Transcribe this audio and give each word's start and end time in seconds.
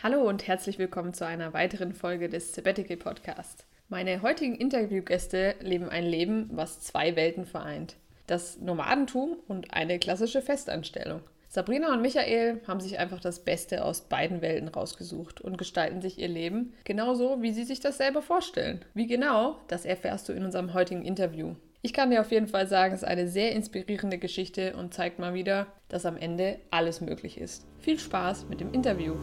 Hallo 0.00 0.20
und 0.28 0.46
herzlich 0.46 0.78
willkommen 0.78 1.12
zu 1.12 1.26
einer 1.26 1.52
weiteren 1.54 1.92
Folge 1.92 2.28
des 2.28 2.54
Sabbatical 2.54 2.96
Podcast. 2.96 3.64
Meine 3.88 4.22
heutigen 4.22 4.54
Interviewgäste 4.54 5.56
leben 5.58 5.88
ein 5.88 6.04
Leben, 6.04 6.48
was 6.52 6.80
zwei 6.80 7.16
Welten 7.16 7.44
vereint. 7.44 7.96
Das 8.28 8.60
Nomadentum 8.60 9.38
und 9.48 9.74
eine 9.74 9.98
klassische 9.98 10.40
Festanstellung. 10.40 11.22
Sabrina 11.48 11.92
und 11.92 12.00
Michael 12.00 12.60
haben 12.68 12.78
sich 12.78 13.00
einfach 13.00 13.18
das 13.18 13.40
Beste 13.40 13.84
aus 13.84 14.02
beiden 14.02 14.40
Welten 14.40 14.68
rausgesucht 14.68 15.40
und 15.40 15.58
gestalten 15.58 16.00
sich 16.00 16.20
ihr 16.20 16.28
Leben 16.28 16.74
genauso, 16.84 17.42
wie 17.42 17.52
sie 17.52 17.64
sich 17.64 17.80
das 17.80 17.98
selber 17.98 18.22
vorstellen. 18.22 18.84
Wie 18.94 19.08
genau, 19.08 19.56
das 19.66 19.84
erfährst 19.84 20.28
du 20.28 20.32
in 20.32 20.44
unserem 20.44 20.74
heutigen 20.74 21.04
Interview. 21.04 21.56
Ich 21.82 21.92
kann 21.92 22.12
dir 22.12 22.20
auf 22.20 22.30
jeden 22.30 22.46
Fall 22.46 22.68
sagen, 22.68 22.94
es 22.94 23.02
ist 23.02 23.08
eine 23.08 23.26
sehr 23.26 23.50
inspirierende 23.50 24.18
Geschichte 24.18 24.76
und 24.76 24.94
zeigt 24.94 25.18
mal 25.18 25.34
wieder, 25.34 25.66
dass 25.88 26.06
am 26.06 26.16
Ende 26.16 26.60
alles 26.70 27.00
möglich 27.00 27.36
ist. 27.36 27.66
Viel 27.80 27.98
Spaß 27.98 28.46
mit 28.48 28.60
dem 28.60 28.72
Interview. 28.72 29.16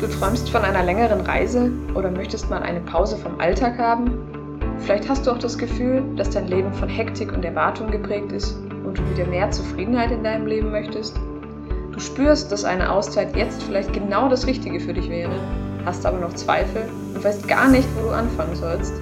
Du 0.00 0.06
träumst 0.06 0.48
von 0.48 0.62
einer 0.62 0.82
längeren 0.82 1.20
Reise 1.20 1.70
oder 1.94 2.10
möchtest 2.10 2.48
mal 2.48 2.62
eine 2.62 2.80
Pause 2.80 3.18
vom 3.18 3.38
Alltag 3.38 3.76
haben? 3.76 4.12
Vielleicht 4.78 5.06
hast 5.06 5.26
du 5.26 5.30
auch 5.30 5.38
das 5.38 5.58
Gefühl, 5.58 6.02
dass 6.16 6.30
dein 6.30 6.48
Leben 6.48 6.72
von 6.72 6.88
Hektik 6.88 7.34
und 7.34 7.44
Erwartung 7.44 7.90
geprägt 7.90 8.32
ist 8.32 8.56
und 8.82 8.96
du 8.96 9.02
wieder 9.10 9.26
mehr 9.26 9.50
Zufriedenheit 9.50 10.10
in 10.10 10.24
deinem 10.24 10.46
Leben 10.46 10.70
möchtest. 10.70 11.20
Du 11.92 12.00
spürst, 12.00 12.50
dass 12.50 12.64
eine 12.64 12.90
Auszeit 12.90 13.36
jetzt 13.36 13.62
vielleicht 13.62 13.92
genau 13.92 14.30
das 14.30 14.46
Richtige 14.46 14.80
für 14.80 14.94
dich 14.94 15.10
wäre, 15.10 15.38
hast 15.84 16.06
aber 16.06 16.18
noch 16.18 16.32
Zweifel 16.32 16.88
und 17.14 17.22
weißt 17.22 17.46
gar 17.46 17.68
nicht, 17.68 17.86
wo 17.94 18.08
du 18.08 18.14
anfangen 18.14 18.56
sollst. 18.56 18.94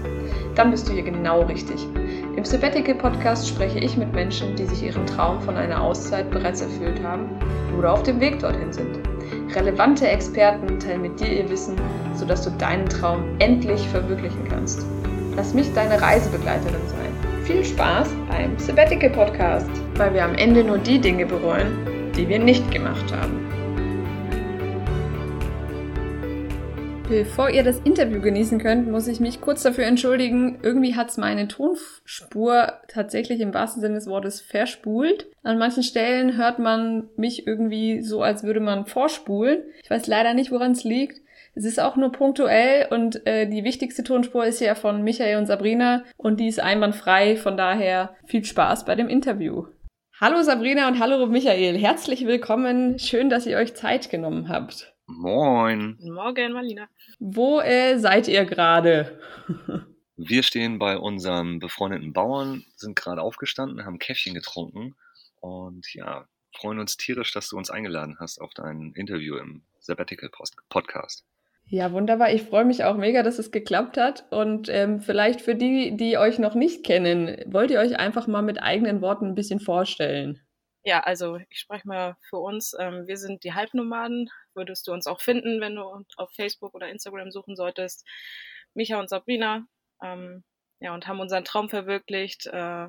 Dann 0.57 0.73
bist 0.73 0.89
du 0.89 0.93
hier 0.95 1.05
genau 1.05 1.43
richtig. 1.43 1.87
Im 2.35 2.45
Sabbatical 2.45 2.97
Podcast 2.97 3.47
spreche 3.47 3.79
ich 3.79 3.97
mit 3.97 4.13
Menschen, 4.13 4.57
die 4.57 4.65
sich 4.65 4.83
ihren 4.83 5.07
Traum 5.07 5.41
von 5.43 5.57
einer 5.57 5.81
Auszeit 5.81 6.29
bereits 6.33 6.61
erfüllt 6.61 7.01
haben 7.05 7.29
oder 7.79 7.93
auf 7.93 8.03
dem 8.03 8.19
Weg 8.19 8.41
dorthin 8.41 8.73
sind. 8.73 8.99
Relevante 9.55 10.07
Experten 10.07 10.79
teilen 10.79 11.03
mit 11.03 11.19
dir 11.19 11.29
ihr 11.29 11.51
Wissen, 11.51 11.75
sodass 12.15 12.43
du 12.43 12.51
deinen 12.51 12.89
Traum 12.89 13.25
endlich 13.39 13.81
verwirklichen 13.89 14.47
kannst. 14.49 14.85
Lass 15.37 15.55
mich 15.55 15.73
deine 15.73 16.01
Reisebegleiterin 16.01 16.87
sein. 16.87 17.45
Viel 17.45 17.65
Spaß 17.65 18.09
beim 18.29 18.59
Sabbatical 18.59 19.11
Podcast, 19.11 19.71
weil 19.97 20.13
wir 20.13 20.25
am 20.25 20.35
Ende 20.35 20.63
nur 20.63 20.79
die 20.79 21.01
Dinge 21.01 21.25
bereuen, 21.25 22.13
die 22.17 22.29
wir 22.29 22.39
nicht 22.39 22.71
gemacht 22.71 23.11
haben. 23.13 23.58
Bevor 27.09 27.49
ihr 27.49 27.63
das 27.63 27.81
Interview 27.81 28.21
genießen 28.21 28.59
könnt, 28.59 28.87
muss 28.87 29.09
ich 29.09 29.19
mich 29.19 29.41
kurz 29.41 29.63
dafür 29.63 29.85
entschuldigen. 29.85 30.59
Irgendwie 30.63 30.95
hat 30.95 31.09
es 31.09 31.17
meine 31.17 31.49
Tonspur 31.49 32.75
tatsächlich 32.87 33.41
im 33.41 33.55
wahrsten 33.55 33.81
Sinne 33.81 33.95
des 33.95 34.09
Wortes 34.09 34.43
verspult. 34.43 35.27
An 35.43 35.57
manchen 35.57 35.83
Stellen 35.83 36.37
hört 36.37 36.59
man 36.59 37.09
mich 37.17 37.47
irgendwie 37.47 38.03
so, 38.03 38.21
als 38.21 38.43
würde 38.43 38.61
man 38.61 38.85
vorspulen. 38.85 39.63
Ich 39.83 39.89
weiß 39.89 40.07
leider 40.07 40.35
nicht, 40.35 40.51
woran 40.51 40.73
es 40.73 40.85
liegt. 40.85 41.23
Es 41.55 41.65
ist 41.65 41.81
auch 41.81 41.97
nur 41.97 42.13
punktuell 42.13 42.89
und 42.91 43.27
äh, 43.27 43.49
die 43.49 43.65
wichtigste 43.65 44.05
Tonspur 44.05 44.45
ist 44.45 44.61
ja 44.61 44.75
von 44.75 45.03
Michael 45.03 45.39
und 45.39 45.47
Sabrina 45.47 46.05
und 46.19 46.39
die 46.39 46.49
ist 46.49 46.61
einwandfrei. 46.61 47.37
Von 47.37 47.57
daher 47.57 48.17
viel 48.27 48.45
Spaß 48.45 48.85
bei 48.85 48.97
dem 48.97 49.09
Interview. 49.09 49.65
Hallo 50.21 50.43
Sabrina 50.43 50.89
und 50.89 50.99
hallo 51.01 51.27
Michael. 51.27 51.79
Herzlich 51.79 52.27
willkommen. 52.27 52.99
Schön, 52.99 53.31
dass 53.31 53.47
ihr 53.47 53.57
euch 53.57 53.75
Zeit 53.75 54.11
genommen 54.11 54.51
habt. 54.51 54.93
Moin. 55.09 55.97
Morgen, 56.03 56.53
Marlina. 56.53 56.87
Wo 57.19 57.61
äh, 57.61 57.99
seid 57.99 58.29
ihr 58.29 58.45
gerade? 58.45 59.21
Wir 60.17 60.43
stehen 60.43 60.79
bei 60.79 60.99
unserem 60.99 61.59
befreundeten 61.59 62.13
Bauern, 62.13 62.65
sind 62.77 62.97
gerade 62.97 63.23
aufgestanden, 63.23 63.85
haben 63.85 63.99
Käffchen 63.99 64.35
getrunken 64.35 64.97
und 65.41 65.95
ja, 65.95 66.27
freuen 66.57 66.79
uns 66.79 66.97
tierisch, 66.97 67.33
dass 67.33 67.49
du 67.49 67.57
uns 67.57 67.71
eingeladen 67.71 68.17
hast 68.19 68.41
auf 68.41 68.53
dein 68.55 68.93
Interview 68.95 69.37
im 69.37 69.63
Sabbatical 69.79 70.31
Podcast. 70.69 71.25
Ja, 71.71 71.93
wunderbar. 71.93 72.33
Ich 72.33 72.43
freue 72.43 72.65
mich 72.65 72.85
auch 72.85 72.97
mega, 72.97 73.23
dass 73.23 73.39
es 73.39 73.51
geklappt 73.51 73.99
hat. 73.99 74.25
Und 74.31 74.69
ähm, 74.71 75.01
vielleicht 75.01 75.43
für 75.43 75.55
die, 75.55 75.97
die 75.97 76.17
euch 76.17 76.39
noch 76.39 76.55
nicht 76.55 76.85
kennen, 76.85 77.37
wollt 77.47 77.71
ihr 77.71 77.79
euch 77.79 77.99
einfach 77.99 78.27
mal 78.27 78.43
mit 78.43 78.63
eigenen 78.63 79.03
Worten 79.03 79.27
ein 79.27 79.35
bisschen 79.35 79.61
vorstellen? 79.61 80.41
Ja, 80.83 81.01
also 81.01 81.37
ich 81.51 81.59
spreche 81.59 81.87
mal 81.87 82.17
für 82.31 82.39
uns. 82.39 82.75
Ähm, 82.79 83.07
wir 83.07 83.19
sind 83.19 83.45
die 83.45 83.53
Halbnomaden. 83.53 84.31
Würdest 84.59 84.87
du 84.87 84.93
uns 84.93 85.07
auch 85.07 85.21
finden, 85.21 85.61
wenn 85.61 85.77
du 85.77 86.05
auf 86.17 86.31
Facebook 86.33 86.75
oder 86.75 86.91
Instagram 86.91 87.31
suchen 87.31 87.57
solltest. 87.57 88.05
Micha 88.75 89.01
und 89.01 89.09
Sabrina. 89.09 89.67
Ähm, 90.03 90.45
ja, 90.81 90.93
und 90.93 91.07
haben 91.07 91.21
unseren 91.21 91.45
Traum 91.45 91.71
verwirklicht. 91.71 92.47
Äh, 92.47 92.89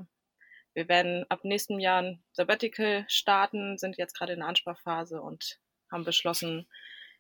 wir 0.74 0.88
werden 0.88 1.26
ab 1.30 1.44
nächsten 1.44 1.80
Jahr 1.80 2.02
ein 2.02 2.24
Sabbatical 2.32 3.06
starten, 3.08 3.78
sind 3.78 3.98
jetzt 3.98 4.18
gerade 4.18 4.34
in 4.34 4.40
der 4.40 4.48
Ansprachphase 4.48 5.22
und 5.22 5.60
haben 5.92 6.06
beschlossen, 6.06 6.68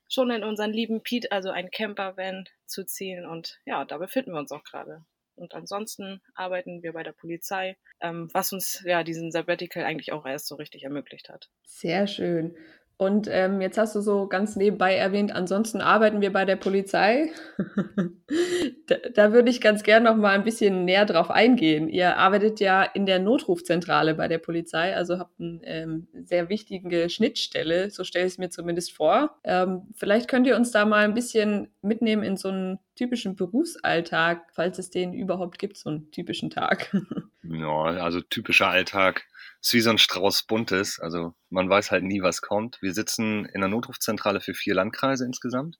schon 0.07 0.31
in 0.31 0.43
unseren 0.43 0.73
lieben 0.73 1.01
Pete, 1.01 1.31
also 1.31 1.49
ein 1.49 1.71
Camper-Van, 1.71 2.47
zu 2.65 2.85
ziehen. 2.85 3.25
Und 3.25 3.59
ja, 3.65 3.85
da 3.85 3.97
befinden 3.97 4.31
wir 4.33 4.39
uns 4.39 4.51
auch 4.51 4.63
gerade. 4.63 5.05
Und 5.35 5.53
ansonsten 5.53 6.21
arbeiten 6.35 6.83
wir 6.83 6.93
bei 6.93 7.03
der 7.03 7.13
Polizei, 7.13 7.77
ähm, 8.01 8.29
was 8.33 8.51
uns 8.51 8.83
ja 8.85 9.03
diesen 9.03 9.31
Sabbatical 9.31 9.85
eigentlich 9.85 10.11
auch 10.11 10.25
erst 10.25 10.47
so 10.47 10.55
richtig 10.55 10.83
ermöglicht 10.83 11.29
hat. 11.29 11.49
Sehr 11.63 12.07
schön. 12.07 12.57
Und 12.99 13.29
ähm, 13.31 13.61
jetzt 13.61 13.77
hast 13.77 13.95
du 13.95 14.01
so 14.01 14.27
ganz 14.27 14.57
nebenbei 14.57 14.93
erwähnt, 14.93 15.33
ansonsten 15.33 15.79
arbeiten 15.79 16.19
wir 16.19 16.33
bei 16.33 16.43
der 16.43 16.57
Polizei. 16.57 17.31
da, 18.87 18.95
da, 19.13 19.31
würde 19.31 19.49
ich 19.49 19.61
ganz 19.61 19.83
gern 19.83 20.03
noch 20.03 20.17
mal 20.17 20.31
ein 20.31 20.43
bisschen 20.43 20.83
näher 20.83 21.05
drauf 21.05 21.31
eingehen. 21.31 21.87
Ihr 21.87 22.17
arbeitet 22.17 22.59
ja 22.59 22.83
in 22.83 23.05
der 23.05 23.19
Notrufzentrale 23.19 24.15
bei 24.15 24.27
der 24.27 24.39
Polizei, 24.39 24.93
also 24.93 25.17
habt 25.17 25.39
eine 25.39 25.61
ähm, 25.63 26.07
sehr 26.25 26.49
wichtige 26.49 27.09
Schnittstelle, 27.09 27.89
so 27.89 28.03
stelle 28.03 28.25
ich 28.25 28.33
es 28.33 28.37
mir 28.37 28.49
zumindest 28.49 28.91
vor. 28.91 29.39
Ähm, 29.45 29.83
vielleicht 29.95 30.27
könnt 30.27 30.45
ihr 30.45 30.57
uns 30.57 30.71
da 30.71 30.83
mal 30.83 31.05
ein 31.05 31.13
bisschen 31.13 31.69
mitnehmen 31.81 32.23
in 32.23 32.35
so 32.35 32.49
einen 32.49 32.79
typischen 32.95 33.37
Berufsalltag, 33.37 34.41
falls 34.51 34.77
es 34.77 34.89
den 34.89 35.13
überhaupt 35.13 35.57
gibt, 35.57 35.77
so 35.77 35.89
einen 35.89 36.11
typischen 36.11 36.49
Tag. 36.49 36.93
ja, 37.43 37.81
also 38.03 38.19
typischer 38.19 38.67
Alltag 38.67 39.25
ist 39.61 39.73
wie 39.73 39.81
so 39.81 39.89
ein 39.89 39.97
Strauß 39.97 40.43
Buntes. 40.43 40.99
Also 40.99 41.33
man 41.49 41.69
weiß 41.69 41.91
halt 41.91 42.03
nie, 42.03 42.21
was 42.21 42.41
kommt. 42.41 42.81
Wir 42.81 42.93
sitzen 42.93 43.45
in 43.45 43.61
der 43.61 43.69
Notrufzentrale 43.69 44.41
für 44.41 44.53
vier 44.53 44.75
Landkreise 44.75 45.25
insgesamt, 45.25 45.79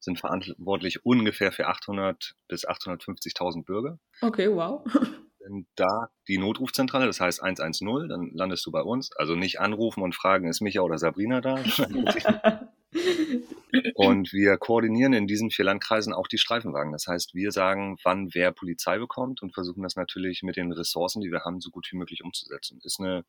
sind 0.00 0.18
verantwortlich 0.18 1.04
ungefähr 1.04 1.52
für 1.52 1.66
800 1.66 2.34
bis 2.48 2.66
850.000 2.66 3.64
Bürger. 3.64 3.98
Okay, 4.20 4.50
wow. 4.50 4.84
Sind 5.38 5.66
da 5.76 6.08
die 6.26 6.38
Notrufzentrale, 6.38 7.04
das 7.04 7.20
heißt 7.20 7.42
110, 7.42 8.08
dann 8.08 8.30
landest 8.32 8.64
du 8.64 8.70
bei 8.70 8.80
uns. 8.80 9.14
Also 9.16 9.34
nicht 9.34 9.60
anrufen 9.60 10.02
und 10.02 10.14
fragen, 10.14 10.48
ist 10.48 10.62
Micha 10.62 10.80
oder 10.80 10.96
Sabrina 10.96 11.42
da? 11.42 11.56
Und 13.94 14.32
wir 14.32 14.56
koordinieren 14.56 15.12
in 15.12 15.26
diesen 15.26 15.50
vier 15.50 15.64
Landkreisen 15.64 16.12
auch 16.12 16.28
die 16.28 16.38
Streifenwagen. 16.38 16.92
Das 16.92 17.06
heißt, 17.06 17.34
wir 17.34 17.50
sagen, 17.50 17.96
wann 18.04 18.32
wer 18.32 18.52
Polizei 18.52 18.98
bekommt 18.98 19.42
und 19.42 19.52
versuchen 19.52 19.82
das 19.82 19.96
natürlich 19.96 20.42
mit 20.42 20.56
den 20.56 20.72
Ressourcen, 20.72 21.20
die 21.20 21.30
wir 21.30 21.44
haben, 21.44 21.60
so 21.60 21.70
gut 21.70 21.88
wie 21.90 21.96
möglich 21.96 22.22
umzusetzen. 22.22 22.80
Ist 22.84 23.00
eine 23.00 23.24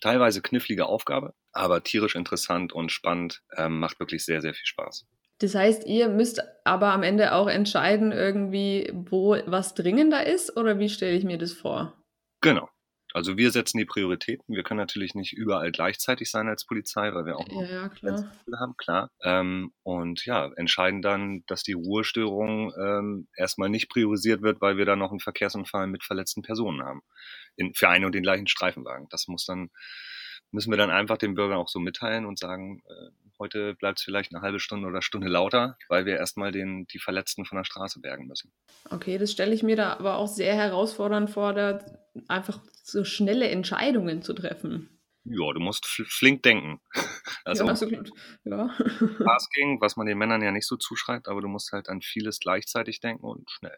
teilweise 0.00 0.42
knifflige 0.42 0.86
Aufgabe, 0.86 1.34
aber 1.52 1.82
tierisch 1.82 2.14
interessant 2.14 2.72
und 2.72 2.92
spannend, 2.92 3.42
ähm, 3.56 3.78
macht 3.78 4.00
wirklich 4.00 4.24
sehr, 4.24 4.40
sehr 4.40 4.54
viel 4.54 4.66
Spaß. 4.66 5.06
Das 5.38 5.54
heißt, 5.54 5.86
ihr 5.86 6.08
müsst 6.08 6.40
aber 6.64 6.92
am 6.92 7.02
Ende 7.02 7.34
auch 7.34 7.48
entscheiden, 7.48 8.12
irgendwie, 8.12 8.92
wo 8.94 9.36
was 9.46 9.74
dringender 9.74 10.24
ist, 10.26 10.56
oder 10.56 10.78
wie 10.78 10.88
stelle 10.88 11.16
ich 11.16 11.24
mir 11.24 11.38
das 11.38 11.52
vor? 11.52 12.00
Genau. 12.40 12.68
Also 13.14 13.36
wir 13.36 13.50
setzen 13.50 13.78
die 13.78 13.84
Prioritäten. 13.84 14.54
Wir 14.54 14.62
können 14.62 14.78
natürlich 14.78 15.14
nicht 15.14 15.32
überall 15.32 15.70
gleichzeitig 15.72 16.30
sein 16.30 16.48
als 16.48 16.64
Polizei, 16.64 17.12
weil 17.14 17.26
wir 17.26 17.36
auch 17.36 17.48
noch 17.48 17.62
ja, 17.62 17.88
klar. 17.88 18.32
haben, 18.58 18.76
klar. 18.76 19.10
Ähm, 19.22 19.72
und 19.82 20.24
ja, 20.24 20.50
entscheiden 20.56 21.02
dann, 21.02 21.44
dass 21.46 21.62
die 21.62 21.74
Ruhestörung 21.74 22.72
ähm, 22.78 23.28
erstmal 23.36 23.68
nicht 23.68 23.88
priorisiert 23.88 24.42
wird, 24.42 24.60
weil 24.60 24.76
wir 24.76 24.84
da 24.84 24.96
noch 24.96 25.10
einen 25.10 25.20
Verkehrsunfall 25.20 25.86
mit 25.86 26.04
verletzten 26.04 26.42
Personen 26.42 26.82
haben. 26.82 27.02
In, 27.56 27.74
für 27.74 27.88
einen 27.88 28.04
und 28.04 28.14
den 28.14 28.22
gleichen 28.22 28.46
Streifenwagen. 28.46 29.08
Das 29.10 29.28
muss 29.28 29.44
dann, 29.44 29.70
müssen 30.50 30.70
wir 30.70 30.78
dann 30.78 30.90
einfach 30.90 31.18
den 31.18 31.34
Bürgern 31.34 31.58
auch 31.58 31.68
so 31.68 31.80
mitteilen 31.80 32.24
und 32.24 32.38
sagen, 32.38 32.82
äh, 32.88 33.10
heute 33.42 33.74
bleibt 33.74 33.98
es 33.98 34.04
vielleicht 34.04 34.32
eine 34.32 34.42
halbe 34.42 34.60
Stunde 34.60 34.86
oder 34.86 35.02
Stunde 35.02 35.28
lauter, 35.28 35.76
weil 35.88 36.06
wir 36.06 36.16
erstmal 36.16 36.52
den, 36.52 36.86
die 36.86 37.00
Verletzten 37.00 37.44
von 37.44 37.56
der 37.56 37.64
Straße 37.64 38.00
bergen 38.00 38.26
müssen. 38.26 38.52
Okay, 38.88 39.18
das 39.18 39.32
stelle 39.32 39.52
ich 39.52 39.64
mir 39.64 39.76
da 39.76 39.94
aber 39.94 40.16
auch 40.16 40.28
sehr 40.28 40.54
herausfordernd 40.54 41.28
vor, 41.28 41.52
da 41.52 41.84
einfach 42.28 42.60
so 42.84 43.04
schnelle 43.04 43.48
Entscheidungen 43.48 44.22
zu 44.22 44.32
treffen. 44.32 45.00
Ja, 45.24 45.52
du 45.52 45.60
musst 45.60 45.86
flink 45.86 46.42
denken. 46.42 46.80
Also, 47.44 47.64
ja, 47.64 47.74
ja. 48.44 48.70
Tasking, 49.24 49.80
was 49.80 49.96
man 49.96 50.06
den 50.06 50.16
Männern 50.16 50.42
ja 50.42 50.52
nicht 50.52 50.66
so 50.66 50.76
zuschreibt, 50.76 51.26
aber 51.26 51.40
du 51.40 51.48
musst 51.48 51.72
halt 51.72 51.88
an 51.88 52.00
vieles 52.00 52.38
gleichzeitig 52.38 53.00
denken 53.00 53.24
und 53.24 53.50
schnell. 53.50 53.76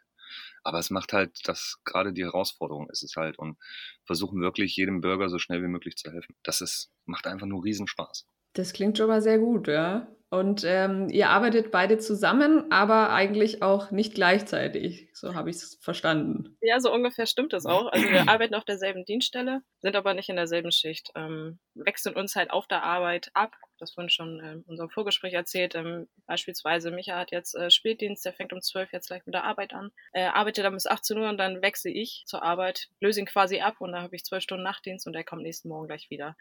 Aber 0.62 0.78
es 0.78 0.90
macht 0.90 1.14
halt, 1.14 1.38
das 1.44 1.78
gerade 1.84 2.12
die 2.12 2.25
Herausforderung 2.25 2.90
ist 2.90 3.02
es 3.02 3.17
halt 3.17 3.38
und 3.38 3.56
versuchen 4.05 4.43
wirklich 4.43 4.76
jedem 4.76 5.00
Bürger 5.00 5.31
so 5.31 5.38
schnell 5.38 5.62
wie 5.62 5.69
möglich 5.69 5.96
zu 5.96 6.12
helfen. 6.12 6.37
Das 6.43 6.60
ist, 6.60 6.90
macht 7.06 7.26
einfach 7.26 7.46
nur 7.46 7.64
Riesenspaß. 7.64 8.26
Das 8.55 8.73
klingt 8.73 8.99
schon 8.99 9.09
mal 9.09 9.21
sehr 9.23 9.39
gut, 9.39 9.69
ja. 9.69 10.09
Und 10.35 10.65
ähm, 10.67 11.11
ihr 11.11 11.29
arbeitet 11.29 11.71
beide 11.71 11.99
zusammen, 11.99 12.73
aber 12.73 13.11
eigentlich 13.11 13.62
auch 13.62 13.93
nicht 13.93 14.15
gleichzeitig. 14.15 15.09
So 15.12 15.37
habe 15.37 15.49
ich 15.49 15.56
es 15.56 15.79
verstanden. 15.81 16.56
Ja, 16.61 16.81
so 16.81 16.93
ungefähr 16.93 17.27
stimmt 17.27 17.53
das 17.53 17.67
auch. 17.67 17.87
Also 17.93 18.09
wir 18.09 18.29
arbeiten 18.29 18.56
auf 18.56 18.65
derselben 18.65 19.05
Dienststelle, 19.05 19.62
sind 19.79 19.95
aber 19.95 20.12
nicht 20.12 20.29
in 20.29 20.35
derselben 20.35 20.73
Schicht. 20.73 21.11
Ähm, 21.15 21.61
wechseln 21.75 22.17
uns 22.17 22.35
halt 22.35 22.51
auf 22.51 22.67
der 22.67 22.83
Arbeit 22.83 23.31
ab. 23.35 23.53
Das 23.79 23.93
vorhin 23.93 24.11
schon 24.11 24.41
äh, 24.41 24.55
in 24.55 24.62
unserem 24.62 24.91
Vorgespräch 24.91 25.35
erzählt. 25.35 25.77
Ähm, 25.77 26.09
beispielsweise 26.27 26.91
Micha 26.91 27.17
hat 27.17 27.31
jetzt 27.31 27.55
äh, 27.55 27.71
Spätdienst, 27.71 28.25
der 28.25 28.33
fängt 28.33 28.53
um 28.53 28.61
12 28.61 28.93
jetzt 28.93 29.06
gleich 29.06 29.25
mit 29.27 29.35
der 29.35 29.45
Arbeit 29.45 29.73
an. 29.73 29.93
Äh, 30.12 30.25
arbeitet 30.25 30.65
dann 30.65 30.75
bis 30.75 30.89
18 30.89 31.17
Uhr 31.17 31.29
und 31.29 31.39
dann 31.39 31.62
wechsle 31.62 31.93
ich 31.93 32.25
zur 32.27 32.43
Arbeit, 32.43 32.89
löse 32.99 33.21
ihn 33.21 33.27
quasi 33.27 33.61
ab 33.61 33.77
und 33.79 33.93
dann 33.93 34.03
habe 34.03 34.17
ich 34.17 34.25
zwölf 34.25 34.43
Stunden 34.43 34.65
Nachtdienst 34.65 35.06
und 35.06 35.15
er 35.15 35.23
kommt 35.23 35.43
nächsten 35.43 35.69
Morgen 35.69 35.87
gleich 35.87 36.11
wieder. 36.11 36.35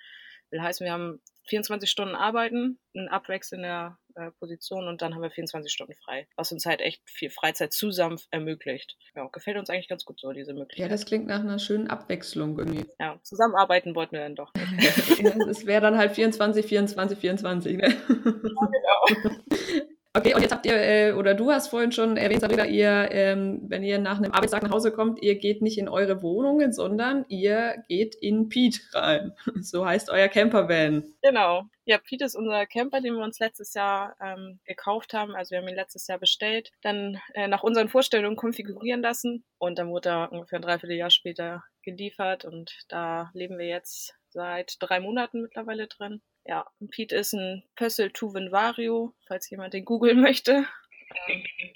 Will 0.51 0.61
heißen, 0.61 0.85
wir 0.85 0.93
haben 0.93 1.21
24 1.47 1.89
Stunden 1.89 2.15
arbeiten, 2.15 2.79
einen 2.95 3.09
Abwechsel 3.09 3.57
in 3.57 3.63
der 3.63 3.97
äh, 4.15 4.31
Position 4.39 4.87
und 4.87 5.01
dann 5.01 5.13
haben 5.13 5.21
wir 5.21 5.31
24 5.31 5.71
Stunden 5.71 5.93
frei, 5.95 6.27
was 6.35 6.51
uns 6.51 6.65
halt 6.65 6.81
echt 6.81 7.01
viel 7.09 7.29
Freizeit 7.29 7.73
zusammen 7.73 8.19
ermöglicht. 8.31 8.97
Ja, 9.15 9.27
gefällt 9.27 9.57
uns 9.57 9.69
eigentlich 9.69 9.89
ganz 9.89 10.05
gut 10.05 10.19
so, 10.19 10.31
diese 10.31 10.53
Möglichkeit. 10.53 10.79
Ja, 10.79 10.87
das 10.87 11.05
klingt 11.05 11.27
nach 11.27 11.41
einer 11.41 11.59
schönen 11.59 11.89
Abwechslung 11.89 12.57
irgendwie. 12.57 12.85
Ja, 12.99 13.19
zusammenarbeiten 13.23 13.95
wollten 13.95 14.13
wir 14.13 14.21
dann 14.21 14.35
doch. 14.35 14.51
Es 15.49 15.65
wäre 15.65 15.81
dann 15.81 15.97
halt 15.97 16.13
24, 16.13 16.65
24, 16.65 17.17
24, 17.17 17.77
ne? 17.77 17.89
Ja, 17.89 18.01
genau. 18.07 19.83
Okay, 20.15 20.35
und 20.35 20.41
jetzt 20.43 20.51
habt 20.51 20.67
ihr, 20.67 20.75
äh, 20.75 21.13
oder 21.13 21.33
du 21.33 21.49
hast 21.49 21.69
vorhin 21.69 21.91
schon 21.91 22.17
erwähnt, 22.17 22.41
Sabrina, 22.41 22.67
ihr, 22.67 23.09
ähm, 23.11 23.63
wenn 23.63 23.81
ihr 23.81 23.97
nach 23.97 24.19
einem 24.19 24.31
Arbeitstag 24.31 24.61
nach 24.61 24.69
Hause 24.69 24.91
kommt, 24.91 25.23
ihr 25.23 25.39
geht 25.39 25.63
nicht 25.63 25.79
in 25.79 25.89
eure 25.89 26.21
Wohnungen, 26.21 26.71
sondern 26.71 27.25
ihr 27.29 27.83
geht 27.87 28.13
in 28.13 28.47
Pete 28.47 28.79
rein. 28.93 29.33
So 29.63 29.87
heißt 29.87 30.11
euer 30.11 30.27
Campervan. 30.27 31.15
Genau. 31.23 31.63
Ja, 31.85 31.97
Pete 31.97 32.25
ist 32.25 32.35
unser 32.35 32.67
Camper, 32.67 33.01
den 33.01 33.15
wir 33.15 33.23
uns 33.23 33.39
letztes 33.39 33.73
Jahr 33.73 34.15
ähm, 34.21 34.59
gekauft 34.65 35.15
haben. 35.15 35.35
Also 35.35 35.51
wir 35.51 35.59
haben 35.59 35.67
ihn 35.67 35.75
letztes 35.75 36.05
Jahr 36.05 36.19
bestellt, 36.19 36.71
dann 36.81 37.19
äh, 37.33 37.47
nach 37.47 37.63
unseren 37.63 37.89
Vorstellungen 37.89 38.35
konfigurieren 38.35 39.01
lassen 39.01 39.43
und 39.57 39.79
dann 39.79 39.89
wurde 39.89 40.09
er 40.09 40.31
ungefähr 40.31 40.59
ein 40.59 40.63
Dreivierteljahr 40.63 41.09
später 41.09 41.63
geliefert 41.81 42.45
und 42.45 42.71
da 42.87 43.31
leben 43.33 43.57
wir 43.57 43.67
jetzt 43.67 44.13
seit 44.29 44.75
drei 44.79 44.99
Monaten 44.99 45.41
mittlerweile 45.41 45.87
drin. 45.87 46.21
Ja, 46.45 46.65
Pete 46.89 47.15
ist 47.15 47.33
ein 47.33 47.63
Pössl 47.75 48.11
Tuven 48.11 48.51
Vario, 48.51 49.13
falls 49.27 49.49
jemand 49.49 49.73
den 49.73 49.85
googeln 49.85 50.21
möchte. 50.21 50.67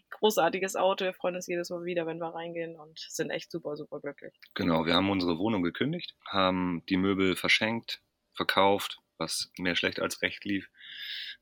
Großartiges 0.10 0.76
Auto. 0.76 1.06
Wir 1.06 1.14
freuen 1.14 1.36
uns 1.36 1.48
jedes 1.48 1.70
Mal 1.70 1.86
wieder, 1.86 2.06
wenn 2.06 2.18
wir 2.18 2.34
reingehen 2.34 2.76
und 2.76 3.00
sind 3.00 3.30
echt 3.30 3.52
super, 3.52 3.78
super 3.78 4.00
glücklich. 4.00 4.34
Genau, 4.56 4.86
wir 4.86 4.96
haben 4.96 5.10
unsere 5.10 5.38
Wohnung 5.38 5.64
gekündigt, 5.64 6.16
haben 6.28 6.84
die 6.90 6.98
Möbel 6.98 7.36
verschenkt, 7.36 8.02
verkauft, 8.34 9.00
was 9.18 9.52
mehr 9.58 9.76
schlecht 9.76 10.00
als 10.00 10.22
recht 10.22 10.46
lief 10.46 10.70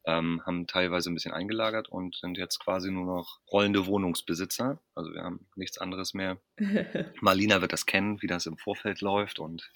ähm, 0.05 0.41
haben 0.45 0.67
teilweise 0.67 1.09
ein 1.09 1.15
bisschen 1.15 1.33
eingelagert 1.33 1.89
und 1.89 2.15
sind 2.15 2.37
jetzt 2.37 2.59
quasi 2.59 2.91
nur 2.91 3.05
noch 3.05 3.39
rollende 3.51 3.85
Wohnungsbesitzer. 3.85 4.79
Also 4.93 5.13
wir 5.13 5.23
haben 5.23 5.47
nichts 5.55 5.77
anderes 5.77 6.13
mehr. 6.13 6.37
Marlina 7.21 7.61
wird 7.61 7.73
das 7.73 7.85
kennen, 7.85 8.21
wie 8.21 8.27
das 8.27 8.45
im 8.45 8.57
Vorfeld 8.57 9.01
läuft 9.01 9.39
und 9.39 9.71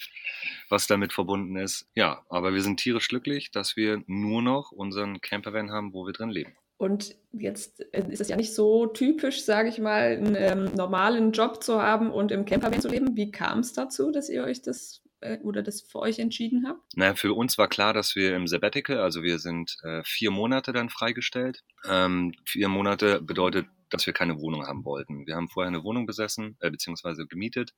was 0.69 0.87
damit 0.87 1.13
verbunden 1.13 1.55
ist. 1.57 1.87
Ja, 1.95 2.23
aber 2.29 2.53
wir 2.53 2.61
sind 2.61 2.79
tierisch 2.79 3.07
glücklich, 3.07 3.51
dass 3.51 3.75
wir 3.75 4.03
nur 4.07 4.41
noch 4.41 4.71
unseren 4.71 5.19
Campervan 5.21 5.71
haben, 5.71 5.93
wo 5.93 6.05
wir 6.05 6.13
drin 6.13 6.29
leben. 6.29 6.55
Und 6.77 7.17
jetzt 7.33 7.81
äh, 7.93 8.09
ist 8.09 8.21
es 8.21 8.29
ja 8.29 8.37
nicht 8.37 8.53
so 8.53 8.85
typisch, 8.85 9.43
sage 9.43 9.67
ich 9.67 9.79
mal, 9.79 10.15
einen 10.15 10.35
ähm, 10.35 10.75
normalen 10.75 11.33
Job 11.33 11.61
zu 11.61 11.81
haben 11.81 12.09
und 12.09 12.31
im 12.31 12.45
Campervan 12.45 12.79
zu 12.79 12.87
leben. 12.87 13.17
Wie 13.17 13.31
kam 13.31 13.59
es 13.59 13.73
dazu, 13.73 14.11
dass 14.11 14.29
ihr 14.29 14.43
euch 14.43 14.61
das 14.61 15.01
oder 15.43 15.61
das 15.61 15.81
für 15.81 15.99
euch 15.99 16.19
entschieden 16.19 16.65
habt? 16.67 16.81
Na, 16.95 17.15
für 17.15 17.33
uns 17.33 17.57
war 17.57 17.67
klar, 17.67 17.93
dass 17.93 18.15
wir 18.15 18.35
im 18.35 18.47
Sabbatical, 18.47 18.99
also 18.99 19.23
wir 19.23 19.39
sind 19.39 19.77
äh, 19.83 20.01
vier 20.03 20.31
Monate 20.31 20.71
dann 20.73 20.89
freigestellt. 20.89 21.63
Ähm, 21.87 22.33
vier 22.45 22.69
Monate 22.69 23.21
bedeutet 23.21 23.67
dass 23.89 24.05
wir 24.05 24.13
keine 24.13 24.39
Wohnung 24.39 24.65
haben 24.65 24.85
wollten. 24.85 25.25
Wir 25.25 25.35
haben 25.35 25.49
vorher 25.49 25.67
eine 25.67 25.83
Wohnung 25.83 26.05
besessen, 26.05 26.57
äh, 26.59 26.69
beziehungsweise 26.69 27.25
gemietet, 27.27 27.73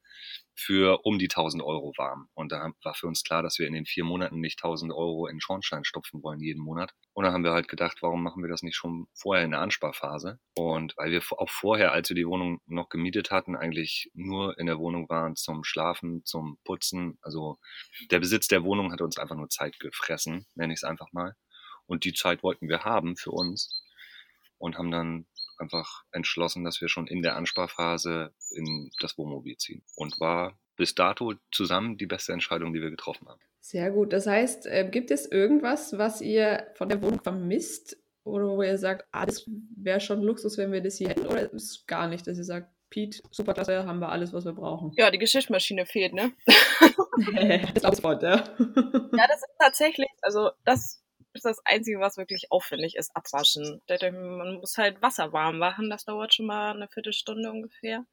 für 0.56 1.06
um 1.06 1.19
die 1.19 1.28
1000 1.28 1.63
Euro 1.63 1.94
warm. 1.98 2.28
Und 2.34 2.52
da 2.52 2.72
war 2.84 2.94
für 2.94 3.08
uns 3.08 3.24
klar, 3.24 3.44
dass 3.44 3.60
wir 3.60 3.68
in 3.68 3.74
den 3.74 3.86
vier 3.86 4.04
Monaten 4.04 4.40
nicht 4.40 4.60
1000 4.62 4.92
Euro 4.92 5.28
in 5.28 5.40
Schornstein 5.42 5.84
stopfen 5.84 6.22
wollen 6.24 6.42
jeden 6.42 6.62
Monat. 6.62 6.94
Und 7.13 7.25
da 7.25 7.31
haben 7.31 7.44
wir 7.44 7.52
halt 7.52 7.68
gedacht, 7.68 7.98
warum 8.02 8.24
machen 8.24 8.44
wir 8.44 8.50
das 8.50 8.63
nicht 8.63 8.75
schon 8.75 9.08
vorher 9.13 9.44
in 9.46 9.52
der 9.52 9.62
Ansparphase? 9.62 10.40
Und 10.56 10.96
weil 10.98 11.12
wir 11.12 11.22
auch 11.38 11.50
vorher, 11.50 11.92
als 11.92 12.10
wir 12.10 12.16
die 12.16 12.28
Wohnung 12.28 12.60
noch 12.66 12.90
gemietet 12.90 13.31
hatten, 13.31 13.56
eigentlich 13.56 14.10
nur 14.14 14.57
in 14.57 14.66
der 14.66 14.80
Wohnung 14.80 15.10
waren 15.10 15.36
zum 15.36 15.64
Schlafen, 15.64 16.24
zum 16.25 16.57
Putzen. 16.64 17.18
Also 17.22 17.57
der 18.10 18.19
Besitz 18.19 18.48
der 18.48 18.64
Wohnung 18.64 18.92
hat 18.92 19.02
uns 19.02 19.18
einfach 19.18 19.36
nur 19.36 19.50
Zeit 19.50 19.80
gefressen, 19.80 20.46
nenne 20.56 20.74
ich 20.74 20.80
es 20.80 20.84
einfach 20.84 21.12
mal. 21.12 21.36
Und 21.86 22.06
die 22.06 22.14
Zeit 22.14 22.44
wollten 22.44 22.69
wir 22.69 22.84
haben 22.84 23.18
für 23.18 23.31
uns 23.31 23.84
und 24.57 24.78
haben 24.78 24.92
dann 24.92 25.25
einfach 25.62 26.04
entschlossen, 26.12 26.63
dass 26.63 26.81
wir 26.81 26.90
schon 26.90 27.08
in 27.08 27.22
der 27.22 27.36
Ansparphase 27.36 28.34
in 28.52 28.92
das 29.00 29.18
Wohnmobil 29.18 29.58
ziehen. 29.58 29.84
Und 29.96 30.19
war 30.19 30.58
bis 30.75 30.96
dato 30.96 31.34
zusammen 31.52 31.98
die 31.98 32.08
beste 32.08 32.34
Entscheidung, 32.34 32.74
die 32.74 32.81
wir 32.81 32.90
getroffen 32.90 33.28
haben. 33.30 33.40
Sehr 33.60 33.92
gut. 33.92 34.12
Das 34.12 34.25
heißt, 34.25 34.66
äh, 34.66 34.90
gibt 34.90 35.12
es 35.12 35.25
irgendwas, 35.31 35.98
was 35.98 36.22
ihr 36.22 36.68
von 36.74 36.90
der 36.90 37.02
Wohnung 37.02 37.22
vermisst? 37.22 37.98
Oder 38.24 38.48
wo 38.48 38.62
ihr 38.62 38.78
sagt, 38.78 39.08
ah, 39.12 39.25
das 39.25 39.50
wäre 39.75 40.00
schon 40.00 40.22
Luxus, 40.22 40.58
wenn 40.58 40.72
wir 40.72 40.81
das 40.81 40.98
hier 40.98 41.10
hätten? 41.10 41.25
Oder 41.25 41.52
ist 41.52 41.64
es 41.64 41.86
gar 41.88 42.07
nicht, 42.07 42.28
dass 42.28 42.38
ihr 42.38 42.44
sagt, 42.44 42.69
Pete, 42.92 43.22
super 43.31 43.54
klasse, 43.54 43.86
haben 43.86 44.00
wir 44.00 44.10
alles, 44.10 44.34
was 44.34 44.46
wir 44.46 44.52
brauchen? 44.52 44.92
Ja, 44.96 45.10
die 45.10 45.18
Geschirrmaschine 45.18 45.86
fehlt, 45.86 46.14
ne? 46.14 46.34
das 46.46 47.74
glaube 47.74 47.74
ich 47.74 47.81
sofort, 47.96 48.22
ja. 48.22 48.36
ja, 48.36 49.28
das 49.28 49.38
ist 49.38 49.56
tatsächlich, 49.57 50.10
also 50.22 50.52
das 50.66 51.00
ist 51.33 51.45
das 51.45 51.66
Einzige, 51.66 52.00
was 52.00 52.18
wirklich 52.18 52.51
aufwendig 52.51 52.95
ist, 52.95 53.16
abwaschen. 53.16 53.81
Man 53.89 54.56
muss 54.56 54.78
halt 54.78 55.01
Wasser 55.01 55.33
warm 55.33 55.57
machen, 55.57 55.89
das 55.89 56.06
dauert 56.06 56.33
schon 56.33 56.45
mal 56.45 56.72
eine 56.72 56.88
Viertelstunde 56.88 57.51
ungefähr. 57.51 58.06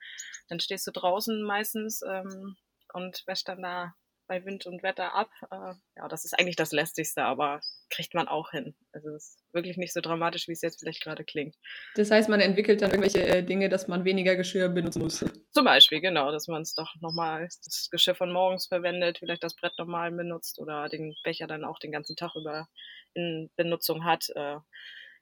Dann 0.48 0.60
stehst 0.60 0.86
du 0.86 0.92
draußen 0.92 1.42
meistens 1.42 2.02
ähm, 2.02 2.56
und 2.92 3.22
wäschst 3.26 3.48
dann 3.48 3.62
da 3.62 3.94
bei 4.28 4.44
Wind 4.44 4.66
und 4.66 4.82
Wetter 4.82 5.14
ab. 5.14 5.30
Äh, 5.50 5.74
ja, 5.96 6.08
das 6.08 6.24
ist 6.24 6.38
eigentlich 6.38 6.56
das 6.56 6.70
Lästigste, 6.70 7.24
aber 7.24 7.60
kriegt 7.90 8.14
man 8.14 8.28
auch 8.28 8.50
hin. 8.50 8.74
Also 8.92 9.08
es 9.10 9.30
ist 9.30 9.38
wirklich 9.52 9.76
nicht 9.76 9.92
so 9.92 10.00
dramatisch, 10.00 10.46
wie 10.46 10.52
es 10.52 10.62
jetzt 10.62 10.78
vielleicht 10.78 11.02
gerade 11.02 11.24
klingt. 11.24 11.56
Das 11.96 12.10
heißt, 12.10 12.28
man 12.28 12.40
entwickelt 12.40 12.82
dann 12.82 12.90
irgendwelche 12.90 13.26
äh, 13.26 13.42
Dinge, 13.42 13.68
dass 13.68 13.88
man 13.88 14.04
weniger 14.04 14.36
Geschirr 14.36 14.68
benutzen 14.68 15.02
muss. 15.02 15.24
Zum 15.52 15.64
Beispiel, 15.64 16.00
genau, 16.00 16.30
dass 16.30 16.46
man 16.46 16.62
es 16.62 16.74
doch 16.74 16.94
nochmal, 17.00 17.48
das 17.64 17.88
Geschirr 17.90 18.14
von 18.14 18.30
morgens 18.30 18.66
verwendet, 18.66 19.18
vielleicht 19.18 19.42
das 19.42 19.56
Brett 19.56 19.72
nochmal 19.78 20.12
benutzt 20.12 20.58
oder 20.60 20.88
den 20.88 21.16
Becher 21.24 21.46
dann 21.46 21.64
auch 21.64 21.78
den 21.78 21.92
ganzen 21.92 22.14
Tag 22.14 22.36
über 22.36 22.68
in 23.14 23.50
Benutzung 23.56 24.04
hat. 24.04 24.28
Äh, 24.34 24.56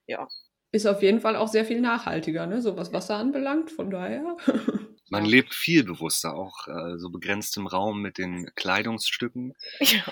ja. 0.06 0.28
Ist 0.72 0.86
auf 0.86 1.02
jeden 1.02 1.20
Fall 1.20 1.36
auch 1.36 1.48
sehr 1.48 1.64
viel 1.64 1.80
nachhaltiger, 1.80 2.46
ne? 2.46 2.60
so 2.60 2.76
was 2.76 2.92
Wasser 2.92 3.16
anbelangt, 3.16 3.70
von 3.70 3.90
daher. 3.90 4.36
Man 5.08 5.24
ja. 5.24 5.30
lebt 5.30 5.54
viel 5.54 5.84
bewusster, 5.84 6.34
auch 6.34 6.66
äh, 6.68 6.98
so 6.98 7.10
begrenzt 7.10 7.56
im 7.56 7.66
Raum 7.66 8.02
mit 8.02 8.18
den 8.18 8.50
Kleidungsstücken. 8.54 9.54
Ja. 9.80 10.04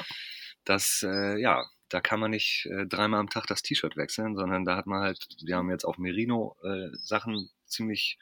Das, 0.65 1.05
äh, 1.07 1.39
ja, 1.39 1.65
da 1.91 2.01
kann 2.01 2.21
man 2.21 2.31
nicht 2.31 2.67
äh, 2.71 2.87
dreimal 2.87 3.21
am 3.21 3.29
Tag 3.29 3.47
das 3.47 3.61
T-Shirt 3.61 3.97
wechseln, 3.97 4.35
sondern 4.35 4.65
da 4.65 4.77
hat 4.77 4.87
man 4.87 5.03
halt, 5.03 5.19
wir 5.45 5.57
haben 5.57 5.71
jetzt 5.71 5.85
auf 5.85 5.99
Merino-Sachen 5.99 7.35
äh, 7.35 7.69
ziemlich 7.69 8.19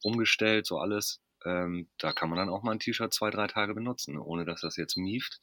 umgestellt, 0.00 0.66
so 0.66 0.78
alles. 0.78 1.20
Ähm, 1.44 1.88
da 1.98 2.12
kann 2.12 2.30
man 2.30 2.38
dann 2.38 2.48
auch 2.48 2.62
mal 2.62 2.72
ein 2.72 2.78
T-Shirt 2.78 3.12
zwei, 3.12 3.30
drei 3.30 3.46
Tage 3.46 3.74
benutzen, 3.74 4.16
ohne 4.16 4.46
dass 4.46 4.62
das 4.62 4.76
jetzt 4.76 4.96
mieft 4.96 5.40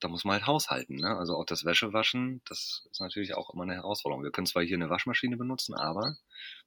da 0.00 0.08
muss 0.08 0.24
man 0.24 0.34
halt 0.34 0.46
haushalten. 0.46 0.96
Ne? 0.96 1.16
Also 1.16 1.36
auch 1.36 1.44
das 1.44 1.64
Wäschewaschen, 1.64 2.40
das 2.48 2.86
ist 2.90 3.00
natürlich 3.00 3.34
auch 3.34 3.50
immer 3.50 3.64
eine 3.64 3.74
Herausforderung. 3.74 4.22
Wir 4.22 4.30
können 4.30 4.46
zwar 4.46 4.62
hier 4.62 4.76
eine 4.76 4.90
Waschmaschine 4.90 5.36
benutzen, 5.36 5.74
aber 5.74 6.16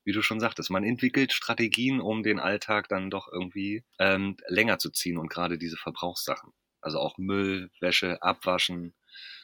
wie 0.03 0.11
du 0.11 0.21
schon 0.21 0.39
sagtest, 0.39 0.69
man 0.69 0.83
entwickelt 0.83 1.31
Strategien, 1.31 2.01
um 2.01 2.23
den 2.23 2.39
Alltag 2.39 2.87
dann 2.89 3.09
doch 3.09 3.31
irgendwie 3.31 3.83
ähm, 3.99 4.37
länger 4.47 4.79
zu 4.79 4.89
ziehen 4.89 5.17
und 5.17 5.29
gerade 5.29 5.57
diese 5.57 5.77
Verbrauchssachen. 5.77 6.51
Also 6.81 6.99
auch 6.99 7.17
Müll, 7.17 7.69
Wäsche, 7.79 8.21
Abwaschen, 8.21 8.93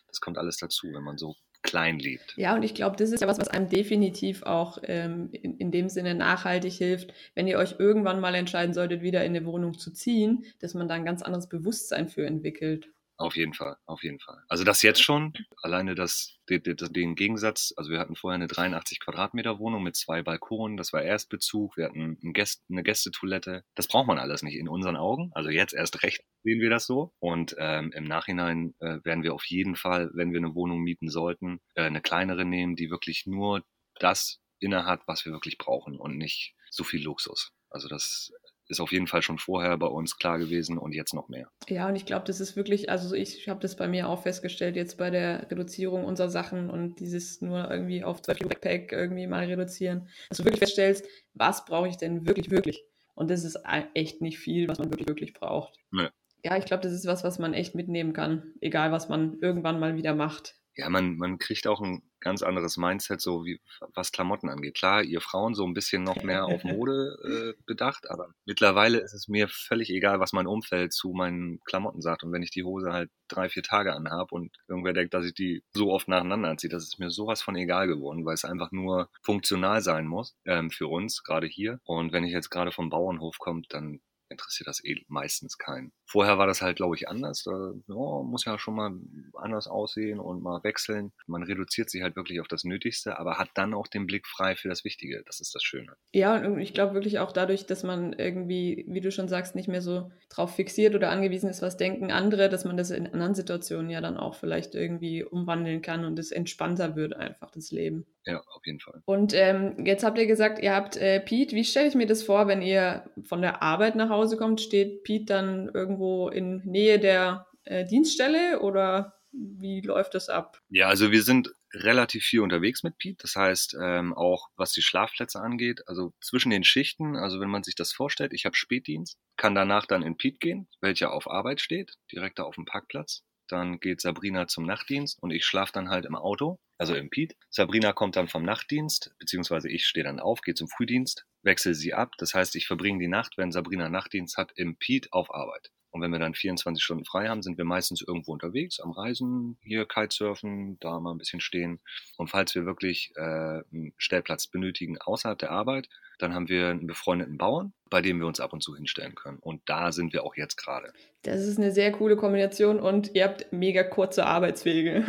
das 0.08 0.20
kommt 0.20 0.38
alles 0.38 0.58
dazu, 0.58 0.88
wenn 0.94 1.04
man 1.04 1.18
so 1.18 1.36
klein 1.62 2.00
lebt. 2.00 2.34
Ja, 2.38 2.56
und 2.56 2.64
ich 2.64 2.74
glaube, 2.74 2.96
das 2.96 3.12
ist 3.12 3.22
ja 3.22 3.28
was, 3.28 3.40
was 3.40 3.50
einem 3.50 3.70
definitiv 3.70 4.44
auch 4.44 4.78
ähm, 4.84 5.30
in, 5.32 5.58
in 5.58 5.72
dem 5.72 5.90
Sinne 5.90 6.16
nachhaltig 6.16 6.74
hilft, 6.74 7.14
wenn 7.36 7.48
ihr 7.48 7.58
euch 7.58 7.76
irgendwann 7.78 8.20
mal 8.20 8.36
entscheiden 8.36 8.74
solltet, 8.74 9.02
wieder 9.02 9.24
in 9.26 9.36
eine 9.36 9.46
Wohnung 9.46 9.78
zu 9.78 9.92
ziehen, 9.92 10.46
dass 10.60 10.74
man 10.74 10.88
da 10.88 10.96
ein 10.96 11.06
ganz 11.06 11.22
anderes 11.22 11.50
Bewusstsein 11.50 12.08
für 12.08 12.26
entwickelt. 12.26 12.90
Auf 13.20 13.36
jeden 13.36 13.54
Fall, 13.56 13.78
auf 13.88 14.04
jeden 14.04 14.20
Fall. 14.20 14.44
Also 14.48 14.64
das 14.64 14.84
jetzt 14.84 15.02
schon, 15.02 15.34
alleine 15.64 15.96
das, 15.96 16.38
den, 16.50 16.62
den 16.64 17.16
Gegensatz, 17.16 17.74
also 17.76 17.90
wir 17.90 18.00
hatten 18.00 18.16
vorher 18.16 18.36
eine 18.36 18.48
83 18.48 19.00
Quadratmeter 19.00 19.58
Wohnung 19.58 19.82
mit 19.82 19.96
zwei 19.96 20.22
Balkonen, 20.22 20.78
das 20.78 20.94
war 20.94 21.02
Erstbezug, 21.02 21.78
wir 21.78 21.86
hatten 21.86 22.20
ein 22.24 22.34
Gäste, 22.34 22.64
eine 22.70 22.84
Gästetoilette. 22.84 23.64
Das 23.74 23.88
braucht 23.88 24.08
man 24.08 24.20
alles 24.20 24.44
nicht 24.44 24.56
in 24.56 24.70
unseren 24.70 24.96
Augen. 24.96 25.32
Also 25.34 25.50
jetzt 25.50 25.74
erst 25.74 26.04
recht 26.04 26.24
sehen 26.44 26.62
wir 26.62 26.70
das 26.70 26.86
so. 26.86 27.12
Und 27.18 27.56
ähm, 27.58 27.92
im 27.94 28.04
Nachhinein 28.04 28.76
äh, 28.80 29.00
werden 29.04 29.24
wir 29.24 29.34
auf 29.34 29.46
jeden 29.46 29.76
Fall, 29.76 30.12
wenn 30.14 30.32
wir 30.32 30.38
eine 30.38 30.54
Wohnung 30.54 30.82
mieten 30.82 31.10
sollten, 31.10 31.60
äh, 31.74 31.84
eine 31.84 32.02
kleinere 32.02 32.46
nehmen, 32.46 32.76
die 32.76 32.92
wirklich 32.92 33.26
nur 33.26 33.64
das 34.00 34.40
innehat, 34.60 35.02
was 35.08 35.26
wir 35.26 35.32
wirklich 35.32 35.58
brauchen 35.58 35.98
und 35.98 36.18
nicht 36.18 36.54
so 36.70 36.84
viel 36.84 37.04
Luxus. 37.04 37.52
Also 37.70 37.88
das 37.88 38.32
ist 38.68 38.80
auf 38.80 38.92
jeden 38.92 39.08
Fall 39.08 39.22
schon 39.22 39.38
vorher 39.38 39.78
bei 39.78 39.88
uns 39.88 40.18
klar 40.18 40.38
gewesen 40.40 40.78
und 40.78 40.94
jetzt 40.94 41.14
noch 41.14 41.30
mehr. 41.30 41.50
Ja, 41.68 41.88
und 41.88 41.96
ich 41.96 42.06
glaube, 42.06 42.26
das 42.26 42.40
ist 42.40 42.56
wirklich, 42.56 42.90
also 42.90 43.16
ich 43.16 43.48
habe 43.48 43.60
das 43.60 43.76
bei 43.76 43.88
mir 43.88 44.10
auch 44.10 44.24
festgestellt, 44.24 44.76
jetzt 44.76 44.98
bei 44.98 45.10
der 45.10 45.50
Reduzierung 45.50 46.06
unserer 46.06 46.30
Sachen 46.30 46.70
und 46.70 47.00
dieses 47.00 47.42
nur 47.42 47.70
irgendwie 47.70 48.04
auf 48.04 48.22
12 48.22 48.38
Kilo 48.38 48.50
Backpack 48.50 48.92
irgendwie 48.92 49.28
mal 49.28 49.46
reduzieren, 49.46 50.10
dass 50.30 50.38
du 50.38 50.46
wirklich 50.46 50.60
feststellst, 50.60 51.06
was 51.34 51.66
brauche 51.66 51.88
ich 51.88 51.98
denn 51.98 52.28
wirklich, 52.28 52.52
wirklich? 52.52 52.84
Und 53.16 53.32
das 53.32 53.44
ist 53.44 53.60
echt 53.94 54.22
nicht 54.22 54.38
viel, 54.38 54.68
was 54.68 54.80
man 54.80 54.92
wirklich, 54.92 55.08
wirklich 55.08 55.34
braucht. 55.34 55.78
Nee. 55.92 56.10
Ja, 56.44 56.56
ich 56.56 56.66
glaube, 56.66 56.84
das 56.84 56.94
ist 56.94 57.08
was, 57.08 57.24
was 57.24 57.40
man 57.40 57.54
echt 57.54 57.74
mitnehmen 57.74 58.14
kann, 58.14 58.54
egal 58.62 58.92
was 58.92 59.10
man 59.10 59.40
irgendwann 59.42 59.80
mal 59.80 59.96
wieder 59.96 60.14
macht 60.14 60.56
ja, 60.78 60.90
man, 60.90 61.18
man 61.18 61.40
kriegt 61.40 61.68
auch 61.68 61.82
ein 61.82 62.04
ganz 62.20 62.42
anderes 62.44 62.78
Mindset, 62.78 63.22
so 63.22 63.46
wie 63.46 63.60
was 63.94 64.12
Klamotten 64.12 64.50
angeht. 64.50 64.76
Klar, 64.76 65.04
ihr 65.04 65.22
Frauen 65.22 65.54
so 65.54 65.66
ein 65.66 65.74
bisschen 65.74 66.04
noch 66.04 66.24
mehr 66.24 66.46
auf 66.46 66.64
Mode 66.64 67.56
äh, 67.58 67.62
bedacht, 67.66 68.10
aber 68.10 68.30
mittlerweile 68.46 69.00
ist 69.00 69.14
es 69.14 69.28
mir 69.28 69.48
völlig 69.48 69.90
egal, 69.90 70.20
was 70.20 70.34
mein 70.34 70.48
Umfeld 70.48 70.94
zu 70.94 71.12
meinen 71.12 71.60
Klamotten 71.66 72.02
sagt. 72.02 72.24
Und 72.24 72.32
wenn 72.32 72.44
ich 72.44 72.52
die 72.52 72.64
Hose 72.64 72.92
halt 72.92 73.10
drei, 73.28 73.50
vier 73.50 73.64
Tage 73.64 73.94
anhab 73.94 74.32
und 74.32 74.56
irgendwer 74.68 74.94
denkt, 74.94 75.14
dass 75.14 75.26
ich 75.26 75.34
die 75.34 75.64
so 75.74 75.92
oft 75.92 76.08
nacheinander 76.08 76.50
anziehe, 76.50 76.70
das 76.70 76.84
ist 76.84 77.00
mir 77.00 77.10
sowas 77.10 77.42
von 77.42 77.56
egal 77.56 77.88
geworden, 77.88 78.26
weil 78.26 78.34
es 78.34 78.46
einfach 78.46 78.72
nur 78.72 79.10
funktional 79.22 79.82
sein 79.82 80.08
muss 80.08 80.36
ähm, 80.46 80.72
für 80.72 80.88
uns, 80.88 81.24
gerade 81.24 81.48
hier. 81.48 81.80
Und 81.84 82.12
wenn 82.12 82.24
ich 82.24 82.32
jetzt 82.32 82.50
gerade 82.50 82.72
vom 82.72 82.90
Bauernhof 82.90 83.38
komme, 83.38 83.62
dann 83.70 84.02
interessiert 84.30 84.68
das 84.68 84.84
eh 84.84 85.04
meistens 85.08 85.58
keinen. 85.58 85.94
Vorher 86.08 86.38
war 86.38 86.48
das 86.48 86.62
halt, 86.62 86.78
glaube 86.78 86.96
ich, 86.96 87.10
anders. 87.10 87.44
Da 87.44 87.74
oh, 87.90 88.24
muss 88.24 88.46
ja 88.46 88.58
schon 88.58 88.76
mal 88.76 88.92
anders 89.34 89.68
aussehen 89.68 90.20
und 90.20 90.42
mal 90.42 90.64
wechseln. 90.64 91.12
Man 91.28 91.44
reduziert 91.44 91.90
sich 91.90 92.02
halt 92.02 92.16
wirklich 92.16 92.40
auf 92.40 92.48
das 92.48 92.64
Nötigste, 92.64 93.20
aber 93.20 93.38
hat 93.38 93.50
dann 93.56 93.74
auch 93.74 93.88
den 93.88 94.08
Blick 94.08 94.26
frei 94.26 94.56
für 94.56 94.70
das 94.70 94.86
Wichtige. 94.86 95.22
Das 95.26 95.42
ist 95.42 95.54
das 95.54 95.64
Schöne. 95.64 95.98
Ja, 96.14 96.38
und 96.38 96.60
ich 96.60 96.74
glaube 96.74 96.94
wirklich 96.94 97.20
auch 97.20 97.34
dadurch, 97.34 97.66
dass 97.66 97.84
man 97.84 98.14
irgendwie, 98.14 98.86
wie 98.88 99.02
du 99.02 99.12
schon 99.12 99.28
sagst, 99.28 99.56
nicht 99.56 99.68
mehr 99.68 99.82
so 99.82 100.10
drauf 100.30 100.56
fixiert 100.56 100.96
oder 100.96 101.10
angewiesen 101.10 101.50
ist, 101.50 101.62
was 101.62 101.78
denken 101.78 102.12
andere, 102.12 102.48
dass 102.48 102.64
man 102.64 102.78
das 102.78 102.92
in 102.92 103.08
anderen 103.08 103.36
Situationen 103.36 103.90
ja 103.90 104.00
dann 104.00 104.18
auch 104.18 104.36
vielleicht 104.36 104.76
irgendwie 104.76 105.24
umwandeln 105.24 105.82
kann 105.82 106.06
und 106.06 106.18
es 106.20 106.32
entspannter 106.32 106.96
wird 106.96 107.16
einfach, 107.16 107.52
das 107.52 107.72
Leben. 107.72 108.06
Ja, 108.28 108.42
auf 108.56 108.66
jeden 108.66 108.82
Fall. 108.82 109.02
Und 109.06 109.34
ähm, 109.34 109.86
jetzt 109.86 110.04
habt 110.04 110.18
ihr 110.18 110.28
gesagt, 110.28 110.60
ihr 110.62 110.76
habt 110.76 110.98
äh, 110.98 111.22
Pete. 111.22 111.56
Wie 111.56 111.64
stelle 111.64 111.88
ich 111.88 111.96
mir 111.96 112.08
das 112.08 112.24
vor, 112.24 112.48
wenn 112.48 112.62
ihr 112.62 113.10
von 113.24 113.42
der 113.42 113.64
Arbeit 113.64 113.96
nach 113.96 114.10
Hause 114.10 114.36
kommt? 114.36 114.60
Steht 114.60 115.06
Pete 115.06 115.26
dann 115.26 115.72
irgendwo 115.74 115.97
irgendwo 115.98 116.30
in 116.30 116.62
Nähe 116.64 117.00
der 117.00 117.48
äh, 117.64 117.86
Dienststelle 117.86 118.62
oder 118.62 119.14
wie 119.32 119.82
läuft 119.82 120.14
das 120.14 120.30
ab? 120.30 120.62
Ja, 120.70 120.88
also 120.88 121.12
wir 121.12 121.22
sind 121.22 121.50
relativ 121.74 122.24
viel 122.24 122.40
unterwegs 122.40 122.82
mit 122.84 122.98
Pete. 122.98 123.18
Das 123.22 123.36
heißt, 123.36 123.78
ähm, 123.82 124.14
auch 124.14 124.48
was 124.56 124.72
die 124.72 124.82
Schlafplätze 124.82 125.40
angeht, 125.40 125.82
also 125.88 126.14
zwischen 126.22 126.50
den 126.50 126.64
Schichten, 126.64 127.16
also 127.16 127.40
wenn 127.40 127.50
man 127.50 127.64
sich 127.64 127.76
das 127.76 127.92
vorstellt, 127.92 128.34
ich 128.34 128.46
habe 128.46 128.56
Spätdienst, 128.56 129.18
kann 129.36 129.54
danach 129.54 129.86
dann 129.86 130.02
in 130.02 130.18
Pete 130.18 130.38
gehen, 130.40 130.70
welcher 130.82 131.12
auf 131.12 131.30
Arbeit 131.30 131.62
steht, 131.62 131.96
direkt 132.12 132.40
da 132.40 132.44
auf 132.44 132.56
dem 132.56 132.66
Parkplatz. 132.66 133.24
Dann 133.50 133.80
geht 133.80 134.02
Sabrina 134.02 134.48
zum 134.48 134.66
Nachtdienst 134.66 135.22
und 135.22 135.32
ich 135.32 135.46
schlafe 135.46 135.72
dann 135.72 135.90
halt 135.90 136.06
im 136.06 136.16
Auto, 136.16 136.60
also 136.78 136.96
im 136.96 137.10
Pete. 137.10 137.36
Sabrina 137.50 137.94
kommt 137.94 138.16
dann 138.16 138.28
vom 138.28 138.44
Nachtdienst, 138.44 139.14
beziehungsweise 139.20 139.70
ich 139.70 139.86
stehe 139.86 140.04
dann 140.04 140.20
auf, 140.20 140.42
gehe 140.42 140.56
zum 140.56 140.68
Frühdienst, 140.68 141.26
wechsle 141.44 141.76
sie 141.76 141.94
ab. 141.94 142.14
Das 142.18 142.34
heißt, 142.34 142.56
ich 142.56 142.68
verbringe 142.68 143.00
die 143.00 143.08
Nacht, 143.08 143.38
wenn 143.38 143.52
Sabrina 143.52 143.90
Nachtdienst 143.90 144.38
hat, 144.38 144.52
im 144.56 144.78
Pete 144.78 145.10
auf 145.12 145.34
Arbeit. 145.34 145.72
Und 145.98 146.04
wenn 146.04 146.12
wir 146.12 146.20
dann 146.20 146.36
24 146.36 146.84
Stunden 146.84 147.06
frei 147.06 147.28
haben, 147.28 147.42
sind 147.42 147.58
wir 147.58 147.66
meistens 147.66 148.04
irgendwo 148.04 148.32
unterwegs, 148.32 148.80
am 148.80 148.92
Reisen, 148.92 149.58
hier 149.64 149.88
Kitesurfen, 149.88 150.78
da 150.80 151.00
mal 151.00 151.10
ein 151.10 151.18
bisschen 151.18 151.42
stehen. 151.42 151.80
Und 152.18 152.30
falls 152.30 152.54
wir 152.54 152.68
wirklich 152.68 153.14
äh, 153.16 153.22
einen 153.22 153.94
Stellplatz 153.98 154.46
benötigen 154.46 155.00
außerhalb 155.00 155.40
der 155.40 155.50
Arbeit, 155.50 155.90
dann 156.20 156.36
haben 156.36 156.50
wir 156.50 156.68
einen 156.68 156.86
befreundeten 156.86 157.40
Bauern, 157.40 157.74
bei 157.90 158.04
dem 158.04 158.20
wir 158.20 158.28
uns 158.28 158.40
ab 158.40 158.54
und 158.54 158.62
zu 158.62 158.76
hinstellen 158.76 159.16
können. 159.16 159.40
Und 159.40 159.64
da 159.66 159.92
sind 159.92 160.14
wir 160.14 160.24
auch 160.24 160.36
jetzt 160.36 160.58
gerade. 160.58 160.94
Das 161.24 161.42
ist 161.42 161.58
eine 161.58 161.72
sehr 161.72 161.92
coole 161.92 162.16
Kombination 162.16 162.80
und 162.80 163.16
ihr 163.16 163.24
habt 163.24 163.52
mega 163.52 163.82
kurze 163.82 164.28
Arbeitswege. 164.28 165.04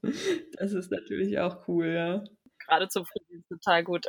das 0.52 0.72
ist 0.74 0.92
natürlich 0.92 1.40
auch 1.40 1.66
cool, 1.66 1.88
ja 1.88 2.22
gerade 2.70 2.88
zum 2.88 3.04
Frühdienst 3.04 3.48
total 3.48 3.84
gut. 3.84 4.06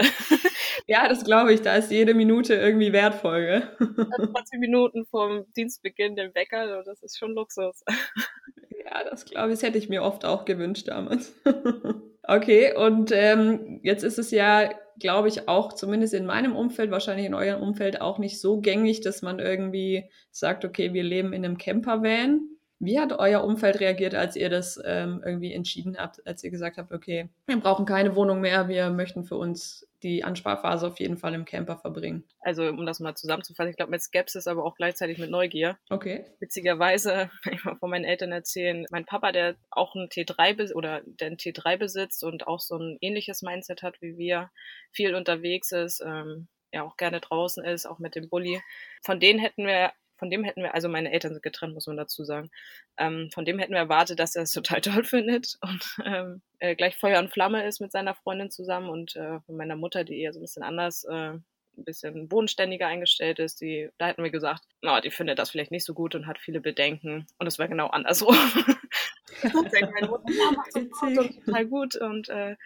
Ja, 0.91 1.07
das 1.07 1.23
glaube 1.23 1.53
ich. 1.53 1.61
Da 1.61 1.75
ist 1.75 1.89
jede 1.89 2.13
Minute 2.13 2.53
irgendwie 2.55 2.91
wertvoll. 2.91 3.63
20 3.77 4.59
Minuten 4.59 5.05
vom 5.05 5.45
Dienstbeginn 5.55 6.17
den 6.17 6.35
Wecker, 6.35 6.83
das 6.83 7.01
ist 7.01 7.17
schon 7.17 7.31
Luxus. 7.31 7.81
ja, 8.85 9.03
das 9.09 9.23
glaube 9.23 9.49
ich, 9.49 9.53
das 9.55 9.63
hätte 9.63 9.77
ich 9.77 9.87
mir 9.87 10.03
oft 10.03 10.25
auch 10.25 10.43
gewünscht 10.43 10.89
damals. 10.89 11.33
okay, 12.23 12.75
und 12.75 13.11
ähm, 13.13 13.79
jetzt 13.83 14.03
ist 14.03 14.19
es 14.19 14.31
ja 14.31 14.69
glaube 14.99 15.29
ich, 15.29 15.47
auch 15.47 15.73
zumindest 15.73 16.13
in 16.13 16.27
meinem 16.27 16.55
Umfeld, 16.55 16.91
wahrscheinlich 16.91 17.25
in 17.25 17.33
eurem 17.33 17.63
Umfeld 17.63 18.01
auch 18.01 18.19
nicht 18.19 18.39
so 18.39 18.61
gängig, 18.61 19.01
dass 19.01 19.23
man 19.23 19.39
irgendwie 19.39 20.03
sagt, 20.29 20.63
okay, 20.63 20.93
wir 20.93 21.01
leben 21.01 21.33
in 21.33 21.43
einem 21.43 21.57
Campervan. 21.57 22.41
Wie 22.83 22.99
hat 22.99 23.13
euer 23.13 23.43
Umfeld 23.43 23.79
reagiert, 23.79 24.15
als 24.15 24.35
ihr 24.35 24.49
das 24.49 24.81
ähm, 24.83 25.21
irgendwie 25.23 25.53
entschieden 25.53 25.97
habt, 25.99 26.25
als 26.25 26.43
ihr 26.43 26.49
gesagt 26.49 26.77
habt, 26.77 26.91
okay, 26.91 27.29
wir 27.45 27.59
brauchen 27.59 27.85
keine 27.85 28.15
Wohnung 28.15 28.41
mehr, 28.41 28.67
wir 28.69 28.89
möchten 28.89 29.23
für 29.23 29.35
uns 29.35 29.87
die 30.01 30.23
Ansparphase 30.23 30.87
auf 30.87 30.99
jeden 30.99 31.17
Fall 31.17 31.35
im 31.35 31.45
Camper 31.45 31.77
verbringen? 31.77 32.23
Also, 32.39 32.67
um 32.67 32.83
das 32.87 32.99
mal 32.99 33.13
zusammenzufassen, 33.13 33.69
ich 33.69 33.77
glaube 33.77 33.91
mit 33.91 34.01
Skepsis, 34.01 34.47
aber 34.47 34.65
auch 34.65 34.73
gleichzeitig 34.73 35.19
mit 35.19 35.29
Neugier. 35.29 35.77
Okay. 35.91 36.25
Witzigerweise, 36.39 37.29
wenn 37.43 37.53
ich 37.53 37.63
mal 37.63 37.75
von 37.75 37.91
meinen 37.91 38.05
Eltern 38.05 38.31
erzählen, 38.31 38.87
mein 38.89 39.05
Papa, 39.05 39.31
der 39.31 39.57
auch 39.69 39.93
ein 39.93 40.09
T3 40.09 40.73
oder 40.73 41.01
der 41.05 41.27
ein 41.27 41.37
T3 41.37 41.77
besitzt 41.77 42.23
und 42.23 42.47
auch 42.47 42.59
so 42.59 42.77
ein 42.77 42.97
ähnliches 42.99 43.43
Mindset 43.43 43.83
hat 43.83 44.01
wie 44.01 44.17
wir, 44.17 44.49
viel 44.91 45.13
unterwegs 45.13 45.71
ist, 45.71 46.01
ähm, 46.03 46.47
ja 46.73 46.83
auch 46.83 46.97
gerne 46.97 47.19
draußen 47.19 47.63
ist, 47.63 47.85
auch 47.85 47.99
mit 47.99 48.15
dem 48.15 48.29
Bulli. 48.29 48.61
Von 49.03 49.19
denen 49.19 49.39
hätten 49.39 49.65
wir 49.65 49.91
von 50.21 50.29
dem 50.29 50.43
hätten 50.43 50.61
wir, 50.61 50.75
also 50.75 50.87
meine 50.87 51.11
Eltern 51.11 51.33
sind 51.33 51.41
getrennt, 51.41 51.73
muss 51.73 51.87
man 51.87 51.97
dazu 51.97 52.23
sagen, 52.23 52.51
ähm, 52.97 53.31
von 53.33 53.43
dem 53.43 53.57
hätten 53.57 53.73
wir 53.73 53.79
erwartet, 53.79 54.19
dass 54.19 54.35
er 54.35 54.43
es 54.43 54.51
total 54.51 54.79
toll 54.79 55.03
findet 55.03 55.57
und 55.61 55.97
ähm, 56.05 56.41
äh, 56.59 56.75
gleich 56.75 56.95
Feuer 56.95 57.17
und 57.17 57.33
Flamme 57.33 57.65
ist 57.65 57.81
mit 57.81 57.91
seiner 57.91 58.13
Freundin 58.13 58.51
zusammen 58.51 58.89
und 58.89 59.15
äh, 59.15 59.39
von 59.39 59.57
meiner 59.57 59.75
Mutter, 59.75 60.03
die 60.03 60.21
eher 60.21 60.31
so 60.31 60.37
ein 60.37 60.43
bisschen 60.43 60.61
anders, 60.61 61.05
äh, 61.05 61.31
ein 61.33 61.43
bisschen 61.75 62.27
bodenständiger 62.27 62.85
eingestellt 62.85 63.39
ist, 63.39 63.61
die, 63.61 63.89
da 63.97 64.05
hätten 64.07 64.21
wir 64.21 64.29
gesagt, 64.29 64.61
na, 64.83 64.95
no, 64.95 65.01
die 65.01 65.09
findet 65.09 65.39
das 65.39 65.49
vielleicht 65.49 65.71
nicht 65.71 65.85
so 65.85 65.95
gut 65.95 66.13
und 66.13 66.27
hat 66.27 66.37
viele 66.37 66.61
Bedenken 66.61 67.25
und 67.39 67.47
es 67.47 67.57
war 67.57 67.67
genau 67.67 67.87
andersrum. 67.87 68.35
meine 69.41 70.07
Mutter, 70.07 70.25
ja, 70.27 70.51
macht 70.51 70.71
so 70.71 71.23
total 71.23 71.65
gut 71.65 71.95
und 71.95 72.29
äh, 72.29 72.57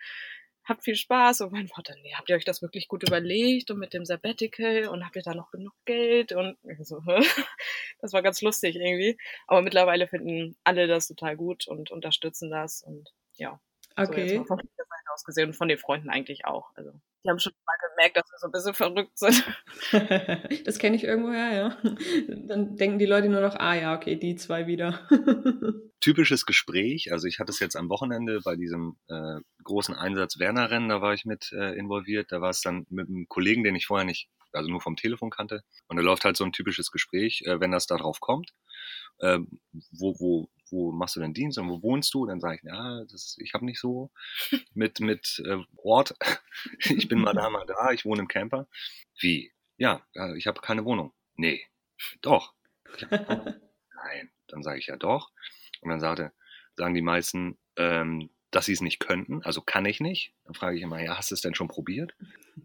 habt 0.66 0.84
viel 0.84 0.96
Spaß. 0.96 1.42
Und 1.42 1.52
mein 1.52 1.68
Vater, 1.68 1.96
nee, 2.02 2.14
habt 2.16 2.30
ihr 2.30 2.36
euch 2.36 2.46
das 2.46 2.62
wirklich 2.62 2.88
gut 2.88 3.08
überlegt 3.08 3.72
und 3.72 3.80
mit 3.80 3.94
dem 3.94 4.06
Sabbatical 4.06 4.88
und 4.88 5.06
habt 5.06 5.16
ihr 5.16 5.22
da 5.22 5.34
noch 5.34 5.52
genug 5.52 5.74
Geld? 5.86 6.32
Und 6.32 6.58
so, 6.82 7.02
das 8.02 8.14
war 8.14 8.22
ganz 8.22 8.42
lustig 8.42 8.76
irgendwie. 8.76 9.18
Aber 9.48 9.62
mittlerweile 9.62 10.08
finden 10.08 10.58
alle 10.64 10.88
das 10.88 11.08
total 11.08 11.38
gut 11.38 11.68
und 11.68 11.92
unterstützen 11.92 12.50
das 12.50 12.84
und 12.84 13.10
ja. 13.36 13.60
Okay. 13.98 14.38
So 14.38 14.44
von 14.44 14.58
der 14.58 14.86
Seite 14.86 15.14
aus 15.14 15.24
gesehen 15.24 15.50
und 15.50 15.56
von 15.56 15.70
den 15.70 15.78
Freunden 15.78 16.10
eigentlich 16.10 16.46
auch. 16.46 16.70
Also 16.76 16.92
die 17.24 17.30
haben 17.30 17.40
schon 17.40 17.54
mal 17.66 17.90
gemerkt, 17.90 18.18
dass 18.18 18.30
wir 18.30 18.38
so 18.40 18.48
ein 18.48 18.52
bisschen 18.52 18.74
verrückt 18.74 19.18
sind. 19.18 19.44
das 20.66 20.78
kenne 20.78 20.96
ich 20.96 21.04
irgendwoher, 21.04 21.54
ja. 21.54 21.78
Dann 22.48 22.76
denken 22.76 23.00
die 23.00 23.06
Leute 23.06 23.30
nur 23.30 23.42
noch, 23.42 23.56
ah 23.56 23.74
ja, 23.74 23.96
okay, 23.96 24.16
die 24.16 24.36
zwei 24.36 24.68
wieder. 24.68 25.08
Typisches 26.06 26.46
Gespräch, 26.46 27.12
also 27.12 27.26
ich 27.26 27.40
hatte 27.40 27.52
es 27.52 27.60
jetzt 27.60 27.76
am 27.76 27.90
Wochenende 27.90 28.40
bei 28.44 28.56
diesem 28.56 28.96
äh, 29.08 29.40
großen 29.64 29.96
Einsatz 29.96 30.38
Werner-Rennen, 30.38 30.88
da 30.88 31.02
war 31.02 31.16
ich 31.16 31.26
mit 31.26 31.52
äh, 31.52 31.76
involviert. 31.76 32.32
Da 32.32 32.42
war 32.42 32.52
es 32.52 32.62
dann 32.62 32.86
mit 32.92 33.08
einem 33.08 33.28
Kollegen, 33.28 33.64
den 33.64 33.76
ich 33.76 33.88
vorher 33.88 34.06
nicht, 34.06 34.30
also 34.52 34.70
nur 34.70 34.82
vom 34.82 34.98
Telefon 34.98 35.32
kannte. 35.32 35.64
Und 35.88 35.98
da 35.98 36.04
läuft 36.04 36.24
halt 36.24 36.38
so 36.38 36.44
ein 36.44 36.52
typisches 36.52 36.92
Gespräch, 36.92 37.42
äh, 37.48 37.60
wenn 37.60 37.72
das 37.72 37.88
da 37.88 37.98
drauf 37.98 38.20
kommt. 38.20 38.52
Äh, 39.18 39.40
wo, 39.90 40.14
wo 40.20 40.50
wo 40.70 40.92
machst 40.92 41.16
du 41.16 41.22
denn 41.22 41.34
Dienst 41.34 41.58
und 41.58 41.70
wo 41.70 41.82
wohnst 41.82 42.14
du? 42.14 42.28
dann 42.28 42.40
sage 42.40 42.58
ich, 42.58 42.64
ja, 42.64 43.04
das, 43.06 43.38
ich 43.40 43.56
habe 43.56 43.66
nicht 43.66 43.80
so 43.80 44.12
mit, 44.76 45.00
mit 45.00 45.42
äh, 45.44 45.58
Ort. 45.78 46.16
ich 46.80 47.08
bin 47.08 47.20
mal 47.20 47.34
da, 47.34 47.50
mal 47.50 47.66
da, 47.66 47.92
ich 47.92 48.06
wohne 48.06 48.22
im 48.22 48.28
Camper. 48.28 48.68
Wie? 49.20 49.52
Ja, 49.78 50.06
ich 50.38 50.46
habe 50.46 50.62
keine 50.62 50.86
Wohnung. 50.86 51.14
Nee, 51.36 51.66
doch. 52.22 52.54
Nein, 53.10 54.32
dann 54.48 54.64
sage 54.64 54.80
ich 54.80 54.88
ja 54.88 54.98
doch. 54.98 55.32
Und 55.86 55.92
dann 55.92 56.00
sagte, 56.00 56.34
sagen 56.76 56.94
die 56.94 57.02
meisten, 57.02 57.58
ähm, 57.78 58.30
dass 58.52 58.66
sie 58.66 58.74
es 58.74 58.82
nicht 58.82 59.00
könnten, 59.00 59.44
also 59.44 59.62
kann 59.62 59.86
ich 59.86 60.00
nicht. 60.00 60.34
Dann 60.46 60.54
frage 60.54 60.78
ich 60.78 60.84
immer, 60.84 61.02
ja, 61.02 61.18
hast 61.18 61.32
du 61.32 61.36
es 61.36 61.42
denn 61.42 61.56
schon 61.56 61.68
probiert? 61.68 62.16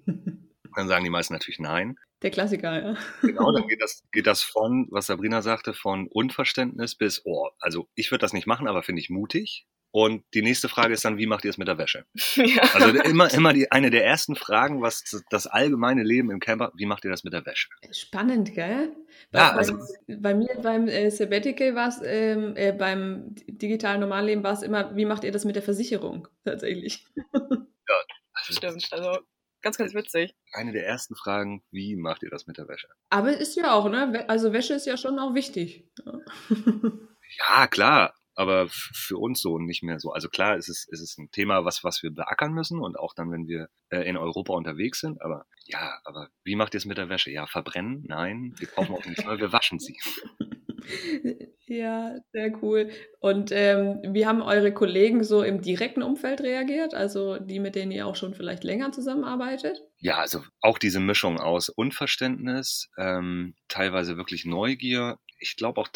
Dann 0.77 0.87
sagen 0.87 1.03
die 1.03 1.11
meisten 1.11 1.35
natürlich 1.35 1.59
nein. 1.59 1.99
Der 2.23 2.31
Klassiker, 2.31 2.81
ja. 2.81 2.97
Genau, 3.23 3.50
dann 3.50 3.67
geht 3.67 3.83
das, 3.83 4.05
geht 4.12 4.29
das 4.29 4.43
von, 4.43 4.87
was 4.91 5.07
Sabrina 5.07 5.43
sagte, 5.43 5.75
von 5.75 6.07
Unverständnis 6.07 6.95
bis, 6.95 7.23
oh, 7.25 7.49
also 7.59 7.89
ich 7.97 8.12
würde 8.12 8.21
das 8.23 8.33
nicht 8.33 8.47
machen, 8.47 8.69
aber 8.69 8.85
finde 8.85 9.00
ich 9.00 9.11
mutig. 9.11 9.67
Und 9.92 10.25
die 10.35 10.42
nächste 10.42 10.68
Frage 10.68 10.94
ist 10.94 11.04
dann, 11.04 11.18
wie 11.18 11.26
macht 11.26 11.44
ihr 11.44 11.50
es 11.50 11.59
mit 11.59 11.68
der 11.68 11.78
Wäsche? 11.78 12.04
Ja. 12.50 12.62
Also 12.75 12.88
immer, 13.00 13.32
immer 13.32 13.52
die, 13.52 13.70
eine 13.70 13.90
der 13.90 14.04
ersten 14.04 14.35
Fragen, 14.35 14.82
was 14.82 15.04
das 15.30 15.47
allgemeine 15.47 16.02
Leben 16.02 16.30
im 16.30 16.40
Camper, 16.40 16.73
wie 16.75 16.87
macht 16.87 17.04
ihr 17.04 17.11
das 17.11 17.23
mit 17.23 17.32
der 17.32 17.44
Wäsche? 17.44 17.68
Spannend, 17.92 18.54
gell? 18.54 18.92
Ja, 19.32 19.52
bei, 19.52 19.59
also, 19.59 19.78
bei 20.06 20.35
mir 20.35 20.59
beim 20.62 20.88
äh, 20.88 21.11
Sabbatical 21.11 21.75
war 21.75 21.88
es, 21.88 22.00
ähm, 22.02 22.56
äh, 22.56 22.73
beim 22.73 23.35
digitalen 23.47 24.00
Normalleben 24.00 24.42
war 24.42 24.52
es 24.52 24.62
immer, 24.62 24.97
wie 24.97 25.04
macht 25.04 25.25
ihr 25.25 25.32
das 25.32 25.44
mit 25.44 25.54
der 25.54 25.62
Versicherung 25.62 26.28
tatsächlich? 26.44 27.06
Ja, 27.35 27.94
also, 28.32 28.52
stimmt. 28.52 28.88
Also 28.92 29.18
Ganz, 29.62 29.76
ganz 29.76 29.92
witzig. 29.92 30.35
Eine 30.52 30.73
der 30.73 30.87
ersten 30.87 31.14
Fragen, 31.14 31.62
wie 31.70 31.94
macht 31.94 32.23
ihr 32.23 32.30
das 32.30 32.47
mit 32.47 32.56
der 32.56 32.66
Wäsche? 32.66 32.88
Aber 33.11 33.37
ist 33.37 33.56
ja 33.56 33.75
auch, 33.75 33.90
ne? 33.90 34.25
Also 34.26 34.54
Wäsche 34.54 34.73
ist 34.73 34.87
ja 34.87 34.97
schon 34.97 35.18
auch 35.18 35.35
wichtig. 35.35 35.87
Ja, 36.02 36.20
ja 37.61 37.66
klar 37.66 38.14
aber 38.40 38.68
für 38.70 39.18
uns 39.18 39.42
so 39.42 39.59
nicht 39.59 39.82
mehr 39.82 40.00
so. 40.00 40.12
Also 40.12 40.30
klar, 40.30 40.56
es 40.56 40.70
ist, 40.70 40.90
es 40.90 41.02
ist 41.02 41.18
ein 41.18 41.30
Thema, 41.30 41.66
was, 41.66 41.85
was 41.85 42.02
wir 42.02 42.11
beackern 42.11 42.54
müssen 42.54 42.80
und 42.80 42.99
auch 42.99 43.12
dann, 43.12 43.30
wenn 43.30 43.47
wir 43.47 43.68
äh, 43.90 44.09
in 44.09 44.16
Europa 44.16 44.54
unterwegs 44.54 45.00
sind. 45.00 45.20
Aber 45.20 45.44
ja, 45.66 46.00
aber 46.04 46.30
wie 46.42 46.56
macht 46.56 46.73
ihr 46.73 46.78
es 46.78 46.87
mit 46.87 46.97
der 46.97 47.11
Wäsche? 47.11 47.30
Ja, 47.30 47.47
verbrennen? 47.47 48.02
Nein, 48.09 48.54
wir 48.56 48.66
kaufen 48.66 48.94
auch 48.94 49.04
nicht, 49.04 49.26
wir 49.26 49.52
waschen 49.52 49.78
sie. 49.78 49.99
Ja, 51.66 52.16
sehr 52.32 52.52
cool. 52.62 52.90
Und 53.20 53.52
ähm, 53.52 54.00
wie 54.02 54.26
haben 54.26 54.42
eure 54.42 54.75
Kollegen 54.75 55.23
so 55.23 55.44
im 55.44 55.62
direkten 55.62 56.02
Umfeld 56.02 56.40
reagiert? 56.40 56.94
Also 56.94 57.38
die, 57.38 57.61
mit 57.61 57.76
denen 57.76 57.92
ihr 57.92 58.09
auch 58.09 58.16
schon 58.16 58.35
vielleicht 58.35 58.64
länger 58.64 58.90
zusammenarbeitet? 58.90 59.80
Ja, 59.99 60.16
also 60.16 60.42
auch 60.61 60.78
diese 60.78 60.99
Mischung 60.99 61.38
aus 61.38 61.68
Unverständnis, 61.68 62.90
ähm, 62.99 63.54
teilweise 63.68 64.16
wirklich 64.16 64.47
Neugier. 64.47 65.18
Ich 65.38 65.54
glaube 65.54 65.80
auch 65.80 65.88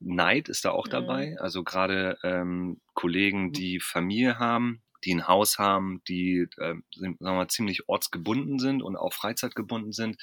Neid 0.00 0.48
ist 0.48 0.64
da 0.64 0.70
auch 0.70 0.86
mhm. 0.86 0.90
dabei. 0.90 1.36
Also 1.38 1.64
gerade 1.64 2.18
ähm, 2.22 2.80
Kollegen, 2.94 3.46
mhm. 3.46 3.52
die 3.52 3.80
Familie 3.80 4.38
haben, 4.38 4.82
die 5.04 5.14
ein 5.14 5.28
Haus 5.28 5.58
haben, 5.58 6.02
die 6.08 6.46
äh, 6.58 6.74
sind, 6.94 7.18
sagen 7.18 7.18
wir 7.20 7.32
mal, 7.32 7.48
ziemlich 7.48 7.88
ortsgebunden 7.88 8.58
sind 8.58 8.82
und 8.82 8.96
auch 8.96 9.12
freizeitgebunden 9.12 9.92
sind, 9.92 10.16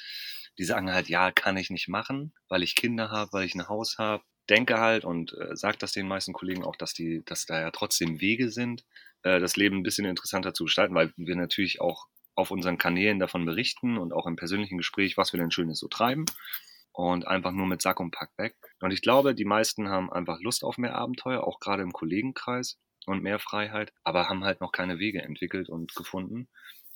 die 0.58 0.64
sagen 0.64 0.92
halt, 0.92 1.08
ja, 1.08 1.30
kann 1.32 1.56
ich 1.56 1.70
nicht 1.70 1.88
machen, 1.88 2.32
weil 2.48 2.62
ich 2.62 2.74
Kinder 2.74 3.10
habe, 3.10 3.32
weil 3.32 3.46
ich 3.46 3.54
ein 3.54 3.68
Haus 3.68 3.98
habe. 3.98 4.22
Denke 4.48 4.78
halt 4.78 5.04
und 5.04 5.32
äh, 5.32 5.56
sagt 5.56 5.82
das 5.82 5.90
den 5.90 6.06
meisten 6.06 6.32
Kollegen 6.32 6.64
auch, 6.64 6.76
dass 6.76 6.92
die, 6.92 7.22
dass 7.24 7.46
da 7.46 7.60
ja 7.60 7.70
trotzdem 7.72 8.20
Wege 8.20 8.50
sind, 8.50 8.84
äh, 9.22 9.40
das 9.40 9.56
Leben 9.56 9.78
ein 9.78 9.82
bisschen 9.82 10.04
interessanter 10.04 10.54
zu 10.54 10.64
gestalten, 10.64 10.94
weil 10.94 11.12
wir 11.16 11.34
natürlich 11.34 11.80
auch 11.80 12.06
auf 12.36 12.52
unseren 12.52 12.78
Kanälen 12.78 13.18
davon 13.18 13.44
berichten 13.44 13.98
und 13.98 14.12
auch 14.12 14.26
im 14.26 14.36
persönlichen 14.36 14.76
Gespräch, 14.76 15.16
was 15.16 15.32
wir 15.32 15.40
denn 15.40 15.50
Schönes 15.50 15.80
so 15.80 15.88
treiben 15.88 16.26
und 16.92 17.26
einfach 17.26 17.52
nur 17.52 17.66
mit 17.66 17.82
Sack 17.82 17.98
und 17.98 18.12
Pack 18.12 18.30
weg. 18.36 18.56
Und 18.86 18.92
ich 18.92 19.02
glaube, 19.02 19.34
die 19.34 19.44
meisten 19.44 19.88
haben 19.88 20.12
einfach 20.12 20.40
Lust 20.40 20.62
auf 20.62 20.78
mehr 20.78 20.94
Abenteuer, 20.94 21.42
auch 21.42 21.58
gerade 21.58 21.82
im 21.82 21.92
Kollegenkreis 21.92 22.78
und 23.04 23.20
mehr 23.20 23.40
Freiheit, 23.40 23.92
aber 24.04 24.28
haben 24.28 24.44
halt 24.44 24.60
noch 24.60 24.70
keine 24.70 25.00
Wege 25.00 25.22
entwickelt 25.22 25.68
und 25.68 25.96
gefunden. 25.96 26.46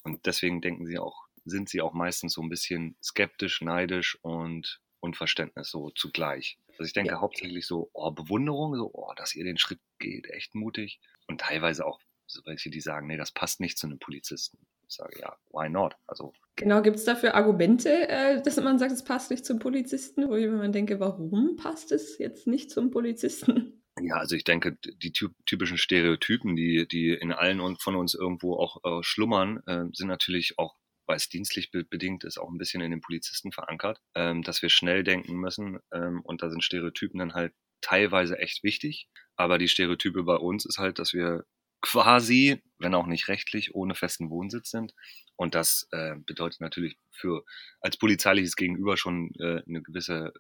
Und 0.05 0.25
deswegen 0.25 0.61
denken 0.61 0.87
sie 0.87 1.01
auch, 1.01 1.27
sind 1.45 1.69
sie 1.69 1.81
auch 1.81 1.93
meistens 1.93 2.35
so 2.35 2.43
ein 2.43 2.49
bisschen 2.49 2.95
skeptisch, 3.03 3.61
neidisch 3.61 4.17
und 4.23 4.81
Unverständnis 5.01 5.69
so 5.69 5.91
zugleich. 5.91 6.59
Also 6.79 6.85
ich 6.85 6.93
denke 6.93 7.15
ja. 7.15 7.21
hauptsächlich 7.21 7.67
so, 7.67 7.91
oh, 7.93 8.13
Bewunderung, 8.13 8.77
so, 8.77 8.89
oh, 8.93 9.13
dass 9.17 9.35
ihr 9.35 9.43
den 9.43 9.59
Schritt 9.59 9.81
geht, 9.99 10.31
echt 10.31 10.55
mutig. 10.55 11.01
Und 11.27 11.41
teilweise 11.41 11.85
auch 11.85 11.99
so 12.25 12.41
welche, 12.45 12.71
die 12.71 12.81
sagen, 12.81 13.09
nee, 13.09 13.17
das 13.17 13.33
passt 13.33 13.59
nicht 13.59 13.79
zu 13.79 13.89
einem 13.89 13.99
Polizisten. 13.99 14.65
Ich 14.91 14.97
sage, 14.97 15.21
ja, 15.21 15.37
why 15.53 15.69
not? 15.69 15.95
Also. 16.07 16.33
Genau, 16.57 16.83
gibt 16.83 16.97
es 16.97 17.05
dafür 17.05 17.35
Argumente, 17.35 18.09
äh, 18.09 18.43
dass 18.43 18.57
man 18.57 18.79
sagt, 18.79 18.93
es 18.93 19.05
passt 19.05 19.31
nicht 19.31 19.47
zum 19.47 19.61
Polizisten, 19.61 20.29
wo 20.29 20.35
ich 20.35 20.49
mir 20.49 20.69
denke, 20.71 20.99
warum 20.99 21.57
passt 21.57 21.93
es 21.93 22.19
jetzt 22.19 22.47
nicht 22.47 22.71
zum 22.71 22.91
Polizisten? 22.91 23.83
Ja, 24.01 24.17
also 24.17 24.35
ich 24.35 24.45
denke, 24.45 24.79
die 24.81 25.13
typischen 25.13 25.79
Stereotypen, 25.79 26.57
die, 26.57 26.87
die 26.89 27.11
in 27.11 27.33
allen 27.33 27.77
von 27.77 27.97
uns 27.97 28.15
irgendwo 28.15 28.55
auch 28.55 28.79
äh, 28.85 29.03
schlummern, 29.03 29.63
äh, 29.67 29.85
sind 29.93 30.09
natürlich 30.09 30.59
auch 30.59 30.77
weil 31.07 31.17
es 31.17 31.29
dienstlich 31.29 31.73
bedingt 31.73 32.23
ist, 32.23 32.39
auch 32.39 32.49
ein 32.49 32.57
bisschen 32.57 32.81
in 32.83 32.93
den 32.93 33.01
Polizisten 33.01 33.51
verankert, 33.51 34.01
ähm, 34.15 34.45
dass 34.45 34.63
wir 34.63 34.69
schnell 34.69 35.03
denken 35.03 35.35
müssen 35.35 35.81
ähm, 35.93 36.21
und 36.23 36.41
da 36.41 36.51
sind 36.51 36.63
Stereotypen 36.63 37.19
dann 37.19 37.35
halt 37.35 37.53
teilweise 37.81 38.39
echt 38.39 38.63
wichtig. 38.63 39.09
Aber 39.35 39.59
die 39.59 39.67
Stereotype 39.67 40.23
bei 40.23 40.37
uns 40.37 40.65
ist 40.67 40.79
halt, 40.79 41.01
dass 41.01 41.13
wir 41.13 41.45
quasi, 41.81 42.63
wenn 42.79 42.95
auch 42.95 43.07
nicht 43.07 43.29
rechtlich, 43.29 43.75
ohne 43.75 43.95
festen 43.95 44.31
Wohnsitz 44.31 44.71
sind. 44.71 44.95
Und 45.37 45.55
das 45.55 45.89
äh, 45.93 46.17
bedeutet 46.27 46.61
natürlich 46.61 46.99
für 47.11 47.45
als 47.81 47.97
polizeiliches 47.97 48.57
Gegenüber 48.57 48.97
schon 48.97 49.33
äh, 49.39 49.63
eine 49.67 49.83
gewisse 49.83 50.33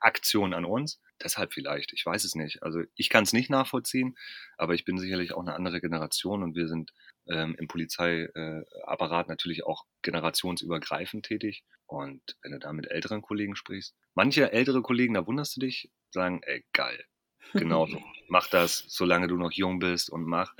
Aktion 0.00 0.54
an 0.54 0.64
uns. 0.64 1.00
Deshalb 1.22 1.52
vielleicht, 1.52 1.92
ich 1.92 2.04
weiß 2.04 2.24
es 2.24 2.34
nicht. 2.34 2.62
Also 2.62 2.82
ich 2.94 3.08
kann 3.10 3.24
es 3.24 3.32
nicht 3.32 3.50
nachvollziehen, 3.50 4.16
aber 4.56 4.74
ich 4.74 4.84
bin 4.84 4.98
sicherlich 4.98 5.32
auch 5.32 5.42
eine 5.42 5.54
andere 5.54 5.80
Generation 5.80 6.42
und 6.42 6.56
wir 6.56 6.68
sind 6.68 6.92
ähm, 7.28 7.54
im 7.58 7.68
Polizeiapparat 7.68 9.26
äh, 9.26 9.28
natürlich 9.28 9.64
auch 9.64 9.84
generationsübergreifend 10.02 11.26
tätig. 11.26 11.64
Und 11.86 12.22
wenn 12.42 12.52
du 12.52 12.58
da 12.58 12.72
mit 12.72 12.90
älteren 12.90 13.22
Kollegen 13.22 13.56
sprichst, 13.56 13.94
manche 14.14 14.52
ältere 14.52 14.82
Kollegen, 14.82 15.14
da 15.14 15.26
wunderst 15.26 15.56
du 15.56 15.60
dich, 15.60 15.90
sagen, 16.10 16.40
ey, 16.42 16.64
geil, 16.72 17.04
Genau, 17.52 17.88
mach 18.28 18.48
das, 18.48 18.84
solange 18.88 19.28
du 19.28 19.36
noch 19.36 19.52
jung 19.52 19.78
bist 19.78 20.10
und 20.10 20.24
mach. 20.24 20.54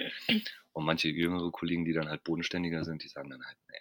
Und 0.73 0.85
manche 0.85 1.09
jüngere 1.09 1.51
Kollegen, 1.51 1.85
die 1.85 1.93
dann 1.93 2.09
halt 2.09 2.25
bodenständiger 2.25 2.85
sind, 2.85 3.03
die 3.03 3.09
sagen 3.09 3.31
dann 3.31 3.45
halt, 3.45 3.57
nee, 3.69 3.77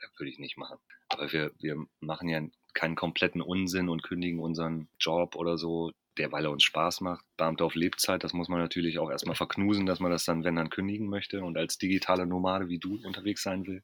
das 0.00 0.18
würde 0.18 0.30
ich 0.30 0.38
nicht 0.38 0.56
machen. 0.56 0.78
Aber 1.08 1.32
wir, 1.32 1.52
wir 1.58 1.86
machen 2.00 2.28
ja 2.28 2.42
keinen 2.74 2.94
kompletten 2.94 3.40
Unsinn 3.40 3.88
und 3.88 4.02
kündigen 4.02 4.40
unseren 4.40 4.88
Job 4.98 5.34
oder 5.34 5.56
so, 5.56 5.92
der, 6.18 6.32
weil 6.32 6.44
er 6.44 6.50
uns 6.50 6.64
Spaß 6.64 7.00
macht. 7.00 7.24
Beamte 7.36 7.64
auf 7.64 7.74
Lebzeit, 7.74 8.22
das 8.22 8.32
muss 8.32 8.48
man 8.48 8.60
natürlich 8.60 8.98
auch 8.98 9.10
erstmal 9.10 9.34
verknusen, 9.34 9.86
dass 9.86 10.00
man 10.00 10.10
das 10.10 10.24
dann, 10.24 10.44
wenn 10.44 10.56
dann, 10.56 10.70
kündigen 10.70 11.08
möchte 11.08 11.42
und 11.42 11.56
als 11.56 11.78
digitale 11.78 12.26
Nomade 12.26 12.68
wie 12.68 12.78
du 12.78 13.00
unterwegs 13.04 13.42
sein 13.42 13.66
will. 13.66 13.82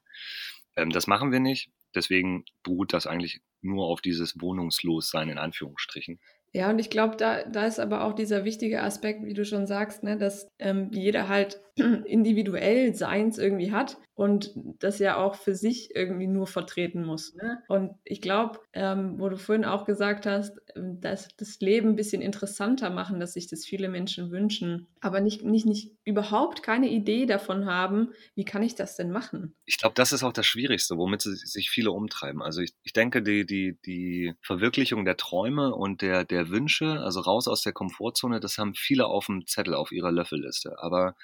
Ähm, 0.75 0.89
das 0.91 1.07
machen 1.07 1.31
wir 1.31 1.39
nicht. 1.39 1.69
Deswegen 1.95 2.45
beruht 2.63 2.93
das 2.93 3.07
eigentlich 3.07 3.41
nur 3.61 3.85
auf 3.87 4.01
dieses 4.01 4.39
Wohnungslossein 4.39 5.29
in 5.29 5.37
Anführungsstrichen. 5.37 6.19
Ja, 6.55 6.69
und 6.69 6.77
ich 6.77 6.91
glaube, 6.91 7.17
da, 7.17 7.43
da 7.45 7.65
ist 7.65 7.79
aber 7.79 8.03
auch 8.03 8.13
dieser 8.13 8.45
wichtige 8.45 8.83
Aspekt, 8.83 9.25
wie 9.25 9.33
du 9.33 9.43
schon 9.43 9.65
sagst, 9.65 10.03
ne, 10.03 10.17
dass 10.17 10.47
ähm, 10.59 10.89
jeder 10.93 11.27
halt 11.27 11.59
individuell 12.05 12.93
Seins 12.93 13.39
irgendwie 13.39 13.71
hat 13.71 13.97
und 14.15 14.51
das 14.79 14.99
ja 14.99 15.17
auch 15.17 15.35
für 15.35 15.55
sich 15.55 15.95
irgendwie 15.95 16.27
nur 16.27 16.45
vertreten 16.45 17.03
muss. 17.03 17.33
Ne? 17.33 17.63
Und 17.67 17.95
ich 18.03 18.21
glaube, 18.21 18.59
ähm, 18.73 19.19
wo 19.19 19.27
du 19.27 19.37
vorhin 19.37 19.65
auch 19.65 19.85
gesagt 19.85 20.27
hast, 20.27 20.55
ähm, 20.75 21.01
dass 21.01 21.29
das 21.37 21.59
Leben 21.61 21.89
ein 21.89 21.95
bisschen 21.95 22.21
interessanter 22.21 22.91
machen, 22.91 23.19
dass 23.19 23.33
sich 23.33 23.47
das 23.47 23.65
viele 23.65 23.89
Menschen 23.89 24.29
wünschen, 24.29 24.87
aber 25.01 25.19
nicht, 25.19 25.43
nicht, 25.43 25.65
nicht 25.65 25.91
überhaupt 26.05 26.61
keine 26.61 26.89
Idee 26.89 27.25
davon 27.25 27.65
haben, 27.65 28.09
wie 28.35 28.45
kann 28.45 28.61
ich 28.61 28.75
das 28.75 28.95
denn 28.95 29.09
machen? 29.09 29.55
Ich 29.65 29.79
glaube, 29.79 29.95
das 29.95 30.13
ist 30.13 30.23
auch 30.23 30.33
das 30.33 30.45
Schwierigste, 30.45 30.97
womit 30.97 31.23
sich 31.23 31.71
viele 31.71 31.91
umtreiben. 31.91 32.43
Also 32.43 32.61
ich, 32.61 32.73
ich 32.83 32.93
denke, 32.93 33.23
die, 33.23 33.47
die, 33.47 33.79
die 33.83 34.33
Verwirklichung 34.41 35.05
der 35.05 35.17
Träume 35.17 35.73
und 35.73 36.03
der, 36.03 36.23
der 36.23 36.49
Wünsche, 36.49 36.99
also 36.99 37.19
raus 37.21 37.47
aus 37.47 37.63
der 37.63 37.73
Komfortzone, 37.73 38.39
das 38.39 38.59
haben 38.59 38.75
viele 38.75 39.07
auf 39.07 39.25
dem 39.25 39.47
Zettel, 39.47 39.73
auf 39.73 39.91
ihrer 39.91 40.11
Löffelliste. 40.11 40.75
Aber 40.77 41.15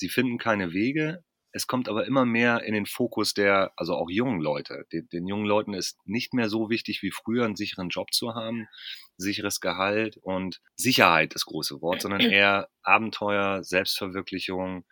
Sie 0.00 0.08
finden 0.08 0.38
keine 0.38 0.72
Wege. 0.72 1.22
Es 1.52 1.66
kommt 1.66 1.88
aber 1.88 2.06
immer 2.06 2.24
mehr 2.24 2.62
in 2.62 2.74
den 2.74 2.86
Fokus 2.86 3.34
der, 3.34 3.72
also 3.76 3.94
auch 3.94 4.08
jungen 4.10 4.40
Leute. 4.40 4.86
Den, 4.92 5.08
den, 5.08 5.26
jungen 5.26 5.46
Leuten 5.46 5.74
ist 5.74 5.98
nicht 6.04 6.32
mehr 6.32 6.48
so 6.48 6.70
wichtig 6.70 7.02
wie 7.02 7.10
früher, 7.10 7.44
einen 7.44 7.56
sicheren 7.56 7.88
Job 7.88 8.12
zu 8.12 8.34
haben, 8.34 8.68
sicheres 9.16 9.60
Gehalt 9.60 10.16
und 10.18 10.60
Sicherheit 10.76 11.34
das 11.34 11.44
große 11.44 11.80
Wort, 11.82 12.02
sondern 12.02 12.20
eher 12.20 12.68
Abenteuer, 12.82 13.64
Selbstverwirklichung, 13.64 14.84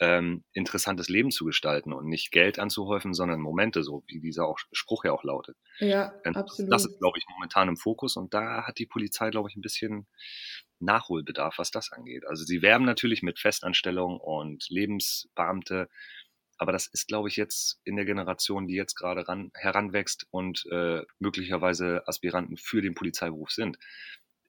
ähm, 0.00 0.44
interessantes 0.54 1.08
Leben 1.08 1.30
zu 1.30 1.44
gestalten 1.44 1.92
und 1.92 2.06
nicht 2.06 2.32
Geld 2.32 2.58
anzuhäufen, 2.58 3.12
sondern 3.12 3.40
Momente, 3.40 3.84
so 3.84 4.02
wie 4.06 4.18
dieser 4.18 4.46
auch, 4.46 4.58
Spruch 4.72 5.04
ja 5.04 5.12
auch 5.12 5.24
lautet. 5.24 5.56
Ja, 5.78 6.14
ähm, 6.24 6.34
absolut. 6.34 6.72
Das 6.72 6.86
ist, 6.86 6.98
glaube 6.98 7.18
ich, 7.18 7.26
momentan 7.28 7.68
im 7.68 7.76
Fokus 7.76 8.16
und 8.16 8.32
da 8.32 8.66
hat 8.66 8.78
die 8.78 8.86
Polizei, 8.86 9.30
glaube 9.30 9.50
ich, 9.50 9.56
ein 9.56 9.60
bisschen 9.60 10.08
Nachholbedarf, 10.80 11.58
was 11.58 11.70
das 11.70 11.92
angeht. 11.92 12.26
Also 12.26 12.44
sie 12.44 12.62
werben 12.62 12.84
natürlich 12.84 13.22
mit 13.22 13.38
Festanstellung 13.38 14.18
und 14.18 14.68
Lebensbeamte, 14.68 15.88
aber 16.60 16.72
das 16.72 16.86
ist, 16.88 17.08
glaube 17.08 17.28
ich, 17.28 17.36
jetzt 17.36 17.80
in 17.84 17.96
der 17.96 18.04
Generation, 18.04 18.66
die 18.66 18.74
jetzt 18.74 18.94
gerade 18.94 19.26
ran, 19.26 19.50
heranwächst 19.54 20.26
und 20.30 20.66
äh, 20.70 21.02
möglicherweise 21.18 22.06
Aspiranten 22.06 22.58
für 22.58 22.82
den 22.82 22.94
Polizeiberuf 22.94 23.50
sind, 23.50 23.78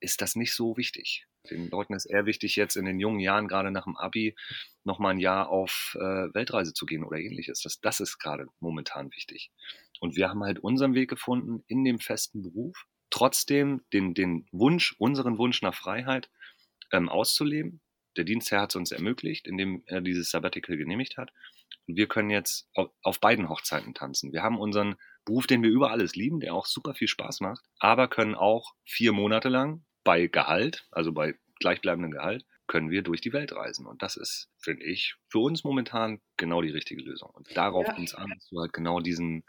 ist 0.01 0.21
das 0.21 0.35
nicht 0.35 0.53
so 0.53 0.75
wichtig. 0.75 1.25
Den 1.49 1.69
Leuten 1.69 1.93
ist 1.93 2.05
eher 2.05 2.25
wichtig, 2.25 2.55
jetzt 2.55 2.75
in 2.75 2.85
den 2.85 2.99
jungen 2.99 3.19
Jahren, 3.19 3.47
gerade 3.47 3.71
nach 3.71 3.85
dem 3.85 3.95
Abi, 3.95 4.35
nochmal 4.83 5.13
ein 5.13 5.19
Jahr 5.19 5.49
auf 5.49 5.95
äh, 5.99 6.33
Weltreise 6.33 6.73
zu 6.73 6.85
gehen 6.85 7.03
oder 7.05 7.17
ähnliches. 7.17 7.61
Das, 7.61 7.79
das 7.79 8.01
ist 8.01 8.19
gerade 8.19 8.47
momentan 8.59 9.11
wichtig. 9.13 9.51
Und 10.01 10.17
wir 10.17 10.29
haben 10.29 10.43
halt 10.43 10.59
unseren 10.59 10.93
Weg 10.93 11.09
gefunden 11.09 11.63
in 11.67 11.83
dem 11.83 11.99
festen 11.99 12.41
Beruf, 12.41 12.87
trotzdem 13.11 13.81
den, 13.93 14.13
den 14.13 14.47
Wunsch, 14.51 14.95
unseren 14.97 15.37
Wunsch 15.37 15.61
nach 15.61 15.75
Freiheit 15.75 16.29
ähm, 16.91 17.09
auszuleben. 17.09 17.81
Der 18.17 18.23
Dienstherr 18.23 18.61
hat 18.61 18.71
es 18.71 18.75
uns 18.75 18.91
ermöglicht, 18.91 19.47
indem 19.47 19.83
er 19.85 20.01
dieses 20.01 20.31
Sabbatical 20.31 20.75
genehmigt 20.75 21.17
hat. 21.17 21.31
Und 21.87 21.95
wir 21.95 22.07
können 22.07 22.29
jetzt 22.29 22.67
auf, 22.73 22.89
auf 23.03 23.19
beiden 23.19 23.49
Hochzeiten 23.49 23.93
tanzen. 23.93 24.33
Wir 24.33 24.43
haben 24.43 24.59
unseren 24.59 24.95
Beruf, 25.25 25.47
den 25.47 25.63
wir 25.63 25.69
über 25.69 25.91
alles 25.91 26.15
lieben, 26.15 26.39
der 26.39 26.53
auch 26.53 26.65
super 26.65 26.93
viel 26.93 27.07
Spaß 27.07 27.41
macht, 27.41 27.63
aber 27.79 28.07
können 28.07 28.35
auch 28.35 28.73
vier 28.85 29.13
Monate 29.13 29.49
lang 29.49 29.85
bei 30.03 30.27
Gehalt, 30.27 30.87
also 30.91 31.11
bei 31.11 31.35
gleichbleibendem 31.59 32.11
Gehalt, 32.11 32.45
können 32.67 32.89
wir 32.89 33.01
durch 33.01 33.21
die 33.21 33.33
Welt 33.33 33.53
reisen. 33.53 33.85
Und 33.85 34.01
das 34.01 34.15
ist, 34.15 34.49
finde 34.57 34.85
ich, 34.85 35.15
für 35.29 35.39
uns 35.39 35.63
momentan 35.63 36.21
genau 36.37 36.61
die 36.61 36.69
richtige 36.69 37.01
Lösung. 37.01 37.29
Und 37.31 37.55
darauf 37.55 37.85
ja. 37.85 37.95
uns 37.95 38.15
an, 38.15 38.29
dass 38.29 38.47
du 38.49 38.59
halt 38.59 38.73
genau 38.73 38.99
diesen, 38.99 39.43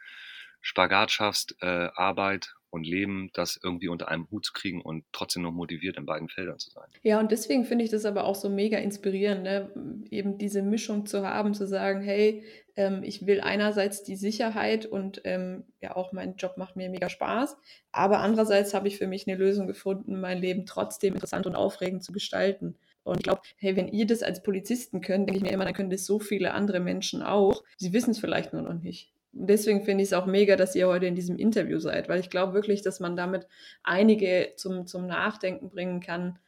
Spagat 0.62 1.10
schaffst, 1.10 1.56
äh, 1.60 1.66
Arbeit 1.94 2.54
und 2.72 2.86
Leben, 2.86 3.30
das 3.34 3.60
irgendwie 3.62 3.88
unter 3.88 4.08
einem 4.08 4.26
Hut 4.30 4.46
zu 4.46 4.52
kriegen 4.54 4.80
und 4.80 5.04
trotzdem 5.12 5.42
noch 5.42 5.52
motiviert 5.52 5.98
in 5.98 6.06
beiden 6.06 6.30
Feldern 6.30 6.58
zu 6.58 6.70
sein. 6.70 6.88
Ja, 7.02 7.20
und 7.20 7.30
deswegen 7.30 7.66
finde 7.66 7.84
ich 7.84 7.90
das 7.90 8.06
aber 8.06 8.24
auch 8.24 8.34
so 8.34 8.48
mega 8.48 8.78
inspirierend, 8.78 9.42
ne? 9.42 10.04
eben 10.10 10.38
diese 10.38 10.62
Mischung 10.62 11.04
zu 11.04 11.26
haben, 11.26 11.52
zu 11.52 11.66
sagen, 11.66 12.00
hey, 12.00 12.44
ähm, 12.74 13.02
ich 13.02 13.26
will 13.26 13.42
einerseits 13.42 14.04
die 14.04 14.16
Sicherheit 14.16 14.86
und 14.86 15.20
ähm, 15.24 15.64
ja 15.82 15.94
auch 15.96 16.12
mein 16.12 16.36
Job 16.36 16.56
macht 16.56 16.76
mir 16.76 16.88
mega 16.88 17.10
Spaß, 17.10 17.58
aber 17.90 18.20
andererseits 18.20 18.72
habe 18.72 18.88
ich 18.88 18.96
für 18.96 19.06
mich 19.06 19.28
eine 19.28 19.36
Lösung 19.36 19.66
gefunden, 19.66 20.18
mein 20.18 20.38
Leben 20.38 20.64
trotzdem 20.64 21.12
interessant 21.12 21.46
und 21.46 21.56
aufregend 21.56 22.02
zu 22.02 22.12
gestalten. 22.12 22.78
Und 23.04 23.18
ich 23.18 23.24
glaube, 23.24 23.42
hey, 23.58 23.76
wenn 23.76 23.88
ihr 23.88 24.06
das 24.06 24.22
als 24.22 24.42
Polizisten 24.42 25.02
könnt, 25.02 25.28
denke 25.28 25.38
ich 25.38 25.42
mir 25.42 25.52
immer, 25.52 25.64
dann 25.64 25.74
können 25.74 25.90
das 25.90 26.06
so 26.06 26.20
viele 26.20 26.54
andere 26.54 26.80
Menschen 26.80 27.20
auch. 27.22 27.64
Sie 27.76 27.92
wissen 27.92 28.12
es 28.12 28.20
vielleicht 28.20 28.54
nur 28.54 28.62
noch 28.62 28.80
nicht 28.80 29.12
deswegen 29.32 29.84
finde 29.84 30.02
ich 30.02 30.10
es 30.10 30.12
auch 30.12 30.26
mega, 30.26 30.56
dass 30.56 30.74
ihr 30.74 30.88
heute 30.88 31.06
in 31.06 31.14
diesem 31.14 31.36
Interview 31.36 31.78
seid, 31.78 32.08
weil 32.08 32.20
ich 32.20 32.30
glaube 32.30 32.54
wirklich, 32.54 32.82
dass 32.82 33.00
man 33.00 33.16
damit 33.16 33.46
einige 33.82 34.52
zum, 34.56 34.86
zum 34.86 35.06
Nachdenken 35.06 35.70
bringen 35.70 36.00
kann. 36.00 36.38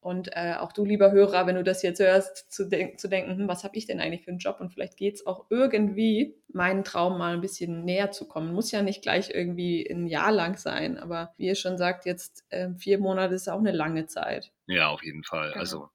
Und 0.00 0.28
äh, 0.34 0.56
auch 0.58 0.72
du, 0.72 0.84
lieber 0.84 1.12
Hörer, 1.12 1.46
wenn 1.46 1.54
du 1.54 1.64
das 1.64 1.82
jetzt 1.82 1.98
hörst, 1.98 2.52
zu, 2.52 2.68
de 2.68 2.94
zu 2.96 3.08
denken, 3.08 3.38
hm, 3.38 3.48
was 3.48 3.64
habe 3.64 3.74
ich 3.78 3.86
denn 3.86 4.00
eigentlich 4.00 4.22
für 4.22 4.32
einen 4.32 4.38
Job? 4.38 4.60
Und 4.60 4.68
vielleicht 4.68 4.98
geht 4.98 5.14
es 5.14 5.26
auch 5.26 5.46
irgendwie, 5.48 6.36
meinen 6.52 6.84
Traum 6.84 7.16
mal 7.16 7.32
ein 7.32 7.40
bisschen 7.40 7.86
näher 7.86 8.10
zu 8.10 8.28
kommen. 8.28 8.52
Muss 8.52 8.70
ja 8.70 8.82
nicht 8.82 9.00
gleich 9.00 9.30
irgendwie 9.30 9.88
ein 9.90 10.06
Jahr 10.06 10.30
lang 10.30 10.58
sein, 10.58 10.98
aber 10.98 11.32
wie 11.38 11.46
ihr 11.46 11.54
schon 11.54 11.78
sagt, 11.78 12.04
jetzt 12.04 12.44
äh, 12.50 12.68
vier 12.74 12.98
Monate 12.98 13.34
ist 13.34 13.48
auch 13.48 13.58
eine 13.58 13.72
lange 13.72 14.04
Zeit. 14.04 14.52
Ja, 14.66 14.88
auf 14.88 15.02
jeden 15.02 15.24
Fall. 15.24 15.48
Genau. 15.48 15.60
Also 15.60 15.88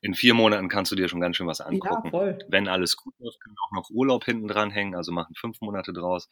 in 0.00 0.14
vier 0.14 0.34
Monaten 0.34 0.68
kannst 0.68 0.92
du 0.92 0.96
dir 0.96 1.08
schon 1.08 1.20
ganz 1.20 1.36
schön 1.36 1.46
was 1.46 1.60
angucken. 1.60 2.06
Ja, 2.06 2.10
voll. 2.10 2.38
Wenn 2.48 2.68
alles 2.68 2.96
gut 2.96 3.14
läuft, 3.18 3.40
können 3.40 3.56
wir 3.56 3.64
auch 3.66 3.82
noch 3.82 3.90
Urlaub 3.90 4.24
hinten 4.24 4.48
dran 4.48 4.70
hängen, 4.70 4.94
also 4.94 5.12
machen 5.12 5.34
fünf 5.34 5.60
Monate 5.60 5.92
draus. 5.92 6.28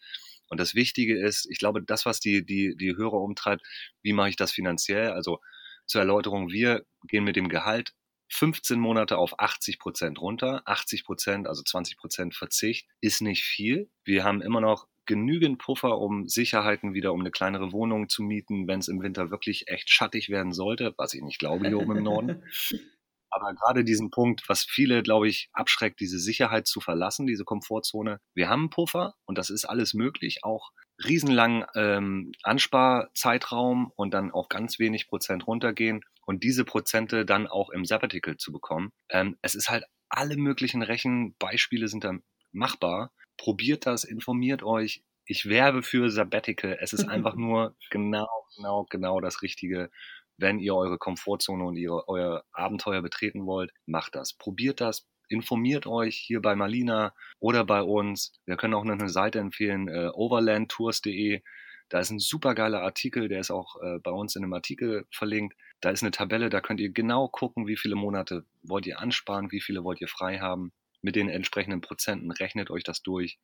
Und 0.48 0.60
das 0.60 0.74
Wichtige 0.74 1.18
ist, 1.18 1.46
ich 1.50 1.58
glaube, 1.58 1.82
das, 1.82 2.06
was 2.06 2.20
die, 2.20 2.44
die, 2.44 2.76
die 2.76 2.96
Hörer 2.96 3.20
umtreibt, 3.20 3.62
wie 4.02 4.12
mache 4.12 4.28
ich 4.28 4.36
das 4.36 4.52
finanziell? 4.52 5.10
Also 5.10 5.40
zur 5.86 6.00
Erläuterung, 6.00 6.50
wir 6.50 6.84
gehen 7.06 7.24
mit 7.24 7.36
dem 7.36 7.48
Gehalt 7.48 7.94
15 8.28 8.78
Monate 8.78 9.18
auf 9.18 9.38
80 9.38 9.78
Prozent 9.78 10.20
runter. 10.20 10.62
80 10.64 11.04
Prozent, 11.04 11.46
also 11.46 11.62
20 11.62 11.96
Prozent 11.96 12.34
Verzicht, 12.34 12.88
ist 13.00 13.22
nicht 13.22 13.44
viel. 13.44 13.88
Wir 14.04 14.24
haben 14.24 14.42
immer 14.42 14.60
noch 14.60 14.88
genügend 15.06 15.58
Puffer, 15.58 15.98
um 15.98 16.28
Sicherheiten 16.28 16.92
wieder, 16.92 17.12
um 17.12 17.20
eine 17.20 17.30
kleinere 17.30 17.72
Wohnung 17.72 18.08
zu 18.08 18.22
mieten, 18.22 18.66
wenn 18.66 18.80
es 18.80 18.88
im 18.88 19.00
Winter 19.00 19.30
wirklich 19.30 19.68
echt 19.68 19.88
schattig 19.88 20.28
werden 20.28 20.52
sollte, 20.52 20.94
was 20.96 21.14
ich 21.14 21.22
nicht 21.22 21.38
glaube 21.38 21.68
hier 21.68 21.78
oben 21.78 21.98
im 21.98 22.02
Norden. 22.02 22.42
Aber 23.36 23.52
gerade 23.52 23.84
diesen 23.84 24.10
Punkt, 24.10 24.48
was 24.48 24.62
viele, 24.62 25.02
glaube 25.02 25.28
ich, 25.28 25.50
abschreckt, 25.52 26.00
diese 26.00 26.18
Sicherheit 26.18 26.66
zu 26.66 26.80
verlassen, 26.80 27.26
diese 27.26 27.44
Komfortzone. 27.44 28.18
Wir 28.32 28.48
haben 28.48 28.60
einen 28.60 28.70
Puffer 28.70 29.12
und 29.26 29.36
das 29.36 29.50
ist 29.50 29.66
alles 29.66 29.92
möglich, 29.92 30.38
auch 30.42 30.70
riesenlangen 31.04 31.66
ähm, 31.74 32.32
Ansparzeitraum 32.42 33.92
und 33.94 34.14
dann 34.14 34.30
auf 34.30 34.48
ganz 34.48 34.78
wenig 34.78 35.06
Prozent 35.06 35.46
runtergehen 35.46 36.00
und 36.24 36.44
diese 36.44 36.64
Prozente 36.64 37.26
dann 37.26 37.46
auch 37.46 37.68
im 37.68 37.84
Sabbatical 37.84 38.38
zu 38.38 38.52
bekommen. 38.52 38.90
Ähm, 39.10 39.36
es 39.42 39.54
ist 39.54 39.68
halt 39.68 39.84
alle 40.08 40.38
möglichen 40.38 40.80
Rechenbeispiele 40.80 41.88
sind 41.88 42.04
da 42.04 42.14
machbar. 42.52 43.12
Probiert 43.36 43.84
das, 43.84 44.04
informiert 44.04 44.62
euch. 44.62 45.04
Ich 45.26 45.46
werbe 45.46 45.82
für 45.82 46.08
Sabbatical. 46.10 46.78
Es 46.80 46.94
ist 46.94 47.04
einfach 47.10 47.34
nur 47.34 47.76
genau, 47.90 48.46
genau, 48.56 48.86
genau 48.88 49.20
das 49.20 49.42
Richtige 49.42 49.90
wenn 50.38 50.58
ihr 50.58 50.74
eure 50.74 50.98
Komfortzone 50.98 51.64
und 51.64 51.76
ihre, 51.76 52.08
euer 52.08 52.44
Abenteuer 52.52 53.02
betreten 53.02 53.46
wollt, 53.46 53.72
macht 53.86 54.14
das. 54.14 54.34
Probiert 54.34 54.80
das. 54.80 55.06
Informiert 55.28 55.86
euch 55.86 56.16
hier 56.16 56.40
bei 56.40 56.54
Malina 56.54 57.12
oder 57.40 57.64
bei 57.64 57.82
uns. 57.82 58.32
Wir 58.44 58.56
können 58.56 58.74
auch 58.74 58.84
noch 58.84 58.94
eine 58.94 59.08
Seite 59.08 59.40
empfehlen, 59.40 59.88
äh, 59.88 60.08
overlandtours.de. 60.12 61.42
Da 61.88 62.00
ist 62.00 62.10
ein 62.10 62.18
super 62.18 62.54
geiler 62.54 62.82
Artikel, 62.82 63.28
der 63.28 63.40
ist 63.40 63.50
auch 63.50 63.76
äh, 63.80 63.98
bei 64.00 64.10
uns 64.10 64.36
in 64.36 64.42
einem 64.42 64.52
Artikel 64.52 65.06
verlinkt. 65.10 65.56
Da 65.80 65.90
ist 65.90 66.02
eine 66.02 66.10
Tabelle, 66.10 66.48
da 66.48 66.60
könnt 66.60 66.80
ihr 66.80 66.90
genau 66.90 67.28
gucken, 67.28 67.66
wie 67.66 67.76
viele 67.76 67.94
Monate 67.94 68.44
wollt 68.62 68.86
ihr 68.86 69.00
ansparen, 69.00 69.52
wie 69.52 69.60
viele 69.60 69.84
wollt 69.84 70.00
ihr 70.00 70.08
frei 70.08 70.38
haben. 70.38 70.72
Mit 71.02 71.14
den 71.16 71.28
entsprechenden 71.28 71.80
Prozenten 71.80 72.30
rechnet 72.32 72.70
euch 72.70 72.82
das 72.82 73.02
durch. 73.02 73.38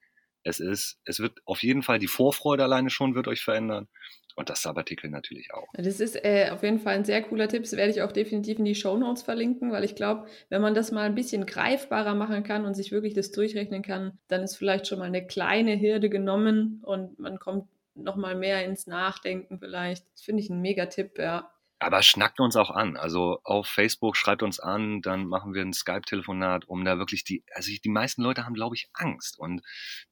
Es 0.44 0.58
ist, 0.58 0.98
es 1.04 1.20
wird 1.20 1.38
auf 1.44 1.62
jeden 1.62 1.82
Fall 1.82 2.00
die 2.00 2.08
Vorfreude 2.08 2.64
alleine 2.64 2.90
schon 2.90 3.14
wird 3.14 3.28
euch 3.28 3.42
verändern. 3.42 3.88
Und 4.36 4.50
das 4.50 4.62
Sabbatical 4.62 5.10
natürlich 5.10 5.52
auch. 5.52 5.68
Das 5.74 6.00
ist 6.00 6.16
äh, 6.24 6.50
auf 6.50 6.62
jeden 6.62 6.78
Fall 6.78 6.94
ein 6.94 7.04
sehr 7.04 7.22
cooler 7.22 7.48
Tipp. 7.48 7.62
Das 7.62 7.76
werde 7.76 7.90
ich 7.90 8.02
auch 8.02 8.12
definitiv 8.12 8.58
in 8.58 8.64
die 8.64 8.74
Show 8.74 8.96
Notes 8.96 9.22
verlinken, 9.22 9.72
weil 9.72 9.84
ich 9.84 9.94
glaube, 9.94 10.26
wenn 10.48 10.62
man 10.62 10.74
das 10.74 10.92
mal 10.92 11.04
ein 11.04 11.14
bisschen 11.14 11.46
greifbarer 11.46 12.14
machen 12.14 12.42
kann 12.42 12.64
und 12.64 12.74
sich 12.74 12.92
wirklich 12.92 13.14
das 13.14 13.30
durchrechnen 13.30 13.82
kann, 13.82 14.18
dann 14.28 14.42
ist 14.42 14.56
vielleicht 14.56 14.86
schon 14.86 14.98
mal 14.98 15.06
eine 15.06 15.26
kleine 15.26 15.80
Hürde 15.80 16.08
genommen 16.08 16.80
und 16.82 17.18
man 17.18 17.38
kommt 17.38 17.68
noch 17.94 18.16
mal 18.16 18.34
mehr 18.34 18.64
ins 18.64 18.86
Nachdenken 18.86 19.58
vielleicht. 19.58 20.06
Das 20.14 20.22
finde 20.22 20.42
ich 20.42 20.50
ein 20.50 20.60
mega 20.60 20.86
Tipp, 20.86 21.18
ja. 21.18 21.51
Aber 21.82 22.02
schnackt 22.02 22.38
uns 22.38 22.56
auch 22.56 22.70
an. 22.70 22.96
Also 22.96 23.40
auf 23.42 23.66
Facebook 23.66 24.16
schreibt 24.16 24.42
uns 24.42 24.60
an, 24.60 25.02
dann 25.02 25.26
machen 25.26 25.52
wir 25.52 25.62
ein 25.62 25.72
Skype-Telefonat, 25.72 26.66
um 26.66 26.84
da 26.84 26.98
wirklich 26.98 27.24
die, 27.24 27.44
also 27.54 27.72
die 27.72 27.88
meisten 27.88 28.22
Leute 28.22 28.44
haben, 28.44 28.54
glaube 28.54 28.76
ich, 28.76 28.88
Angst. 28.94 29.38
Und 29.38 29.62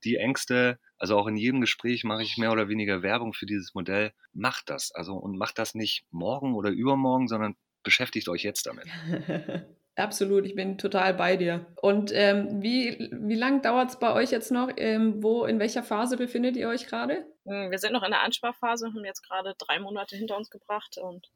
die 0.03 0.17
Ängste, 0.17 0.79
also 0.99 1.17
auch 1.17 1.29
in 1.29 1.37
jedem 1.37 1.61
Gespräch 1.61 2.03
mache 2.03 2.23
ich 2.23 2.39
mehr 2.39 2.53
oder 2.53 2.69
weniger 2.69 3.03
Werbung 3.03 3.33
für 3.33 3.47
dieses 3.47 3.75
Modell. 3.75 4.13
Macht 4.33 4.69
das. 4.69 4.91
Also 4.93 5.15
und 5.15 5.39
macht 5.39 5.59
das 5.59 5.75
nicht 5.75 6.05
morgen 6.11 6.55
oder 6.55 6.71
übermorgen, 6.71 7.29
sondern 7.29 7.55
beschäftigt 7.83 8.29
euch 8.29 8.43
jetzt 8.43 8.67
damit. 8.67 8.87
Absolut, 9.97 10.47
ich 10.47 10.55
bin 10.55 10.79
total 10.79 11.15
bei 11.15 11.37
dir. 11.37 11.67
Und 11.77 12.11
ähm, 12.15 12.63
wie, 12.63 13.11
wie 13.13 13.35
lang 13.35 13.61
dauert 13.61 13.91
es 13.91 13.99
bei 13.99 14.13
euch 14.13 14.31
jetzt 14.31 14.51
noch? 14.51 14.71
Ähm, 14.77 15.23
wo, 15.23 15.45
in 15.45 15.59
welcher 15.59 15.83
Phase 15.83 16.17
befindet 16.17 16.57
ihr 16.57 16.69
euch 16.69 16.87
gerade? 16.87 17.27
Hm, 17.51 17.73
wir 17.73 17.79
sind 17.79 17.93
noch 17.93 18.05
in 18.05 18.13
der 18.13 18.23
Ansparphase, 18.23 18.87
haben 18.87 19.05
jetzt 19.05 19.27
gerade 19.27 19.57
drei 19.59 19.81
Monate 19.81 20.17
hinter 20.17 20.37
uns 20.37 20.51
gebracht 20.51 20.99
und 20.99 21.27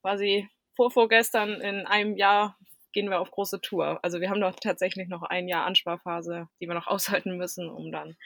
quasi 0.00 0.48
vor 0.76 0.92
vorgestern 0.92 1.60
in 1.60 1.84
einem 1.84 2.16
Jahr 2.16 2.56
gehen 2.92 3.10
wir 3.10 3.18
auf 3.18 3.32
große 3.32 3.60
Tour. 3.60 3.98
Also 4.02 4.20
wir 4.20 4.30
haben 4.30 4.40
doch 4.40 4.54
tatsächlich 4.54 5.08
noch 5.08 5.24
ein 5.24 5.48
Jahr 5.48 5.66
Ansparphase, 5.66 6.48
die 6.60 6.68
wir 6.68 6.74
noch 6.74 6.86
aushalten 6.86 7.36
müssen, 7.36 7.68
um 7.68 7.90
dann 7.90 8.16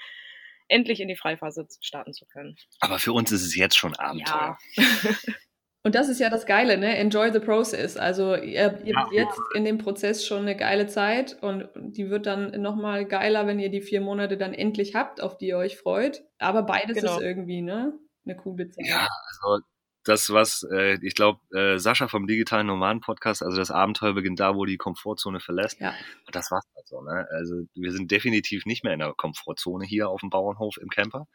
endlich 0.68 1.01
in 1.01 1.09
die 1.09 1.16
Freiphase 1.16 1.66
starten 1.81 2.12
zu 2.12 2.27
können. 2.27 2.57
Aber 2.81 2.99
für 2.99 3.12
uns 3.14 3.33
ist 3.33 3.42
es 3.42 3.57
jetzt 3.57 3.77
schon 3.77 3.97
Abenteuer. 3.97 4.59
Ja. 4.77 4.85
Und 5.85 5.97
das 5.97 6.09
ist 6.09 6.21
ja 6.21 6.31
das 6.31 6.47
Geile, 6.47 6.79
ne? 6.79 6.97
Enjoy 6.97 7.33
the 7.33 7.40
process. 7.40 7.97
Also 7.97 8.37
ihr, 8.37 8.79
ihr 8.85 8.97
habt 8.97 9.12
jetzt 9.12 9.38
in 9.55 9.64
dem 9.64 9.79
Prozess 9.79 10.25
schon 10.25 10.42
eine 10.42 10.57
geile 10.57 10.87
Zeit 10.87 11.37
und 11.42 11.68
die 11.75 12.09
wird 12.09 12.27
dann 12.27 12.61
nochmal 12.62 13.05
geiler, 13.05 13.49
wenn 13.49 13.59
ihr 13.59 13.68
die 13.68 13.83
vier 13.83 14.01
Monate 14.01 14.37
dann 14.37 14.55
endlich 14.55 14.95
habt, 14.95 15.21
auf 15.21 15.38
die 15.38 15.49
ihr 15.49 15.59
euch 15.59 15.77
freut. 15.77 16.23
Aber 16.38 16.62
beides 16.62 16.99
genau. 16.99 17.16
ist 17.16 17.23
irgendwie, 17.23 17.62
ne? 17.62 17.95
Eine 18.25 18.37
coole 18.37 18.71
Zeit. 18.71 18.87
Ja, 18.87 19.09
also 19.27 19.64
das, 20.05 20.31
was 20.31 20.66
äh, 20.73 20.99
ich 21.03 21.14
glaube, 21.14 21.40
äh, 21.57 21.79
Sascha 21.79 22.09
vom 22.09 22.27
digitalen 22.27 22.66
Nomaden 22.66 23.01
Podcast, 23.01 23.42
also 23.42 23.57
das 23.57 23.71
Abenteuer 23.71 24.14
beginnt 24.14 24.40
da, 24.40 24.55
wo 24.55 24.64
die 24.64 24.77
Komfortzone 24.77 25.40
verlässt. 25.40 25.81
Ja. 25.81 25.95
Und 26.27 26.35
das 26.35 26.51
war's 26.51 26.64
halt 26.77 26.87
so. 26.87 27.01
Ne? 27.03 27.27
Also 27.31 27.62
wir 27.75 27.92
sind 27.92 28.11
definitiv 28.11 28.66
nicht 28.66 28.85
mehr 28.85 28.92
in 28.92 28.99
der 29.01 29.14
Komfortzone 29.14 29.85
hier 29.85 30.09
auf 30.09 30.21
dem 30.21 30.31
Bauernhof 30.31 30.77
im 30.79 30.88
Camper. 30.88 31.27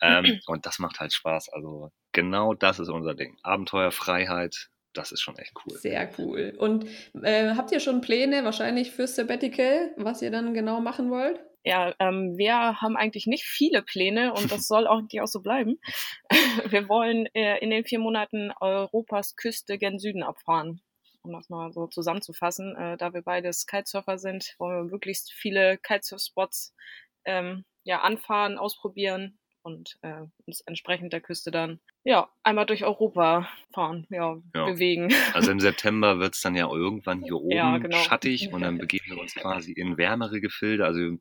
Ähm, 0.00 0.24
und 0.46 0.66
das 0.66 0.78
macht 0.78 1.00
halt 1.00 1.12
Spaß. 1.12 1.50
Also 1.52 1.90
genau 2.12 2.54
das 2.54 2.78
ist 2.78 2.88
unser 2.88 3.14
Ding. 3.14 3.38
Abenteuer, 3.42 3.90
Freiheit, 3.90 4.68
das 4.92 5.12
ist 5.12 5.20
schon 5.20 5.36
echt 5.38 5.52
cool. 5.64 5.76
Sehr 5.78 6.10
cool. 6.18 6.54
Und 6.58 6.86
äh, 7.22 7.54
habt 7.54 7.72
ihr 7.72 7.80
schon 7.80 8.00
Pläne 8.00 8.44
wahrscheinlich 8.44 8.90
fürs 8.90 9.16
Sabbatical, 9.16 9.92
was 9.96 10.22
ihr 10.22 10.30
dann 10.30 10.54
genau 10.54 10.80
machen 10.80 11.10
wollt? 11.10 11.40
ja, 11.64 11.94
ähm, 11.98 12.38
wir 12.38 12.80
haben 12.80 12.96
eigentlich 12.96 13.26
nicht 13.26 13.44
viele 13.44 13.82
Pläne 13.82 14.32
und 14.32 14.50
das 14.50 14.66
soll 14.66 14.86
auch, 14.86 15.02
auch 15.20 15.26
so 15.26 15.40
bleiben. 15.40 15.78
wir 16.70 16.88
wollen 16.88 17.26
äh, 17.34 17.58
in 17.58 17.70
den 17.70 17.84
vier 17.84 17.98
Monaten 17.98 18.52
Europas 18.60 19.36
Küste 19.36 19.78
gen 19.78 19.98
Süden 19.98 20.22
abfahren. 20.22 20.80
Um 21.22 21.32
das 21.32 21.50
mal 21.50 21.70
so 21.72 21.86
zusammenzufassen, 21.86 22.76
äh, 22.76 22.96
da 22.96 23.12
wir 23.12 23.22
beides 23.22 23.66
Kitesurfer 23.66 24.16
sind, 24.16 24.54
wollen 24.58 24.86
wir 24.86 24.90
möglichst 24.90 25.32
viele 25.32 25.76
Kitesurf-Spots 25.76 26.74
ähm, 27.26 27.64
ja, 27.84 28.00
anfahren, 28.00 28.56
ausprobieren 28.56 29.38
und 29.62 29.98
äh, 30.02 30.22
uns 30.46 30.60
entsprechend 30.62 31.12
der 31.12 31.20
Küste 31.20 31.50
dann 31.50 31.80
ja 32.04 32.28
einmal 32.42 32.66
durch 32.66 32.84
Europa 32.84 33.48
fahren, 33.72 34.06
ja, 34.10 34.40
ja. 34.54 34.64
bewegen. 34.66 35.08
Also 35.34 35.50
im 35.50 35.60
September 35.60 36.18
wird 36.18 36.34
es 36.34 36.40
dann 36.40 36.54
ja 36.54 36.68
irgendwann 36.70 37.22
hier 37.22 37.36
oben 37.36 37.50
ja, 37.50 37.78
genau. 37.78 37.96
schattig 37.98 38.52
und 38.52 38.62
dann 38.62 38.78
begeben 38.78 39.06
wir 39.10 39.18
uns 39.18 39.34
quasi 39.34 39.72
in 39.72 39.96
wärmere 39.96 40.40
Gefilde. 40.40 40.84
Also 40.84 41.00
wir 41.00 41.18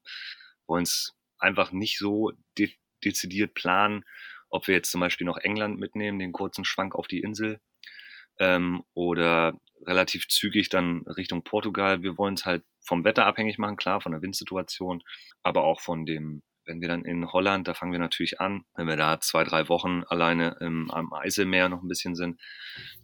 wollen 0.68 0.84
es 0.84 1.16
einfach 1.38 1.72
nicht 1.72 1.98
so 1.98 2.32
de 2.58 2.72
dezidiert 3.06 3.54
planen, 3.54 4.04
ob 4.50 4.68
wir 4.68 4.76
jetzt 4.76 4.92
zum 4.92 5.00
Beispiel 5.00 5.26
noch 5.26 5.38
England 5.38 5.80
mitnehmen, 5.80 6.20
den 6.20 6.34
kurzen 6.34 6.66
Schwank 6.66 6.96
auf 6.96 7.08
die 7.08 7.22
Insel 7.22 7.62
ähm, 8.40 8.84
oder 8.94 9.58
relativ 9.86 10.28
zügig 10.28 10.70
dann 10.70 11.04
Richtung 11.08 11.44
Portugal. 11.44 12.02
Wir 12.02 12.18
wollen 12.18 12.34
es 12.34 12.46
halt 12.46 12.64
vom 12.82 13.04
Wetter 13.06 13.26
abhängig 13.26 13.58
machen, 13.58 13.78
klar, 13.78 14.02
von 14.02 14.12
der 14.12 14.22
Windsituation, 14.22 15.04
aber 15.44 15.64
auch 15.64 15.80
von 15.80 16.06
dem 16.06 16.42
wenn 16.66 16.82
wir 16.82 16.88
dann 16.88 17.04
in 17.04 17.32
Holland, 17.32 17.68
da 17.68 17.74
fangen 17.74 17.92
wir 17.92 18.00
natürlich 18.00 18.40
an, 18.40 18.64
wenn 18.76 18.88
wir 18.88 18.98
da 18.98 19.20
zwei, 19.20 19.44
drei 19.44 19.70
Wochen 19.70 20.04
alleine 20.08 20.58
im, 20.60 20.92
am 20.92 21.12
Eiselmeer 21.14 21.70
noch 21.70 21.82
ein 21.82 21.88
bisschen 21.88 22.16
sind, 22.16 22.40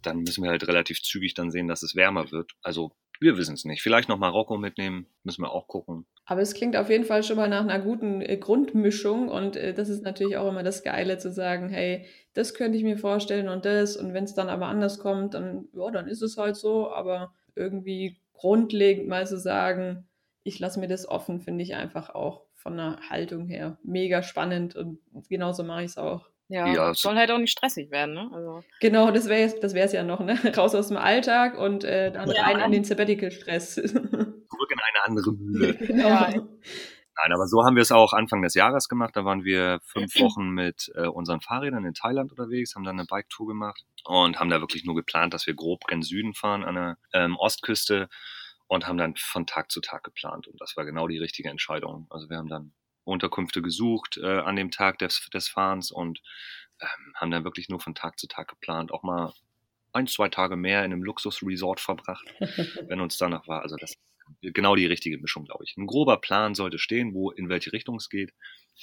dann 0.02 0.18
müssen 0.18 0.42
wir 0.42 0.50
halt 0.50 0.66
relativ 0.68 1.02
zügig 1.02 1.34
dann 1.34 1.50
sehen, 1.50 1.68
dass 1.68 1.82
es 1.82 1.96
wärmer 1.96 2.30
wird. 2.30 2.52
Also 2.62 2.92
Wir 3.18 3.36
wissen 3.38 3.54
es 3.54 3.64
nicht. 3.64 3.82
Vielleicht 3.82 4.08
noch 4.08 4.18
Marokko 4.18 4.58
mitnehmen, 4.58 5.06
müssen 5.22 5.42
wir 5.42 5.50
auch 5.50 5.68
gucken. 5.68 6.06
Aber 6.26 6.40
es 6.42 6.54
klingt 6.54 6.76
auf 6.76 6.90
jeden 6.90 7.04
Fall 7.04 7.22
schon 7.22 7.36
mal 7.36 7.48
nach 7.48 7.62
einer 7.62 7.78
guten 7.78 8.20
äh, 8.20 8.36
Grundmischung 8.36 9.28
und 9.28 9.56
äh, 9.56 9.72
das 9.72 9.88
ist 9.88 10.02
natürlich 10.02 10.36
auch 10.36 10.48
immer 10.48 10.62
das 10.62 10.82
Geile 10.82 11.18
zu 11.18 11.32
sagen, 11.32 11.68
hey, 11.68 12.06
das 12.34 12.54
könnte 12.54 12.76
ich 12.76 12.84
mir 12.84 12.98
vorstellen 12.98 13.48
und 13.48 13.64
das 13.64 13.96
und 13.96 14.12
wenn 14.12 14.24
es 14.24 14.34
dann 14.34 14.48
aber 14.48 14.66
anders 14.66 14.98
kommt, 14.98 15.34
dann 15.34 15.68
ja, 15.72 15.90
dann 15.90 16.08
ist 16.08 16.22
es 16.22 16.36
halt 16.36 16.56
so, 16.56 16.90
aber 16.90 17.32
irgendwie 17.54 18.20
grundlegend 18.34 19.08
mal 19.08 19.26
zu 19.26 19.38
sagen, 19.38 20.08
ich 20.42 20.58
lasse 20.58 20.78
mir 20.78 20.88
das 20.88 21.08
offen, 21.08 21.40
finde 21.40 21.64
ich 21.64 21.74
einfach 21.74 22.10
auch 22.10 22.45
von 22.66 22.76
der 22.76 22.98
Haltung 23.08 23.46
her 23.46 23.78
mega 23.84 24.24
spannend 24.24 24.74
und 24.74 24.98
genauso 25.28 25.62
mache 25.62 25.84
ich 25.84 25.92
es 25.92 25.98
auch. 25.98 26.28
Ja, 26.48 26.66
ja 26.66 26.94
soll 26.94 27.14
halt 27.14 27.30
auch 27.30 27.38
nicht 27.38 27.52
stressig 27.52 27.92
werden, 27.92 28.14
ne? 28.14 28.28
Also. 28.32 28.64
Genau, 28.80 29.12
das 29.12 29.28
wäre 29.28 29.54
das 29.60 29.72
wär's 29.74 29.92
ja 29.92 30.02
noch, 30.02 30.18
ne? 30.18 30.34
Raus 30.56 30.74
aus 30.74 30.88
dem 30.88 30.96
Alltag 30.96 31.56
und 31.56 31.84
äh, 31.84 32.10
dann 32.10 32.28
ja. 32.28 32.42
rein 32.42 32.58
in 32.58 32.72
den 32.72 32.82
Sabbatical-Stress. 32.82 33.74
Zurück 33.74 34.70
in 34.72 34.80
eine 34.80 35.04
andere 35.04 35.32
Mühle. 35.32 35.74
genau. 35.78 36.08
Ja. 36.08 36.28
Nein, 36.28 37.32
aber 37.32 37.46
so 37.46 37.64
haben 37.64 37.76
wir 37.76 37.82
es 37.82 37.92
auch 37.92 38.12
Anfang 38.12 38.42
des 38.42 38.54
Jahres 38.54 38.88
gemacht. 38.88 39.14
Da 39.14 39.24
waren 39.24 39.44
wir 39.44 39.78
fünf 39.84 40.14
Wochen 40.18 40.48
mit 40.50 40.90
äh, 40.96 41.06
unseren 41.06 41.40
Fahrrädern 41.40 41.84
in 41.84 41.94
Thailand 41.94 42.32
unterwegs, 42.32 42.74
haben 42.74 42.82
dann 42.82 42.98
eine 42.98 43.06
Bike-Tour 43.06 43.46
gemacht 43.46 43.84
und 44.04 44.40
haben 44.40 44.50
da 44.50 44.60
wirklich 44.60 44.84
nur 44.84 44.96
geplant, 44.96 45.34
dass 45.34 45.46
wir 45.46 45.54
grob 45.54 45.84
gen 45.86 46.02
Süden 46.02 46.34
fahren 46.34 46.64
an 46.64 46.74
der 46.74 46.98
ähm, 47.12 47.36
Ostküste 47.36 48.08
und 48.68 48.86
haben 48.86 48.98
dann 48.98 49.14
von 49.16 49.46
Tag 49.46 49.70
zu 49.70 49.80
Tag 49.80 50.04
geplant. 50.04 50.46
Und 50.46 50.60
das 50.60 50.76
war 50.76 50.84
genau 50.84 51.08
die 51.08 51.18
richtige 51.18 51.48
Entscheidung. 51.48 52.06
Also 52.10 52.28
wir 52.28 52.36
haben 52.36 52.48
dann 52.48 52.72
Unterkünfte 53.04 53.62
gesucht 53.62 54.18
äh, 54.18 54.40
an 54.40 54.56
dem 54.56 54.70
Tag 54.70 54.98
des, 54.98 55.28
des 55.32 55.48
Fahrens 55.48 55.90
und 55.90 56.20
ähm, 56.80 57.14
haben 57.14 57.30
dann 57.30 57.44
wirklich 57.44 57.68
nur 57.68 57.80
von 57.80 57.94
Tag 57.94 58.18
zu 58.18 58.26
Tag 58.26 58.48
geplant, 58.48 58.92
auch 58.92 59.02
mal 59.02 59.32
ein, 59.92 60.06
zwei 60.06 60.28
Tage 60.28 60.56
mehr 60.56 60.84
in 60.84 60.92
einem 60.92 61.02
Luxusresort 61.02 61.80
verbracht, 61.80 62.26
wenn 62.88 63.00
uns 63.00 63.16
danach 63.16 63.46
war. 63.48 63.62
Also 63.62 63.76
das 63.76 63.92
ist 63.92 64.54
genau 64.54 64.76
die 64.76 64.86
richtige 64.86 65.18
Mischung, 65.18 65.44
glaube 65.44 65.64
ich. 65.64 65.76
Ein 65.76 65.86
grober 65.86 66.20
Plan 66.20 66.54
sollte 66.54 66.78
stehen, 66.78 67.14
wo 67.14 67.30
in 67.30 67.48
welche 67.48 67.72
Richtung 67.72 67.96
es 67.96 68.08
geht, 68.08 68.32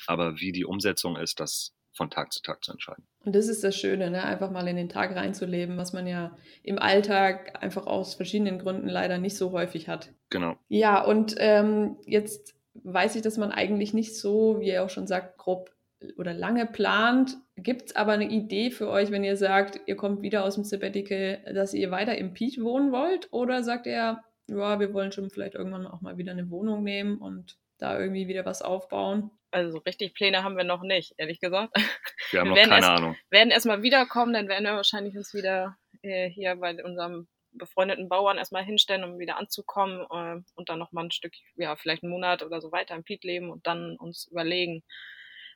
aber 0.08 0.40
wie 0.40 0.52
die 0.52 0.66
Umsetzung 0.66 1.18
ist, 1.18 1.40
das 1.40 1.74
von 1.94 2.10
Tag 2.10 2.34
zu 2.34 2.42
Tag 2.42 2.64
zu 2.64 2.72
entscheiden. 2.72 3.06
Und 3.24 3.36
das 3.36 3.48
ist 3.48 3.64
das 3.64 3.76
Schöne, 3.76 4.10
ne? 4.10 4.24
einfach 4.24 4.52
mal 4.52 4.68
in 4.68 4.76
den 4.76 4.90
Tag 4.90 5.16
reinzuleben, 5.16 5.78
was 5.78 5.94
man 5.94 6.08
ja 6.08 6.36
im 6.64 6.80
Alltag 6.80 7.64
einfach 7.64 7.86
aus 7.86 8.16
verschiedenen 8.16 8.60
Gründen 8.60 8.90
leider 8.90 9.18
nicht 9.18 9.38
so 9.38 9.52
häufig 9.52 9.88
hat. 9.88 10.12
Genau. 10.30 10.56
Ja, 10.68 11.04
und 11.04 11.36
ähm, 11.38 11.98
jetzt 12.06 12.56
weiß 12.74 13.16
ich, 13.16 13.22
dass 13.22 13.38
man 13.38 13.52
eigentlich 13.52 13.94
nicht 13.94 14.18
so, 14.18 14.60
wie 14.60 14.70
er 14.70 14.84
auch 14.84 14.90
schon 14.90 15.08
sagt, 15.08 15.38
grob 15.38 15.72
oder 16.18 16.34
lange 16.34 16.66
plant. 16.66 17.38
Gibt 17.56 17.84
es 17.84 17.96
aber 17.96 18.14
eine 18.14 18.30
Idee 18.30 18.72
für 18.72 18.90
euch, 18.90 19.12
wenn 19.12 19.24
ihr 19.24 19.38
sagt, 19.38 19.80
ihr 19.86 19.96
kommt 19.96 20.22
wieder 20.22 20.44
aus 20.44 20.56
dem 20.56 20.64
Sabbatical, 20.64 21.42
dass 21.54 21.74
ihr 21.74 21.92
weiter 21.92 22.18
im 22.18 22.34
Peach 22.34 22.62
wohnen 22.62 22.92
wollt? 22.92 23.32
Oder 23.32 23.64
sagt 23.64 23.88
er, 23.88 24.24
ja, 24.48 24.80
wir 24.80 24.94
wollen 24.94 25.12
schon 25.12 25.30
vielleicht 25.30 25.56
irgendwann 25.56 25.88
auch 25.88 26.02
mal 26.02 26.18
wieder 26.18 26.32
eine 26.32 26.50
Wohnung 26.50 26.84
nehmen 26.84 27.20
und 27.20 27.58
da 27.78 27.98
irgendwie 27.98 28.28
wieder 28.28 28.46
was 28.46 28.62
aufbauen? 28.62 29.32
Also 29.54 29.78
richtig 29.80 30.16
Pläne 30.16 30.44
haben 30.44 30.58
wir 30.58 30.64
noch 30.64 30.82
nicht, 30.82 31.14
ehrlich 31.18 31.40
gesagt. 31.40 31.76
Wir 32.32 32.40
haben 32.40 32.56
wir 32.56 32.56
noch 32.56 32.70
keine 32.70 32.76
erst, 32.78 32.90
Ahnung. 32.90 33.16
Wir 33.30 33.40
werden 33.40 33.52
erstmal 33.52 33.84
wiederkommen, 33.84 34.34
dann 34.34 34.48
werden 34.48 34.64
wir 34.64 34.74
wahrscheinlich 34.76 35.16
uns 35.16 35.36
wieder 35.36 35.78
äh, 36.02 36.28
hier 36.30 36.56
bei 36.56 36.84
unserem 36.84 37.28
befreundeten 37.52 38.10
Bauern 38.10 38.40
erstmal 38.40 38.64
hinstellen, 38.64 39.04
um 39.04 39.20
wieder 39.20 39.38
anzukommen 39.38 40.02
äh, 40.10 40.42
und 40.56 40.70
dann 40.70 40.80
nochmal 40.80 41.06
ein 41.06 41.12
Stück, 41.12 41.34
ja, 41.56 41.76
vielleicht 41.76 42.02
einen 42.02 42.12
Monat 42.12 42.42
oder 42.42 42.60
so 42.60 42.72
weiter 42.72 42.96
im 42.96 43.04
Piet 43.04 43.24
leben 43.24 43.52
und 43.52 43.68
dann 43.68 43.98
uns 43.98 44.28
überlegen, 44.32 44.82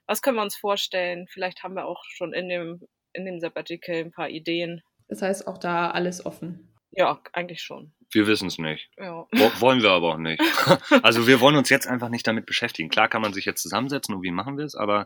was 0.05 0.21
können 0.21 0.38
wir 0.38 0.43
uns 0.43 0.55
vorstellen? 0.55 1.27
Vielleicht 1.27 1.63
haben 1.63 1.73
wir 1.73 1.86
auch 1.86 2.03
schon 2.05 2.33
in 2.33 2.47
dem, 2.47 2.88
in 3.13 3.25
dem 3.25 3.39
Sabbatical 3.39 3.95
ein 3.95 4.12
paar 4.12 4.29
Ideen. 4.29 4.83
Das 5.07 5.23
heißt 5.23 5.47
auch 5.47 5.57
da 5.57 5.89
alles 5.89 6.23
offen. 6.23 6.77
Ja, 6.97 7.21
eigentlich 7.31 7.62
schon. 7.62 7.93
Wir 8.12 8.25
wissen 8.25 8.47
es 8.47 8.57
nicht. 8.57 8.89
Ja. 8.97 9.27
Wollen 9.60 9.83
wir 9.83 9.91
aber 9.91 10.15
auch 10.15 10.17
nicht. 10.17 10.41
also 11.03 11.27
wir 11.27 11.39
wollen 11.39 11.55
uns 11.55 11.69
jetzt 11.69 11.88
einfach 11.88 12.10
nicht 12.10 12.25
damit 12.25 12.47
beschäftigen. 12.47 12.89
Klar 12.89 13.07
kann 13.07 13.21
man 13.21 13.33
sich 13.33 13.45
jetzt 13.45 13.62
zusammensetzen 13.62 14.15
und 14.15 14.23
wie 14.23 14.31
machen 14.31 14.57
wir 14.57 14.65
es, 14.65 14.73
aber 14.75 15.05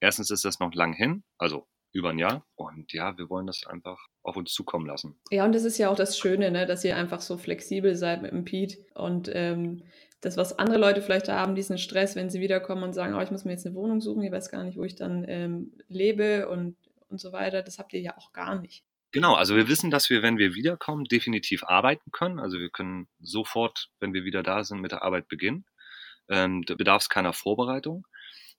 erstens 0.00 0.30
ist 0.30 0.44
das 0.44 0.58
noch 0.58 0.74
lang 0.74 0.92
hin, 0.92 1.22
also 1.38 1.68
über 1.92 2.10
ein 2.10 2.18
Jahr. 2.18 2.44
Und 2.56 2.92
ja, 2.92 3.16
wir 3.16 3.30
wollen 3.30 3.46
das 3.46 3.64
einfach 3.64 3.98
auf 4.22 4.36
uns 4.36 4.52
zukommen 4.52 4.86
lassen. 4.86 5.20
Ja, 5.30 5.44
und 5.44 5.54
das 5.54 5.64
ist 5.64 5.78
ja 5.78 5.88
auch 5.88 5.96
das 5.96 6.18
Schöne, 6.18 6.50
ne, 6.50 6.66
dass 6.66 6.84
ihr 6.84 6.96
einfach 6.96 7.20
so 7.20 7.36
flexibel 7.36 7.94
seid 7.94 8.22
mit 8.22 8.32
dem 8.32 8.44
Pete 8.44 8.78
und 8.94 9.30
ähm, 9.32 9.84
das, 10.20 10.36
was 10.36 10.58
andere 10.58 10.78
Leute 10.78 11.02
vielleicht 11.02 11.28
haben, 11.28 11.54
diesen 11.54 11.78
Stress, 11.78 12.16
wenn 12.16 12.28
sie 12.28 12.40
wiederkommen 12.40 12.82
und 12.82 12.92
sagen, 12.92 13.14
oh, 13.14 13.20
ich 13.20 13.30
muss 13.30 13.44
mir 13.44 13.52
jetzt 13.52 13.66
eine 13.66 13.76
Wohnung 13.76 14.00
suchen, 14.00 14.22
ich 14.22 14.32
weiß 14.32 14.50
gar 14.50 14.64
nicht, 14.64 14.76
wo 14.76 14.82
ich 14.82 14.96
dann 14.96 15.24
ähm, 15.28 15.72
lebe 15.88 16.48
und, 16.48 16.76
und 17.08 17.20
so 17.20 17.32
weiter, 17.32 17.62
das 17.62 17.78
habt 17.78 17.92
ihr 17.92 18.00
ja 18.00 18.16
auch 18.18 18.32
gar 18.32 18.60
nicht. 18.60 18.84
Genau, 19.12 19.34
also 19.34 19.56
wir 19.56 19.68
wissen, 19.68 19.90
dass 19.90 20.08
wir, 20.08 20.22
wenn 20.22 20.38
wir 20.38 20.54
wiederkommen, 20.54 21.04
definitiv 21.04 21.64
arbeiten 21.64 22.12
können. 22.12 22.38
Also 22.38 22.58
wir 22.58 22.70
können 22.70 23.08
sofort, 23.18 23.90
wenn 23.98 24.14
wir 24.14 24.24
wieder 24.24 24.42
da 24.42 24.62
sind, 24.62 24.80
mit 24.80 24.92
der 24.92 25.02
Arbeit 25.02 25.26
beginnen. 25.28 25.66
Ähm, 26.28 26.62
da 26.62 26.74
bedarf 26.74 27.02
es 27.02 27.08
keiner 27.08 27.32
Vorbereitung. 27.32 28.06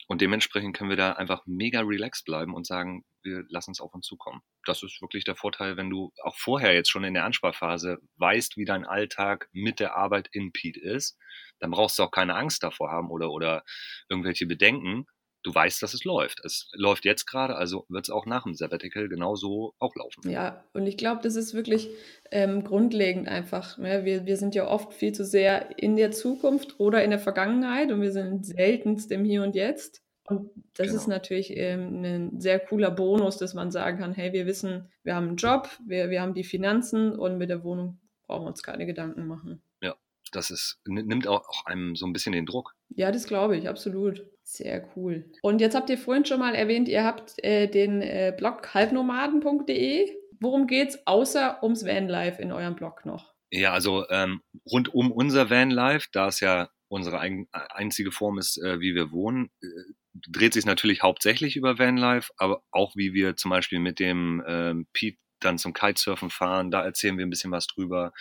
Und 0.07 0.19
dementsprechend 0.19 0.75
können 0.75 0.89
wir 0.89 0.97
da 0.97 1.13
einfach 1.13 1.43
mega 1.45 1.79
relaxed 1.79 2.25
bleiben 2.25 2.53
und 2.53 2.67
sagen, 2.67 3.05
wir 3.23 3.45
lassen 3.47 3.71
es 3.71 3.79
auf 3.79 3.93
uns 3.93 4.05
zukommen. 4.05 4.41
Das 4.65 4.83
ist 4.83 5.01
wirklich 5.01 5.23
der 5.23 5.35
Vorteil, 5.35 5.77
wenn 5.77 5.89
du 5.89 6.11
auch 6.21 6.35
vorher 6.37 6.73
jetzt 6.73 6.89
schon 6.89 7.05
in 7.05 7.13
der 7.13 7.23
Ansparphase 7.23 7.99
weißt, 8.17 8.57
wie 8.57 8.65
dein 8.65 8.85
Alltag 8.85 9.47
mit 9.53 9.79
der 9.79 9.95
Arbeit 9.95 10.27
in 10.33 10.51
Pete 10.51 10.81
ist, 10.81 11.17
dann 11.59 11.71
brauchst 11.71 11.97
du 11.97 12.03
auch 12.03 12.11
keine 12.11 12.35
Angst 12.35 12.61
davor 12.63 12.91
haben 12.91 13.09
oder, 13.09 13.31
oder 13.31 13.63
irgendwelche 14.09 14.47
Bedenken. 14.47 15.05
Du 15.43 15.53
weißt, 15.53 15.81
dass 15.81 15.93
es 15.93 16.03
läuft. 16.03 16.43
Es 16.45 16.69
läuft 16.73 17.03
jetzt 17.05 17.25
gerade, 17.25 17.55
also 17.55 17.85
wird 17.89 18.05
es 18.05 18.09
auch 18.11 18.25
nach 18.25 18.43
dem 18.43 18.53
Sabbatical 18.53 19.09
genauso 19.09 19.73
auch 19.79 19.95
laufen. 19.95 20.29
Ja, 20.29 20.63
und 20.73 20.85
ich 20.85 20.97
glaube, 20.97 21.21
das 21.23 21.35
ist 21.35 21.53
wirklich 21.53 21.89
ähm, 22.29 22.63
grundlegend 22.63 23.27
einfach. 23.27 23.77
Ne? 23.77 24.05
Wir, 24.05 24.25
wir 24.25 24.37
sind 24.37 24.53
ja 24.53 24.67
oft 24.67 24.93
viel 24.93 25.13
zu 25.13 25.25
sehr 25.25 25.79
in 25.79 25.95
der 25.95 26.11
Zukunft 26.11 26.79
oder 26.79 27.03
in 27.03 27.09
der 27.09 27.19
Vergangenheit 27.19 27.91
und 27.91 28.01
wir 28.01 28.11
sind 28.11 28.45
seltenst 28.45 29.11
im 29.11 29.25
Hier 29.25 29.41
und 29.43 29.55
Jetzt. 29.55 30.03
Und 30.25 30.51
das 30.75 30.87
genau. 30.87 30.99
ist 30.99 31.07
natürlich 31.07 31.57
ähm, 31.57 32.03
ein 32.03 32.39
sehr 32.39 32.59
cooler 32.59 32.91
Bonus, 32.91 33.37
dass 33.37 33.53
man 33.53 33.71
sagen 33.71 33.97
kann, 33.97 34.13
hey, 34.13 34.31
wir 34.33 34.45
wissen, 34.45 34.89
wir 35.03 35.15
haben 35.15 35.27
einen 35.29 35.35
Job, 35.37 35.69
wir, 35.85 36.09
wir 36.09 36.21
haben 36.21 36.33
die 36.33 36.43
Finanzen 36.43 37.17
und 37.17 37.37
mit 37.37 37.49
der 37.49 37.63
Wohnung 37.63 37.99
brauchen 38.27 38.45
wir 38.45 38.49
uns 38.49 38.63
keine 38.63 38.85
Gedanken 38.85 39.27
machen. 39.27 39.61
Ja, 39.81 39.95
das 40.31 40.51
ist, 40.51 40.79
nimmt 40.85 41.27
auch 41.27 41.65
einem 41.65 41.95
so 41.95 42.05
ein 42.05 42.13
bisschen 42.13 42.31
den 42.31 42.45
Druck. 42.45 42.75
Ja, 42.89 43.11
das 43.11 43.25
glaube 43.27 43.57
ich, 43.57 43.67
absolut. 43.67 44.25
Sehr 44.53 44.85
cool. 44.97 45.31
Und 45.41 45.61
jetzt 45.61 45.75
habt 45.75 45.89
ihr 45.89 45.97
vorhin 45.97 46.25
schon 46.25 46.41
mal 46.41 46.55
erwähnt, 46.55 46.89
ihr 46.89 47.05
habt 47.05 47.41
äh, 47.41 47.67
den 47.67 48.01
äh, 48.01 48.35
Blog 48.37 48.73
halbnomaden.de. 48.73 50.11
Worum 50.41 50.67
geht's 50.67 51.07
außer 51.07 51.63
ums 51.63 51.85
Vanlife 51.85 52.41
in 52.41 52.51
eurem 52.51 52.75
Blog 52.75 53.05
noch? 53.05 53.33
Ja, 53.49 53.71
also 53.71 54.05
ähm, 54.09 54.41
rund 54.69 54.93
um 54.93 55.09
unser 55.09 55.49
Vanlife, 55.49 56.09
da 56.11 56.27
es 56.27 56.41
ja 56.41 56.67
unsere 56.89 57.19
ein, 57.19 57.47
einzige 57.53 58.11
Form 58.11 58.37
ist, 58.39 58.57
äh, 58.57 58.81
wie 58.81 58.93
wir 58.93 59.13
wohnen, 59.13 59.51
äh, 59.61 59.67
dreht 60.13 60.51
sich 60.51 60.65
natürlich 60.65 61.01
hauptsächlich 61.01 61.55
über 61.55 61.79
Vanlife, 61.79 62.33
aber 62.35 62.61
auch 62.71 62.97
wie 62.97 63.13
wir 63.13 63.37
zum 63.37 63.51
Beispiel 63.51 63.79
mit 63.79 63.99
dem 63.99 64.43
ähm, 64.45 64.85
Pete 64.91 65.17
dann 65.39 65.59
zum 65.59 65.71
Kitesurfen 65.71 66.29
fahren, 66.29 66.71
da 66.71 66.83
erzählen 66.83 67.17
wir 67.17 67.25
ein 67.25 67.29
bisschen 67.29 67.51
was 67.51 67.67
drüber. 67.67 68.11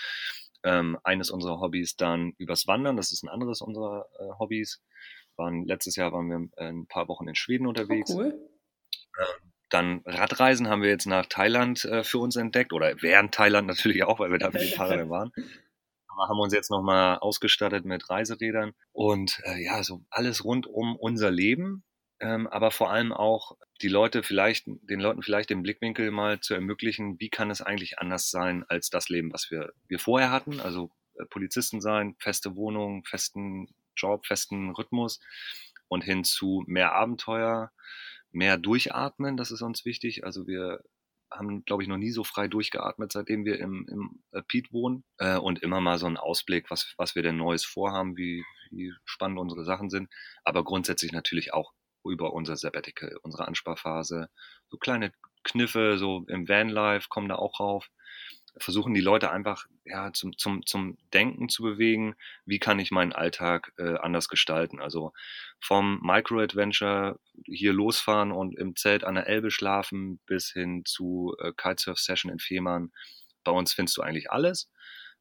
Ähm, 0.62 0.96
eines 1.02 1.30
unserer 1.30 1.58
Hobbys 1.58 1.96
dann 1.96 2.34
übers 2.38 2.68
Wandern, 2.68 2.96
das 2.96 3.10
ist 3.10 3.24
ein 3.24 3.28
anderes 3.28 3.62
unserer 3.62 4.06
äh, 4.20 4.38
Hobbys. 4.38 4.80
Waren, 5.40 5.64
letztes 5.64 5.96
Jahr 5.96 6.12
waren 6.12 6.28
wir 6.28 6.48
äh, 6.56 6.68
ein 6.68 6.86
paar 6.86 7.08
Wochen 7.08 7.26
in 7.26 7.34
Schweden 7.34 7.66
unterwegs. 7.66 8.12
Oh, 8.12 8.18
cool. 8.18 8.38
Ähm, 9.18 9.52
dann 9.70 10.02
Radreisen 10.04 10.68
haben 10.68 10.82
wir 10.82 10.90
jetzt 10.90 11.06
nach 11.06 11.26
Thailand 11.26 11.84
äh, 11.84 12.04
für 12.04 12.18
uns 12.18 12.36
entdeckt 12.36 12.72
oder 12.72 13.02
während 13.02 13.34
Thailand 13.34 13.66
natürlich 13.66 14.04
auch, 14.04 14.20
weil 14.20 14.30
wir 14.30 14.38
da 14.38 14.50
mit 14.50 14.62
den 14.62 14.68
Fahrrädern 14.68 15.10
waren 15.10 15.32
haben 16.28 16.36
wir 16.36 16.42
uns 16.42 16.52
jetzt 16.52 16.70
nochmal 16.70 17.18
ausgestattet 17.18 17.84
mit 17.84 18.10
Reiserädern 18.10 18.72
und 18.92 19.40
äh, 19.44 19.62
ja, 19.62 19.82
so 19.82 20.04
alles 20.10 20.44
rund 20.44 20.66
um 20.66 20.96
unser 20.96 21.30
Leben, 21.30 21.84
ähm, 22.20 22.46
aber 22.46 22.70
vor 22.70 22.90
allem 22.90 23.12
auch 23.12 23.56
die 23.82 23.88
Leute 23.88 24.22
vielleicht, 24.22 24.66
den 24.66 25.00
Leuten 25.00 25.22
vielleicht 25.22 25.50
den 25.50 25.62
Blickwinkel 25.62 26.10
mal 26.10 26.40
zu 26.40 26.54
ermöglichen, 26.54 27.18
wie 27.18 27.30
kann 27.30 27.50
es 27.50 27.62
eigentlich 27.62 27.98
anders 27.98 28.30
sein 28.30 28.64
als 28.68 28.90
das 28.90 29.08
Leben, 29.08 29.32
was 29.32 29.50
wir, 29.50 29.72
wir 29.88 29.98
vorher 29.98 30.30
hatten, 30.30 30.60
also 30.60 30.90
äh, 31.18 31.24
Polizisten 31.26 31.80
sein, 31.80 32.16
feste 32.18 32.56
Wohnung, 32.56 33.04
festen 33.04 33.68
Job, 33.96 34.26
festen 34.26 34.70
Rhythmus 34.70 35.20
und 35.88 36.04
hin 36.04 36.24
zu 36.24 36.64
mehr 36.66 36.94
Abenteuer, 36.94 37.72
mehr 38.30 38.56
Durchatmen, 38.56 39.36
das 39.36 39.50
ist 39.50 39.62
uns 39.62 39.84
wichtig. 39.84 40.24
Also 40.24 40.46
wir 40.46 40.82
haben, 41.32 41.64
glaube 41.64 41.82
ich, 41.82 41.88
noch 41.88 41.96
nie 41.96 42.10
so 42.10 42.24
frei 42.24 42.48
durchgeatmet, 42.48 43.12
seitdem 43.12 43.44
wir 43.44 43.60
im, 43.60 43.86
im 43.88 44.22
äh, 44.32 44.42
Piet 44.42 44.72
wohnen. 44.72 45.04
Äh, 45.18 45.36
und 45.36 45.62
immer 45.62 45.80
mal 45.80 45.98
so 45.98 46.06
einen 46.06 46.16
Ausblick, 46.16 46.70
was, 46.70 46.94
was 46.96 47.14
wir 47.14 47.22
denn 47.22 47.36
Neues 47.36 47.64
vorhaben, 47.64 48.16
wie, 48.16 48.44
wie 48.70 48.92
spannend 49.04 49.38
unsere 49.38 49.64
Sachen 49.64 49.90
sind. 49.90 50.08
Aber 50.44 50.64
grundsätzlich 50.64 51.12
natürlich 51.12 51.52
auch 51.52 51.72
über 52.04 52.32
unser 52.32 52.56
Sabbatical, 52.56 53.16
unsere 53.22 53.46
Ansparphase. 53.46 54.28
So 54.68 54.78
kleine 54.78 55.12
Kniffe, 55.44 55.98
so 55.98 56.24
im 56.28 56.48
Vanlife 56.48 57.08
kommen 57.08 57.28
da 57.28 57.36
auch 57.36 57.60
rauf 57.60 57.88
versuchen 58.60 58.94
die 58.94 59.00
Leute 59.00 59.30
einfach 59.30 59.66
ja, 59.84 60.12
zum, 60.12 60.36
zum, 60.36 60.64
zum 60.66 60.98
Denken 61.12 61.48
zu 61.48 61.62
bewegen, 61.62 62.14
wie 62.44 62.58
kann 62.58 62.78
ich 62.78 62.90
meinen 62.90 63.12
Alltag 63.12 63.72
äh, 63.78 63.96
anders 63.96 64.28
gestalten. 64.28 64.80
Also 64.80 65.12
vom 65.60 66.00
Micro-Adventure 66.02 67.18
hier 67.44 67.72
losfahren 67.72 68.32
und 68.32 68.56
im 68.56 68.76
Zelt 68.76 69.04
an 69.04 69.14
der 69.14 69.26
Elbe 69.26 69.50
schlafen 69.50 70.20
bis 70.26 70.50
hin 70.50 70.84
zu 70.84 71.34
äh, 71.40 71.52
Kitesurf-Session 71.56 72.30
in 72.30 72.38
Fehmarn. 72.38 72.92
Bei 73.44 73.52
uns 73.52 73.72
findest 73.72 73.96
du 73.96 74.02
eigentlich 74.02 74.30
alles. 74.30 74.70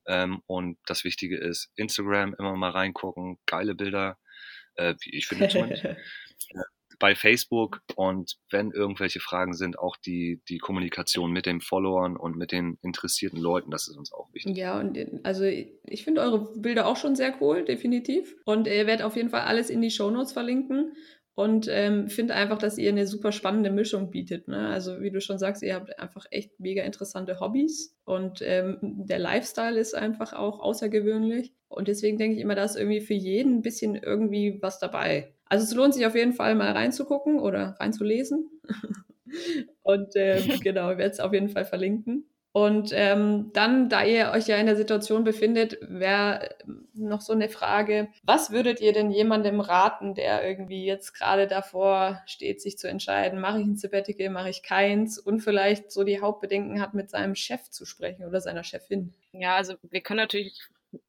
Ähm, 0.05 0.41
und 0.47 0.77
das 0.85 1.03
Wichtige 1.03 1.37
ist, 1.37 1.71
Instagram 1.75 2.35
immer 2.37 2.55
mal 2.55 2.71
reingucken, 2.71 3.37
geile 3.45 3.75
Bilder, 3.75 4.17
äh, 4.75 4.95
wie 5.01 5.15
ich 5.15 5.27
finde 5.27 5.49
zumindest. 5.49 5.85
bei 6.99 7.15
Facebook 7.15 7.81
und 7.95 8.37
wenn 8.49 8.71
irgendwelche 8.71 9.19
Fragen 9.19 9.53
sind, 9.53 9.79
auch 9.79 9.95
die, 9.97 10.41
die 10.49 10.57
Kommunikation 10.57 11.31
mit 11.31 11.45
den 11.45 11.61
Followern 11.61 12.17
und 12.17 12.35
mit 12.35 12.51
den 12.51 12.77
interessierten 12.81 13.39
Leuten, 13.39 13.71
das 13.71 13.87
ist 13.87 13.97
uns 13.97 14.11
auch 14.11 14.33
wichtig. 14.33 14.57
Ja, 14.57 14.79
und 14.79 14.97
also 15.23 15.43
ich 15.45 16.03
finde 16.03 16.21
eure 16.21 16.53
Bilder 16.59 16.87
auch 16.87 16.97
schon 16.97 17.15
sehr 17.15 17.33
cool, 17.41 17.63
definitiv. 17.63 18.35
Und 18.45 18.67
ihr 18.67 18.85
werdet 18.85 19.03
auf 19.03 19.15
jeden 19.15 19.29
Fall 19.29 19.41
alles 19.41 19.69
in 19.69 19.81
die 19.81 19.91
Shownotes 19.91 20.33
verlinken 20.33 20.93
und 21.39 21.67
ähm, 21.69 22.09
finde 22.09 22.35
einfach, 22.35 22.57
dass 22.57 22.77
ihr 22.77 22.89
eine 22.89 23.07
super 23.07 23.31
spannende 23.31 23.71
Mischung 23.71 24.11
bietet. 24.11 24.49
Ne? 24.49 24.67
Also 24.67 24.99
wie 24.99 25.09
du 25.09 25.21
schon 25.21 25.39
sagst, 25.39 25.63
ihr 25.63 25.75
habt 25.75 25.97
einfach 25.97 26.25
echt 26.31 26.59
mega 26.59 26.83
interessante 26.83 27.39
Hobbys 27.39 27.95
und 28.03 28.41
ähm, 28.41 28.77
der 28.81 29.19
Lifestyle 29.19 29.79
ist 29.79 29.95
einfach 29.95 30.33
auch 30.33 30.59
außergewöhnlich. 30.59 31.53
Und 31.69 31.87
deswegen 31.87 32.17
denke 32.17 32.35
ich 32.35 32.41
immer, 32.41 32.55
da 32.55 32.65
ist 32.65 32.75
irgendwie 32.75 32.99
für 32.99 33.13
jeden 33.13 33.59
ein 33.59 33.61
bisschen 33.61 33.95
irgendwie 33.95 34.59
was 34.61 34.79
dabei. 34.79 35.33
Also 35.49 35.63
es 35.63 35.73
lohnt 35.73 35.93
sich 35.93 36.05
auf 36.05 36.15
jeden 36.15 36.33
Fall 36.33 36.55
mal 36.55 36.71
reinzugucken 36.71 37.39
oder 37.39 37.75
reinzulesen. 37.79 38.49
und 39.83 40.15
ähm, 40.15 40.59
genau, 40.63 40.91
ich 40.91 40.97
werde 40.97 41.11
es 41.11 41.19
auf 41.19 41.33
jeden 41.33 41.49
Fall 41.49 41.65
verlinken. 41.65 42.25
Und 42.51 42.89
ähm, 42.93 43.51
dann, 43.53 43.89
da 43.89 44.03
ihr 44.03 44.31
euch 44.31 44.47
ja 44.47 44.57
in 44.57 44.65
der 44.65 44.75
Situation 44.75 45.23
befindet, 45.23 45.77
wäre 45.81 46.49
noch 46.95 47.21
so 47.21 47.31
eine 47.31 47.47
Frage, 47.47 48.09
was 48.23 48.49
würdet 48.49 48.81
ihr 48.81 48.91
denn 48.91 49.11
jemandem 49.11 49.59
raten, 49.59 50.15
der 50.15 50.47
irgendwie 50.47 50.83
jetzt 50.83 51.13
gerade 51.13 51.45
davor 51.45 52.21
steht, 52.25 52.59
sich 52.59 52.79
zu 52.79 52.89
entscheiden, 52.89 53.39
mache 53.39 53.59
ich 53.59 53.67
ein 53.67 53.77
Sabbatical, 53.77 54.29
mache 54.31 54.49
ich 54.49 54.63
keins 54.63 55.19
und 55.19 55.41
vielleicht 55.41 55.91
so 55.91 56.03
die 56.03 56.21
Hauptbedenken 56.21 56.81
hat, 56.81 56.95
mit 56.95 57.11
seinem 57.11 57.35
Chef 57.35 57.69
zu 57.69 57.85
sprechen 57.85 58.25
oder 58.25 58.41
seiner 58.41 58.63
Chefin? 58.63 59.13
Ja, 59.31 59.55
also 59.55 59.75
wir 59.83 60.01
können 60.01 60.19
natürlich 60.19 60.59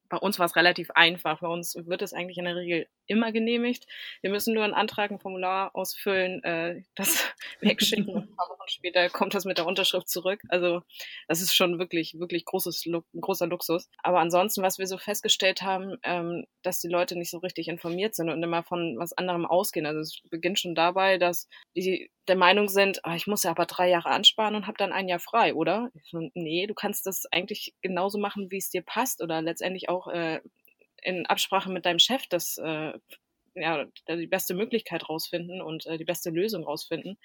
bei 0.09 0.17
uns 0.17 0.37
war 0.39 0.45
es 0.45 0.55
relativ 0.55 0.91
einfach. 0.91 1.39
Bei 1.39 1.47
uns 1.47 1.75
wird 1.75 2.01
es 2.01 2.13
eigentlich 2.13 2.37
in 2.37 2.45
der 2.45 2.55
Regel 2.55 2.87
immer 3.11 3.31
genehmigt. 3.31 3.85
Wir 4.21 4.31
müssen 4.31 4.53
nur 4.53 4.63
einen 4.63 4.73
Antrag, 4.73 5.11
ein 5.11 5.19
Formular 5.19 5.75
ausfüllen, 5.75 6.43
äh, 6.43 6.81
das 6.95 7.23
wegschicken 7.61 8.09
und 8.09 8.23
ein 8.23 8.35
paar 8.35 8.49
Wochen 8.49 8.67
später 8.67 9.09
kommt 9.09 9.35
das 9.35 9.45
mit 9.45 9.57
der 9.57 9.67
Unterschrift 9.67 10.09
zurück. 10.09 10.41
Also 10.49 10.81
das 11.27 11.41
ist 11.41 11.53
schon 11.53 11.77
wirklich, 11.77 12.17
wirklich 12.17 12.45
großes, 12.45 12.89
großer 13.19 13.47
Luxus. 13.47 13.89
Aber 14.01 14.19
ansonsten, 14.19 14.63
was 14.63 14.79
wir 14.79 14.87
so 14.87 14.97
festgestellt 14.97 15.61
haben, 15.61 15.97
ähm, 16.03 16.45
dass 16.63 16.79
die 16.79 16.89
Leute 16.89 17.17
nicht 17.17 17.29
so 17.29 17.37
richtig 17.37 17.67
informiert 17.67 18.15
sind 18.15 18.29
und 18.29 18.41
immer 18.41 18.63
von 18.63 18.95
was 18.97 19.13
anderem 19.13 19.45
ausgehen. 19.45 19.85
Also 19.85 19.99
es 19.99 20.21
beginnt 20.29 20.59
schon 20.59 20.75
dabei, 20.75 21.17
dass 21.17 21.47
die 21.75 22.09
der 22.27 22.35
Meinung 22.35 22.69
sind, 22.69 23.03
ah, 23.03 23.15
ich 23.15 23.27
muss 23.27 23.43
ja 23.43 23.51
aber 23.51 23.65
drei 23.65 23.89
Jahre 23.89 24.09
ansparen 24.09 24.55
und 24.55 24.67
habe 24.67 24.77
dann 24.77 24.91
ein 24.91 25.09
Jahr 25.09 25.19
frei, 25.19 25.53
oder? 25.53 25.91
So, 26.03 26.29
nee, 26.33 26.67
du 26.67 26.73
kannst 26.73 27.05
das 27.05 27.25
eigentlich 27.31 27.75
genauso 27.81 28.19
machen, 28.19 28.51
wie 28.51 28.57
es 28.57 28.69
dir 28.69 28.83
passt 28.83 29.21
oder 29.21 29.41
letztendlich 29.41 29.89
auch 29.89 30.07
äh, 30.07 30.39
in 31.01 31.25
Absprache 31.25 31.71
mit 31.71 31.85
deinem 31.85 31.99
Chef 31.99 32.27
das 32.27 32.57
äh, 32.57 32.93
ja 33.55 33.85
die 34.07 34.27
beste 34.27 34.53
Möglichkeit 34.53 35.09
rausfinden 35.09 35.61
und 35.61 35.85
äh, 35.85 35.97
die 35.97 36.05
beste 36.05 36.29
Lösung 36.29 36.63
rausfinden. 36.63 37.17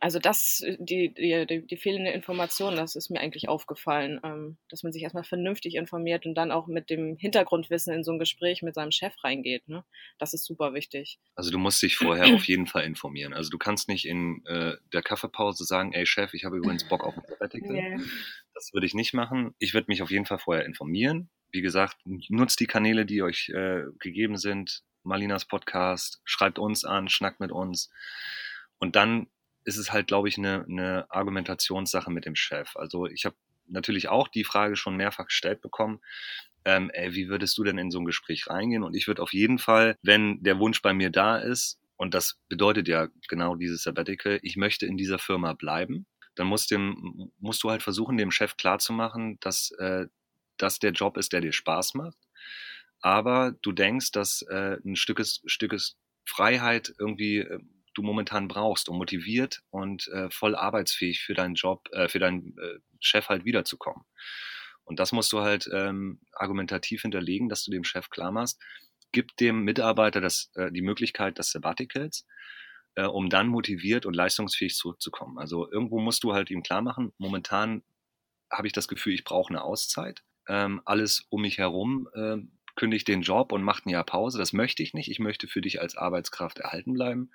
Also 0.00 0.18
das, 0.18 0.64
die, 0.78 1.12
die, 1.12 1.66
die 1.66 1.76
fehlende 1.76 2.10
Information, 2.10 2.76
das 2.76 2.96
ist 2.96 3.10
mir 3.10 3.20
eigentlich 3.20 3.48
aufgefallen, 3.48 4.18
ähm, 4.24 4.56
dass 4.70 4.82
man 4.82 4.92
sich 4.92 5.02
erstmal 5.02 5.24
vernünftig 5.24 5.74
informiert 5.74 6.24
und 6.24 6.34
dann 6.34 6.50
auch 6.50 6.66
mit 6.66 6.88
dem 6.88 7.16
Hintergrundwissen 7.16 7.92
in 7.92 8.02
so 8.02 8.12
ein 8.12 8.18
Gespräch 8.18 8.62
mit 8.62 8.74
seinem 8.74 8.90
Chef 8.90 9.12
reingeht. 9.22 9.68
Ne? 9.68 9.84
Das 10.18 10.32
ist 10.32 10.46
super 10.46 10.72
wichtig. 10.72 11.18
Also 11.34 11.50
du 11.50 11.58
musst 11.58 11.82
dich 11.82 11.96
vorher 11.96 12.34
auf 12.34 12.44
jeden 12.44 12.66
Fall 12.66 12.84
informieren. 12.84 13.34
Also 13.34 13.50
du 13.50 13.58
kannst 13.58 13.88
nicht 13.88 14.06
in 14.06 14.42
äh, 14.46 14.76
der 14.94 15.02
Kaffeepause 15.02 15.64
sagen, 15.64 15.92
ey 15.92 16.06
Chef, 16.06 16.32
ich 16.32 16.44
habe 16.44 16.56
übrigens 16.56 16.88
Bock 16.88 17.04
auf 17.04 17.16
ein 17.16 17.24
Sabbatical. 17.28 17.66
Nee. 17.76 17.98
Das 18.54 18.72
würde 18.72 18.86
ich 18.86 18.94
nicht 18.94 19.12
machen. 19.12 19.54
Ich 19.58 19.74
würde 19.74 19.86
mich 19.88 20.00
auf 20.00 20.10
jeden 20.10 20.24
Fall 20.24 20.38
vorher 20.38 20.64
informieren. 20.64 21.28
Wie 21.56 21.62
gesagt, 21.62 21.96
nutzt 22.04 22.60
die 22.60 22.66
Kanäle, 22.66 23.06
die 23.06 23.22
euch 23.22 23.48
äh, 23.48 23.84
gegeben 23.98 24.36
sind. 24.36 24.82
Malinas 25.04 25.46
Podcast, 25.46 26.20
schreibt 26.24 26.58
uns 26.58 26.84
an, 26.84 27.08
schnackt 27.08 27.40
mit 27.40 27.50
uns. 27.50 27.90
Und 28.78 28.94
dann 28.94 29.28
ist 29.64 29.78
es 29.78 29.90
halt, 29.90 30.06
glaube 30.06 30.28
ich, 30.28 30.36
eine, 30.36 30.66
eine 30.68 31.06
Argumentationssache 31.10 32.10
mit 32.10 32.26
dem 32.26 32.36
Chef. 32.36 32.76
Also 32.76 33.06
ich 33.06 33.24
habe 33.24 33.36
natürlich 33.66 34.08
auch 34.08 34.28
die 34.28 34.44
Frage 34.44 34.76
schon 34.76 34.96
mehrfach 34.96 35.26
gestellt 35.26 35.62
bekommen, 35.62 36.00
ähm, 36.66 36.90
ey, 36.92 37.14
wie 37.14 37.28
würdest 37.28 37.56
du 37.56 37.64
denn 37.64 37.78
in 37.78 37.90
so 37.90 38.00
ein 38.00 38.04
Gespräch 38.04 38.48
reingehen? 38.48 38.82
Und 38.82 38.94
ich 38.94 39.06
würde 39.06 39.22
auf 39.22 39.32
jeden 39.32 39.58
Fall, 39.58 39.96
wenn 40.02 40.42
der 40.42 40.58
Wunsch 40.58 40.82
bei 40.82 40.92
mir 40.92 41.08
da 41.08 41.38
ist, 41.38 41.78
und 41.96 42.12
das 42.12 42.38
bedeutet 42.50 42.88
ja 42.88 43.08
genau 43.28 43.54
dieses 43.54 43.82
Sabbatical, 43.82 44.38
ich 44.42 44.56
möchte 44.56 44.84
in 44.84 44.98
dieser 44.98 45.18
Firma 45.18 45.54
bleiben, 45.54 46.06
dann 46.34 46.48
musst, 46.48 46.70
dem, 46.70 47.30
musst 47.38 47.62
du 47.62 47.70
halt 47.70 47.82
versuchen, 47.82 48.18
dem 48.18 48.30
Chef 48.30 48.56
klarzumachen, 48.56 49.38
dass 49.40 49.70
äh, 49.78 50.06
das 50.58 50.78
der 50.78 50.92
Job 50.92 51.16
ist, 51.16 51.32
der 51.32 51.40
dir 51.40 51.52
Spaß 51.52 51.94
macht. 51.94 52.18
Aber 53.00 53.52
du 53.62 53.72
denkst, 53.72 54.12
dass 54.12 54.42
äh, 54.42 54.78
ein 54.84 54.96
Stückes, 54.96 55.42
Stückes 55.46 55.96
Freiheit 56.24 56.94
irgendwie 56.98 57.38
äh, 57.38 57.58
du 57.94 58.02
momentan 58.02 58.48
brauchst, 58.48 58.88
um 58.88 58.98
motiviert 58.98 59.62
und 59.70 60.08
äh, 60.08 60.30
voll 60.30 60.54
arbeitsfähig 60.54 61.22
für 61.22 61.34
deinen 61.34 61.54
Job, 61.54 61.88
äh, 61.92 62.08
für 62.08 62.18
deinen 62.18 62.56
äh, 62.58 62.78
Chef 63.00 63.28
halt 63.28 63.44
wiederzukommen. 63.44 64.04
Und 64.84 65.00
das 65.00 65.12
musst 65.12 65.32
du 65.32 65.40
halt 65.40 65.68
ähm, 65.72 66.20
argumentativ 66.32 67.02
hinterlegen, 67.02 67.48
dass 67.48 67.64
du 67.64 67.70
dem 67.70 67.84
Chef 67.84 68.08
klar 68.10 68.30
machst, 68.30 68.60
gib 69.12 69.36
dem 69.38 69.62
Mitarbeiter 69.62 70.20
das, 70.20 70.50
äh, 70.54 70.70
die 70.70 70.82
Möglichkeit 70.82 71.38
des 71.38 71.50
Sabbaticals, 71.50 72.26
äh, 72.94 73.04
um 73.04 73.28
dann 73.28 73.48
motiviert 73.48 74.06
und 74.06 74.14
leistungsfähig 74.14 74.76
zurückzukommen. 74.76 75.38
Also 75.38 75.70
irgendwo 75.70 76.00
musst 76.00 76.22
du 76.22 76.34
halt 76.34 76.50
ihm 76.50 76.62
klar 76.62 76.82
machen, 76.82 77.12
momentan 77.18 77.82
habe 78.50 78.66
ich 78.66 78.72
das 78.72 78.88
Gefühl, 78.88 79.14
ich 79.14 79.24
brauche 79.24 79.50
eine 79.50 79.62
Auszeit. 79.62 80.22
Ähm, 80.48 80.80
alles 80.84 81.26
um 81.28 81.42
mich 81.42 81.58
herum 81.58 82.08
äh, 82.14 82.36
kündigt 82.76 83.08
den 83.08 83.22
Job 83.22 83.52
und 83.52 83.62
macht 83.62 83.86
ein 83.86 83.90
Jahr 83.90 84.04
Pause. 84.04 84.38
Das 84.38 84.52
möchte 84.52 84.82
ich 84.82 84.94
nicht. 84.94 85.10
Ich 85.10 85.18
möchte 85.18 85.48
für 85.48 85.60
dich 85.60 85.80
als 85.80 85.96
Arbeitskraft 85.96 86.58
erhalten 86.58 86.92
bleiben 86.92 87.30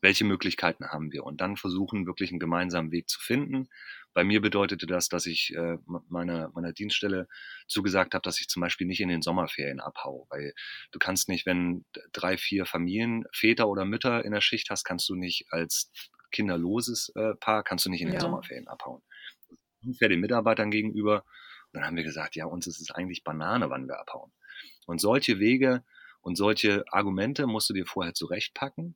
welche 0.00 0.24
Möglichkeiten 0.24 0.88
haben 0.88 1.12
wir 1.12 1.24
und 1.24 1.40
dann 1.40 1.56
versuchen, 1.56 2.06
wirklich 2.06 2.30
einen 2.30 2.38
gemeinsamen 2.38 2.92
Weg 2.92 3.08
zu 3.08 3.20
finden. 3.20 3.68
Bei 4.12 4.24
mir 4.24 4.40
bedeutete 4.40 4.86
das, 4.86 5.08
dass 5.08 5.26
ich 5.26 5.54
äh, 5.54 5.78
meiner, 6.08 6.50
meiner 6.50 6.72
Dienststelle 6.72 7.28
zugesagt 7.66 8.14
habe, 8.14 8.22
dass 8.22 8.40
ich 8.40 8.48
zum 8.48 8.60
Beispiel 8.60 8.86
nicht 8.86 9.00
in 9.00 9.08
den 9.08 9.22
Sommerferien 9.22 9.80
abhaue, 9.80 10.26
weil 10.30 10.54
du 10.92 10.98
kannst 10.98 11.28
nicht, 11.28 11.46
wenn 11.46 11.84
drei, 12.12 12.36
vier 12.36 12.66
Familien, 12.66 13.24
Väter 13.32 13.68
oder 13.68 13.84
Mütter 13.84 14.24
in 14.24 14.32
der 14.32 14.40
Schicht 14.40 14.70
hast, 14.70 14.84
kannst 14.84 15.08
du 15.08 15.14
nicht 15.14 15.46
als 15.50 15.90
kinderloses 16.30 17.12
äh, 17.14 17.34
Paar, 17.34 17.62
kannst 17.62 17.86
du 17.86 17.90
nicht 17.90 18.02
in 18.02 18.08
den 18.08 18.14
ja. 18.14 18.20
Sommerferien 18.20 18.68
abhauen. 18.68 19.02
Unfair 19.82 20.08
den 20.08 20.20
Mitarbeitern 20.20 20.70
gegenüber. 20.70 21.24
Dann 21.76 21.84
haben 21.84 21.96
wir 21.96 22.04
gesagt, 22.04 22.36
ja, 22.36 22.46
uns 22.46 22.66
ist 22.66 22.80
es 22.80 22.90
eigentlich 22.90 23.22
Banane, 23.22 23.68
wann 23.68 23.86
wir 23.86 24.00
abhauen. 24.00 24.32
Und 24.86 24.98
solche 24.98 25.38
Wege 25.38 25.84
und 26.22 26.36
solche 26.36 26.84
Argumente 26.90 27.46
musst 27.46 27.68
du 27.68 27.74
dir 27.74 27.84
vorher 27.84 28.14
zurechtpacken 28.14 28.94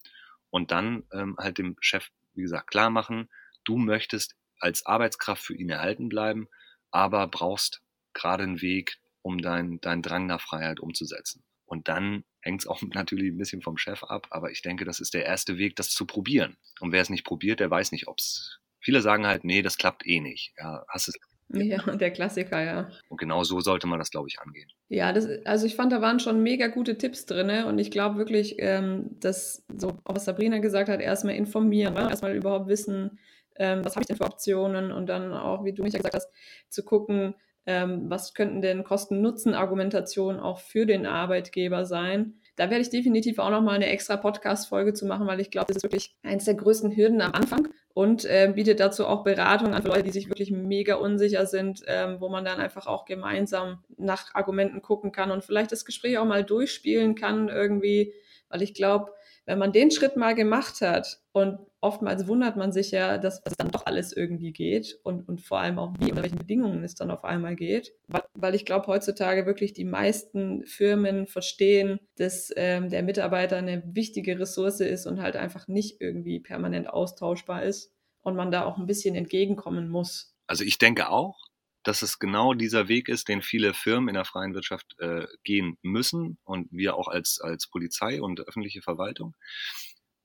und 0.48 0.70
dann 0.70 1.04
ähm, 1.12 1.36
halt 1.38 1.58
dem 1.58 1.76
Chef, 1.80 2.08
wie 2.32 2.40
gesagt, 2.40 2.70
klar 2.70 2.88
machen, 2.88 3.28
du 3.64 3.76
möchtest 3.76 4.34
als 4.58 4.86
Arbeitskraft 4.86 5.42
für 5.42 5.54
ihn 5.54 5.68
erhalten 5.68 6.08
bleiben, 6.08 6.48
aber 6.90 7.28
brauchst 7.28 7.82
gerade 8.14 8.44
einen 8.44 8.62
Weg, 8.62 8.98
um 9.20 9.42
deinen 9.42 9.82
dein 9.82 10.00
Drang 10.00 10.26
nach 10.26 10.40
Freiheit 10.40 10.80
umzusetzen. 10.80 11.44
Und 11.66 11.86
dann 11.88 12.24
hängt 12.40 12.62
es 12.62 12.66
auch 12.66 12.80
natürlich 12.94 13.30
ein 13.30 13.36
bisschen 13.36 13.60
vom 13.60 13.76
Chef 13.76 14.04
ab, 14.04 14.28
aber 14.30 14.50
ich 14.52 14.62
denke, 14.62 14.86
das 14.86 15.00
ist 15.00 15.12
der 15.12 15.26
erste 15.26 15.58
Weg, 15.58 15.76
das 15.76 15.90
zu 15.90 16.06
probieren. 16.06 16.56
Und 16.80 16.92
wer 16.92 17.02
es 17.02 17.10
nicht 17.10 17.24
probiert, 17.24 17.60
der 17.60 17.70
weiß 17.70 17.92
nicht, 17.92 18.08
ob 18.08 18.20
es. 18.20 18.58
Viele 18.80 19.02
sagen 19.02 19.26
halt, 19.26 19.44
nee, 19.44 19.60
das 19.60 19.76
klappt 19.76 20.06
eh 20.06 20.20
nicht. 20.20 20.54
Ja, 20.56 20.86
hast 20.88 21.08
es 21.08 21.20
ja, 21.54 21.78
der 21.96 22.10
Klassiker, 22.10 22.62
ja. 22.62 22.88
Und 23.08 23.18
genau 23.18 23.42
so 23.42 23.60
sollte 23.60 23.86
man 23.86 23.98
das, 23.98 24.10
glaube 24.10 24.28
ich, 24.28 24.40
angehen. 24.40 24.70
Ja, 24.88 25.12
das, 25.12 25.26
also 25.44 25.66
ich 25.66 25.74
fand, 25.74 25.92
da 25.92 26.00
waren 26.00 26.20
schon 26.20 26.42
mega 26.42 26.68
gute 26.68 26.96
Tipps 26.96 27.26
drin. 27.26 27.64
Und 27.64 27.78
ich 27.78 27.90
glaube 27.90 28.18
wirklich, 28.18 28.56
ähm, 28.58 29.16
dass, 29.20 29.64
so 29.76 29.98
was 30.04 30.24
Sabrina 30.24 30.58
gesagt 30.58 30.88
hat, 30.88 31.00
erstmal 31.00 31.34
informieren, 31.34 31.94
ne? 31.94 32.08
erstmal 32.08 32.36
überhaupt 32.36 32.68
wissen, 32.68 33.18
ähm, 33.56 33.84
was 33.84 33.96
habe 33.96 34.02
ich 34.02 34.06
denn 34.06 34.16
für 34.16 34.24
Optionen 34.24 34.92
und 34.92 35.06
dann 35.06 35.32
auch, 35.32 35.64
wie 35.64 35.72
du 35.72 35.82
mich 35.82 35.92
ja 35.92 35.98
gesagt 35.98 36.14
hast, 36.14 36.30
zu 36.68 36.84
gucken, 36.84 37.34
ähm, 37.66 38.08
was 38.08 38.34
könnten 38.34 38.62
denn 38.62 38.84
Kosten-Nutzen-Argumentationen 38.84 40.40
auch 40.40 40.60
für 40.60 40.86
den 40.86 41.04
Arbeitgeber 41.04 41.84
sein. 41.84 42.40
Da 42.56 42.70
werde 42.70 42.82
ich 42.82 42.90
definitiv 42.90 43.38
auch 43.38 43.50
nochmal 43.50 43.76
eine 43.76 43.88
extra 43.88 44.16
Podcast-Folge 44.16 44.92
zu 44.92 45.06
machen, 45.06 45.26
weil 45.26 45.40
ich 45.40 45.50
glaube, 45.50 45.68
das 45.68 45.76
ist 45.76 45.82
wirklich 45.82 46.14
eines 46.22 46.44
der 46.44 46.54
größten 46.54 46.94
Hürden 46.94 47.20
am 47.20 47.32
Anfang 47.32 47.68
und 47.94 48.24
äh, 48.24 48.52
bietet 48.54 48.80
dazu 48.80 49.06
auch 49.06 49.24
Beratung 49.24 49.74
an 49.74 49.82
für 49.82 49.88
Leute, 49.88 50.04
die 50.04 50.10
sich 50.10 50.28
wirklich 50.28 50.50
mega 50.50 50.94
unsicher 50.94 51.46
sind, 51.46 51.82
ähm, 51.86 52.16
wo 52.20 52.28
man 52.28 52.44
dann 52.44 52.60
einfach 52.60 52.86
auch 52.86 53.04
gemeinsam 53.04 53.82
nach 53.96 54.34
Argumenten 54.34 54.82
gucken 54.82 55.12
kann 55.12 55.30
und 55.30 55.44
vielleicht 55.44 55.72
das 55.72 55.84
Gespräch 55.84 56.18
auch 56.18 56.26
mal 56.26 56.44
durchspielen 56.44 57.14
kann 57.14 57.48
irgendwie, 57.48 58.12
weil 58.48 58.62
ich 58.62 58.74
glaube, 58.74 59.12
wenn 59.46 59.58
man 59.58 59.72
den 59.72 59.90
Schritt 59.90 60.16
mal 60.16 60.34
gemacht 60.34 60.80
hat 60.80 61.20
und 61.32 61.58
oftmals 61.80 62.26
wundert 62.26 62.56
man 62.56 62.72
sich 62.72 62.90
ja, 62.90 63.18
dass, 63.18 63.42
dass 63.42 63.56
dann 63.56 63.70
doch 63.70 63.86
alles 63.86 64.12
irgendwie 64.12 64.52
geht 64.52 64.98
und, 65.02 65.26
und 65.28 65.40
vor 65.40 65.58
allem 65.60 65.78
auch 65.78 65.94
wie, 65.98 66.10
unter 66.10 66.22
welchen 66.22 66.38
Bedingungen 66.38 66.84
es 66.84 66.94
dann 66.94 67.10
auf 67.10 67.24
einmal 67.24 67.56
geht. 67.56 67.92
Weil, 68.06 68.22
weil 68.34 68.54
ich 68.54 68.64
glaube, 68.64 68.86
heutzutage 68.86 69.46
wirklich 69.46 69.72
die 69.72 69.84
meisten 69.84 70.64
Firmen 70.66 71.26
verstehen, 71.26 71.98
dass 72.16 72.52
ähm, 72.56 72.90
der 72.90 73.02
Mitarbeiter 73.02 73.56
eine 73.56 73.82
wichtige 73.86 74.38
Ressource 74.38 74.80
ist 74.80 75.06
und 75.06 75.20
halt 75.20 75.36
einfach 75.36 75.68
nicht 75.68 76.00
irgendwie 76.00 76.40
permanent 76.40 76.88
austauschbar 76.88 77.62
ist 77.62 77.92
und 78.22 78.36
man 78.36 78.50
da 78.50 78.64
auch 78.64 78.78
ein 78.78 78.86
bisschen 78.86 79.14
entgegenkommen 79.14 79.88
muss. 79.88 80.36
Also 80.46 80.64
ich 80.64 80.78
denke 80.78 81.08
auch, 81.08 81.38
dass 81.82 82.02
es 82.02 82.18
genau 82.18 82.54
dieser 82.54 82.88
Weg 82.88 83.08
ist, 83.08 83.28
den 83.28 83.42
viele 83.42 83.74
Firmen 83.74 84.08
in 84.08 84.14
der 84.14 84.24
freien 84.24 84.54
Wirtschaft 84.54 84.94
äh, 84.98 85.26
gehen 85.44 85.78
müssen 85.82 86.38
und 86.44 86.68
wir 86.70 86.96
auch 86.96 87.08
als, 87.08 87.40
als 87.40 87.68
Polizei 87.68 88.20
und 88.20 88.40
öffentliche 88.40 88.82
Verwaltung. 88.82 89.34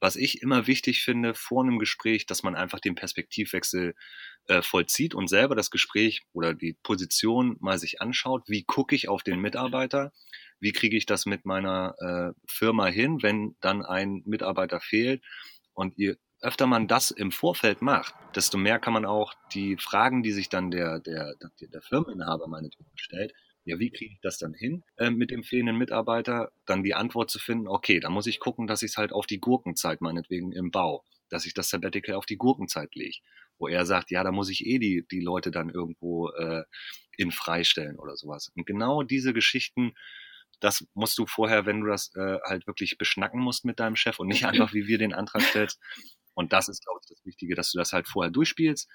Was 0.02 0.18
ich 0.18 0.42
immer 0.42 0.68
wichtig 0.68 1.04
finde 1.04 1.34
vor 1.34 1.64
einem 1.64 1.80
Gespräch, 1.80 2.26
dass 2.26 2.44
man 2.44 2.56
einfach 2.56 2.80
den 2.80 2.96
Perspektivwechsel 2.96 3.96
äh, 4.48 4.62
vollzieht 4.62 5.16
und 5.16 5.30
selber 5.30 5.56
das 5.56 5.72
Gespräch 5.72 6.22
oder 6.34 6.54
die 6.54 6.78
Position 6.84 7.56
mal 7.60 7.80
sich 7.80 8.02
anschaut. 8.02 8.44
Wie 8.48 8.64
gucke 8.64 8.94
ich 8.94 9.08
auf 9.08 9.24
den 9.24 9.40
Mitarbeiter? 9.40 10.12
Wie 10.60 10.74
kriege 10.74 10.98
ich 10.98 11.06
das 11.06 11.26
mit 11.26 11.46
meiner 11.46 11.96
äh, 12.00 12.40
Firma 12.48 12.88
hin, 12.88 13.24
wenn 13.24 13.56
dann 13.62 13.84
ein 13.84 14.22
Mitarbeiter 14.26 14.82
fehlt? 14.82 15.24
Und 15.74 15.98
je 15.98 16.16
öfter 16.42 16.68
man 16.68 16.88
das 16.88 17.12
im 17.12 17.32
Vorfeld 17.32 17.82
macht, 17.82 18.14
desto 18.36 18.58
mehr 18.58 18.80
kann 18.80 18.94
man 18.94 19.06
auch 19.06 19.34
die 19.54 19.78
Fragen, 19.78 20.24
die 20.24 20.32
sich 20.32 20.50
dann 20.50 20.72
der, 20.72 21.00
der, 21.00 21.36
der, 21.60 21.82
Firmeninhaber 21.82 22.48
meinetwegen 22.48 22.92
stellt, 22.96 23.34
ja, 23.66 23.80
wie 23.80 23.90
kriege 23.90 24.14
ich 24.14 24.20
das 24.22 24.38
dann 24.38 24.54
hin 24.54 24.84
äh, 24.98 25.10
mit 25.10 25.32
dem 25.32 25.44
fehlenden 25.44 25.78
Mitarbeiter? 25.78 26.52
Dann 26.68 26.84
die 26.84 26.94
Antwort 26.94 27.32
zu 27.32 27.40
finden, 27.40 27.68
okay, 27.68 28.00
da 28.00 28.10
muss 28.10 28.28
ich 28.28 28.40
gucken, 28.40 28.68
dass 28.68 28.84
ich 28.84 28.92
es 28.92 28.98
halt 28.98 29.12
auf 29.12 29.26
die 29.26 29.40
Gurkenzeit 29.40 30.02
meinetwegen 30.02 30.52
im 30.52 30.70
Bau, 30.70 31.04
dass 31.30 31.48
ich 31.48 31.56
das 31.56 31.70
Sabbatical 31.70 32.16
auf 32.16 32.28
die 32.28 32.38
Gurkenzeit 32.38 32.94
lege. 32.94 33.18
Wo 33.58 33.68
er 33.68 33.86
sagt, 33.86 34.12
ja, 34.12 34.24
da 34.24 34.32
muss 34.32 34.50
ich 34.50 34.66
eh 34.68 34.78
die, 34.78 35.06
die 35.10 35.20
Leute 35.20 35.50
dann 35.50 35.70
irgendwo 35.70 36.30
äh, 36.30 36.64
in 37.18 37.32
freistellen 37.32 37.98
oder 37.98 38.16
sowas. 38.16 38.52
Und 38.56 38.68
genau 38.68 39.02
diese 39.02 39.34
Geschichten, 39.34 39.96
das 40.60 40.86
musst 40.94 41.18
du 41.18 41.26
vorher, 41.26 41.66
wenn 41.66 41.82
du 41.82 41.88
das 41.88 42.14
äh, 42.16 42.38
halt 42.44 42.68
wirklich 42.68 42.98
beschnacken 42.98 43.40
musst 43.40 43.66
mit 43.66 43.80
deinem 43.80 43.96
Chef 43.96 44.20
und 44.20 44.28
nicht 44.28 44.46
einfach, 44.46 44.74
wie 44.74 44.88
wir 44.88 45.00
den 45.00 45.14
Antrag 45.14 45.42
stellst. 45.42 45.80
Und 46.36 46.54
das 46.54 46.70
ist, 46.70 46.86
glaube 46.86 47.00
ich, 47.02 47.08
das 47.08 47.26
Wichtige, 47.26 47.56
dass 47.56 47.72
du 47.72 47.80
das 47.80 47.94
halt 47.94 48.08
vorher 48.08 48.32
durchspielst 48.32 48.88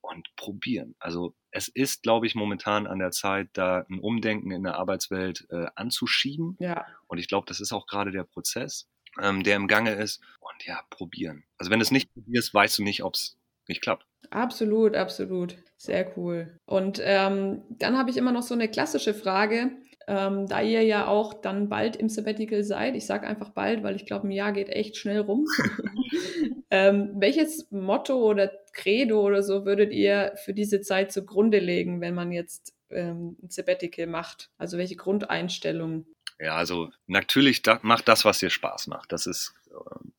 und 0.00 0.28
probieren. 0.36 0.94
Also 0.98 1.34
es 1.50 1.68
ist, 1.68 2.02
glaube 2.02 2.26
ich, 2.26 2.34
momentan 2.34 2.86
an 2.86 2.98
der 2.98 3.10
Zeit, 3.10 3.48
da 3.52 3.84
ein 3.90 3.98
Umdenken 3.98 4.50
in 4.50 4.62
der 4.62 4.76
Arbeitswelt 4.76 5.46
äh, 5.50 5.66
anzuschieben. 5.74 6.56
Ja. 6.60 6.86
Und 7.06 7.18
ich 7.18 7.28
glaube, 7.28 7.46
das 7.46 7.60
ist 7.60 7.72
auch 7.72 7.86
gerade 7.86 8.12
der 8.12 8.24
Prozess, 8.24 8.88
ähm, 9.20 9.42
der 9.42 9.56
im 9.56 9.68
Gange 9.68 9.94
ist. 9.94 10.22
Und 10.40 10.64
ja, 10.64 10.80
probieren. 10.90 11.44
Also 11.58 11.70
wenn 11.70 11.80
du 11.80 11.84
es 11.84 11.90
nicht 11.90 12.12
probierst, 12.12 12.54
weißt 12.54 12.78
du 12.78 12.82
nicht, 12.82 13.02
ob 13.02 13.14
es 13.14 13.36
nicht 13.68 13.82
klappt. 13.82 14.06
Absolut, 14.30 14.94
absolut. 14.94 15.56
Sehr 15.76 16.16
cool. 16.16 16.58
Und 16.64 17.00
ähm, 17.02 17.62
dann 17.68 17.98
habe 17.98 18.10
ich 18.10 18.16
immer 18.16 18.32
noch 18.32 18.42
so 18.42 18.54
eine 18.54 18.68
klassische 18.68 19.14
Frage. 19.14 19.72
Ähm, 20.08 20.46
da 20.46 20.62
ihr 20.62 20.82
ja 20.82 21.08
auch 21.08 21.34
dann 21.34 21.68
bald 21.68 21.96
im 21.96 22.08
Sabbatical 22.08 22.62
seid, 22.62 22.94
ich 22.94 23.06
sage 23.06 23.26
einfach 23.26 23.50
bald, 23.50 23.82
weil 23.82 23.96
ich 23.96 24.06
glaube, 24.06 24.28
ein 24.28 24.30
Jahr 24.30 24.52
geht 24.52 24.68
echt 24.68 24.96
schnell 24.96 25.18
rum. 25.18 25.46
ähm, 26.70 27.10
welches 27.16 27.70
Motto 27.72 28.16
oder 28.22 28.52
Credo 28.72 29.20
oder 29.20 29.42
so 29.42 29.64
würdet 29.64 29.92
ihr 29.92 30.34
für 30.44 30.54
diese 30.54 30.80
Zeit 30.80 31.10
zugrunde 31.10 31.58
legen, 31.58 32.00
wenn 32.00 32.14
man 32.14 32.30
jetzt 32.30 32.72
ähm, 32.90 33.36
ein 33.42 33.50
Sabbatical 33.50 34.06
macht? 34.06 34.50
Also 34.58 34.78
welche 34.78 34.94
Grundeinstellungen? 34.94 36.06
Ja, 36.38 36.54
also 36.54 36.90
natürlich 37.06 37.62
da, 37.62 37.80
macht 37.82 38.06
das, 38.06 38.24
was 38.24 38.38
dir 38.38 38.50
Spaß 38.50 38.86
macht. 38.86 39.10
Das 39.10 39.26
ist 39.26 39.54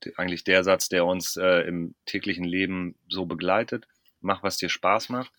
äh, 0.03 0.11
eigentlich 0.17 0.43
der 0.43 0.65
Satz, 0.65 0.89
der 0.89 1.05
uns 1.05 1.37
äh, 1.37 1.61
im 1.61 1.95
täglichen 2.05 2.43
Leben 2.43 2.95
so 3.07 3.25
begleitet. 3.25 3.87
Mach, 4.19 4.43
was 4.43 4.57
dir 4.57 4.69
Spaß 4.69 5.09
macht. 5.09 5.31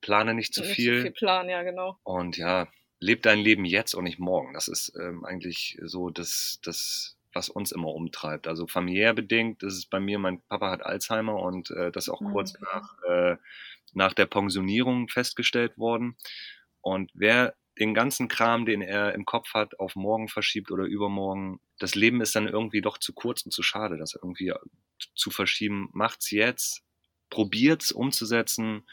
Plane 0.00 0.34
nicht 0.34 0.54
zu 0.54 0.62
Nicht 0.62 0.74
viel. 0.74 0.96
zu 0.96 1.02
viel 1.02 1.10
Plan, 1.12 1.48
ja, 1.48 1.62
genau. 1.62 1.98
Und 2.04 2.36
ja, 2.36 2.68
leb 3.00 3.22
dein 3.22 3.38
Leben 3.40 3.64
jetzt 3.64 3.94
und 3.94 4.04
nicht 4.04 4.18
morgen. 4.18 4.54
Das 4.54 4.68
ist 4.68 4.92
ähm, 5.00 5.24
eigentlich 5.24 5.78
so 5.82 6.10
das, 6.10 6.60
das, 6.62 7.16
was 7.32 7.48
uns 7.48 7.72
immer 7.72 7.94
umtreibt. 7.94 8.48
Also 8.48 8.66
familiär 8.66 9.14
bedingt, 9.14 9.62
das 9.62 9.74
ist 9.74 9.90
bei 9.90 10.00
mir, 10.00 10.18
mein 10.18 10.40
Papa 10.42 10.70
hat 10.70 10.84
Alzheimer 10.84 11.40
und 11.40 11.70
äh, 11.70 11.92
das 11.92 12.04
ist 12.08 12.12
auch 12.12 12.22
Ah, 12.22 12.30
kurz 12.32 12.54
nach, 12.60 13.02
äh, 13.04 13.36
nach 13.92 14.12
der 14.14 14.26
Pensionierung 14.26 15.08
festgestellt 15.08 15.78
worden. 15.78 16.16
Und 16.80 17.10
wer 17.14 17.54
den 17.78 17.94
ganzen 17.94 18.28
Kram, 18.28 18.66
den 18.66 18.82
er 18.82 19.14
im 19.14 19.24
Kopf 19.24 19.54
hat, 19.54 19.78
auf 19.78 19.94
morgen 19.94 20.28
verschiebt 20.28 20.70
oder 20.72 20.84
übermorgen, 20.84 21.60
das 21.78 21.94
Leben 21.94 22.20
ist 22.20 22.34
dann 22.34 22.48
irgendwie 22.48 22.80
doch 22.80 22.98
zu 22.98 23.12
kurz 23.12 23.42
und 23.42 23.52
zu 23.52 23.62
schade, 23.62 23.96
das 23.98 24.14
irgendwie 24.14 24.52
zu 25.14 25.30
verschieben. 25.30 25.88
Macht's 25.92 26.30
jetzt, 26.32 26.82
probiert's 27.30 27.92
umzusetzen. 27.92 28.84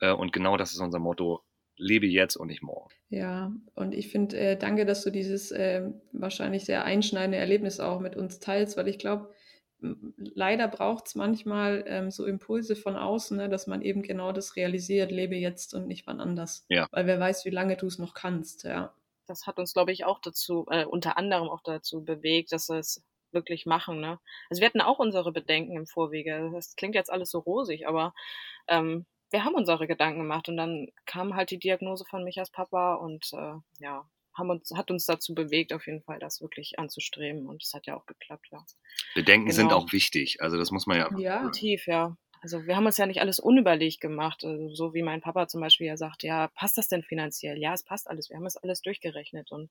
Äh, 0.00 0.12
und 0.12 0.32
genau 0.32 0.56
das 0.56 0.72
ist 0.72 0.80
unser 0.80 0.98
Motto. 0.98 1.44
Lebe 1.76 2.06
jetzt 2.06 2.36
und 2.36 2.48
nicht 2.48 2.62
morgen. 2.62 2.90
Ja, 3.08 3.52
und 3.74 3.92
ich 3.92 4.08
finde, 4.08 4.36
äh, 4.36 4.56
danke, 4.56 4.86
dass 4.86 5.02
du 5.02 5.10
dieses 5.10 5.50
äh, 5.50 5.90
wahrscheinlich 6.12 6.64
sehr 6.64 6.84
einschneidende 6.84 7.38
Erlebnis 7.38 7.80
auch 7.80 8.00
mit 8.00 8.16
uns 8.16 8.40
teilst, 8.40 8.76
weil 8.76 8.88
ich 8.88 8.98
glaube, 8.98 9.30
leider 10.16 10.68
braucht 10.68 11.06
es 11.06 11.14
manchmal 11.14 11.84
ähm, 11.86 12.10
so 12.10 12.24
Impulse 12.24 12.76
von 12.76 12.96
außen, 12.96 13.36
ne, 13.36 13.48
dass 13.48 13.66
man 13.66 13.82
eben 13.82 14.02
genau 14.02 14.32
das 14.32 14.56
realisiert, 14.56 15.10
lebe 15.10 15.36
jetzt 15.36 15.74
und 15.74 15.86
nicht 15.86 16.06
wann 16.06 16.20
anders. 16.20 16.64
Ja. 16.68 16.88
Weil 16.90 17.06
wer 17.06 17.20
weiß, 17.20 17.44
wie 17.44 17.50
lange 17.50 17.76
du 17.76 17.86
es 17.86 17.98
noch 17.98 18.14
kannst, 18.14 18.64
ja. 18.64 18.94
Das 19.26 19.46
hat 19.46 19.58
uns, 19.58 19.74
glaube 19.74 19.92
ich, 19.92 20.04
auch 20.04 20.20
dazu, 20.20 20.66
äh, 20.70 20.84
unter 20.84 21.18
anderem 21.18 21.48
auch 21.48 21.60
dazu 21.62 22.04
bewegt, 22.04 22.52
dass 22.52 22.68
wir 22.68 22.78
es 22.78 23.04
wirklich 23.32 23.66
machen. 23.66 24.00
Ne? 24.00 24.20
Also 24.48 24.60
wir 24.60 24.68
hatten 24.68 24.80
auch 24.80 25.00
unsere 25.00 25.32
Bedenken 25.32 25.76
im 25.76 25.86
Vorwege. 25.86 26.50
Das 26.54 26.76
klingt 26.76 26.94
jetzt 26.94 27.12
alles 27.12 27.30
so 27.30 27.40
rosig, 27.40 27.88
aber 27.88 28.14
ähm, 28.68 29.04
wir 29.30 29.44
haben 29.44 29.54
unsere 29.54 29.86
Gedanken 29.86 30.20
gemacht 30.20 30.48
und 30.48 30.56
dann 30.56 30.88
kam 31.04 31.34
halt 31.34 31.50
die 31.50 31.58
Diagnose 31.58 32.04
von 32.04 32.24
Michas 32.24 32.50
Papa 32.50 32.94
und 32.94 33.28
äh, 33.32 33.54
ja, 33.80 34.08
haben 34.34 34.50
uns, 34.50 34.70
hat 34.76 34.90
uns 34.90 35.06
dazu 35.06 35.34
bewegt, 35.34 35.72
auf 35.72 35.86
jeden 35.86 36.02
Fall 36.02 36.18
das 36.18 36.40
wirklich 36.40 36.78
anzustreben 36.78 37.46
und 37.46 37.62
es 37.62 37.72
hat 37.72 37.86
ja 37.86 37.96
auch 37.96 38.06
geklappt, 38.06 38.48
ja. 38.52 38.64
Bedenken 39.14 39.50
sind 39.50 39.68
Genau. 39.68 39.80
auch 39.80 39.92
wichtig. 39.92 40.42
Also 40.42 40.56
das 40.58 40.70
muss 40.70 40.86
man 40.86 40.98
ja. 40.98 41.08
Ja, 41.18 41.34
Definitiv, 41.38 41.86
ja. 41.86 42.16
Also 42.42 42.66
wir 42.66 42.76
haben 42.76 42.86
uns 42.86 42.98
ja 42.98 43.06
nicht 43.06 43.20
alles 43.20 43.40
unüberlegt 43.40 44.00
gemacht, 44.00 44.44
also 44.44 44.68
so 44.74 44.92
wie 44.94 45.02
mein 45.02 45.22
Papa 45.22 45.48
zum 45.48 45.60
Beispiel 45.62 45.86
ja 45.86 45.96
sagt, 45.96 46.22
ja, 46.22 46.48
passt 46.48 46.76
das 46.78 46.86
denn 46.86 47.02
finanziell? 47.02 47.58
Ja, 47.58 47.72
es 47.72 47.82
passt 47.82 48.08
alles. 48.08 48.28
Wir 48.28 48.36
haben 48.36 48.46
es 48.46 48.56
alles 48.58 48.82
durchgerechnet 48.82 49.50
und 49.50 49.70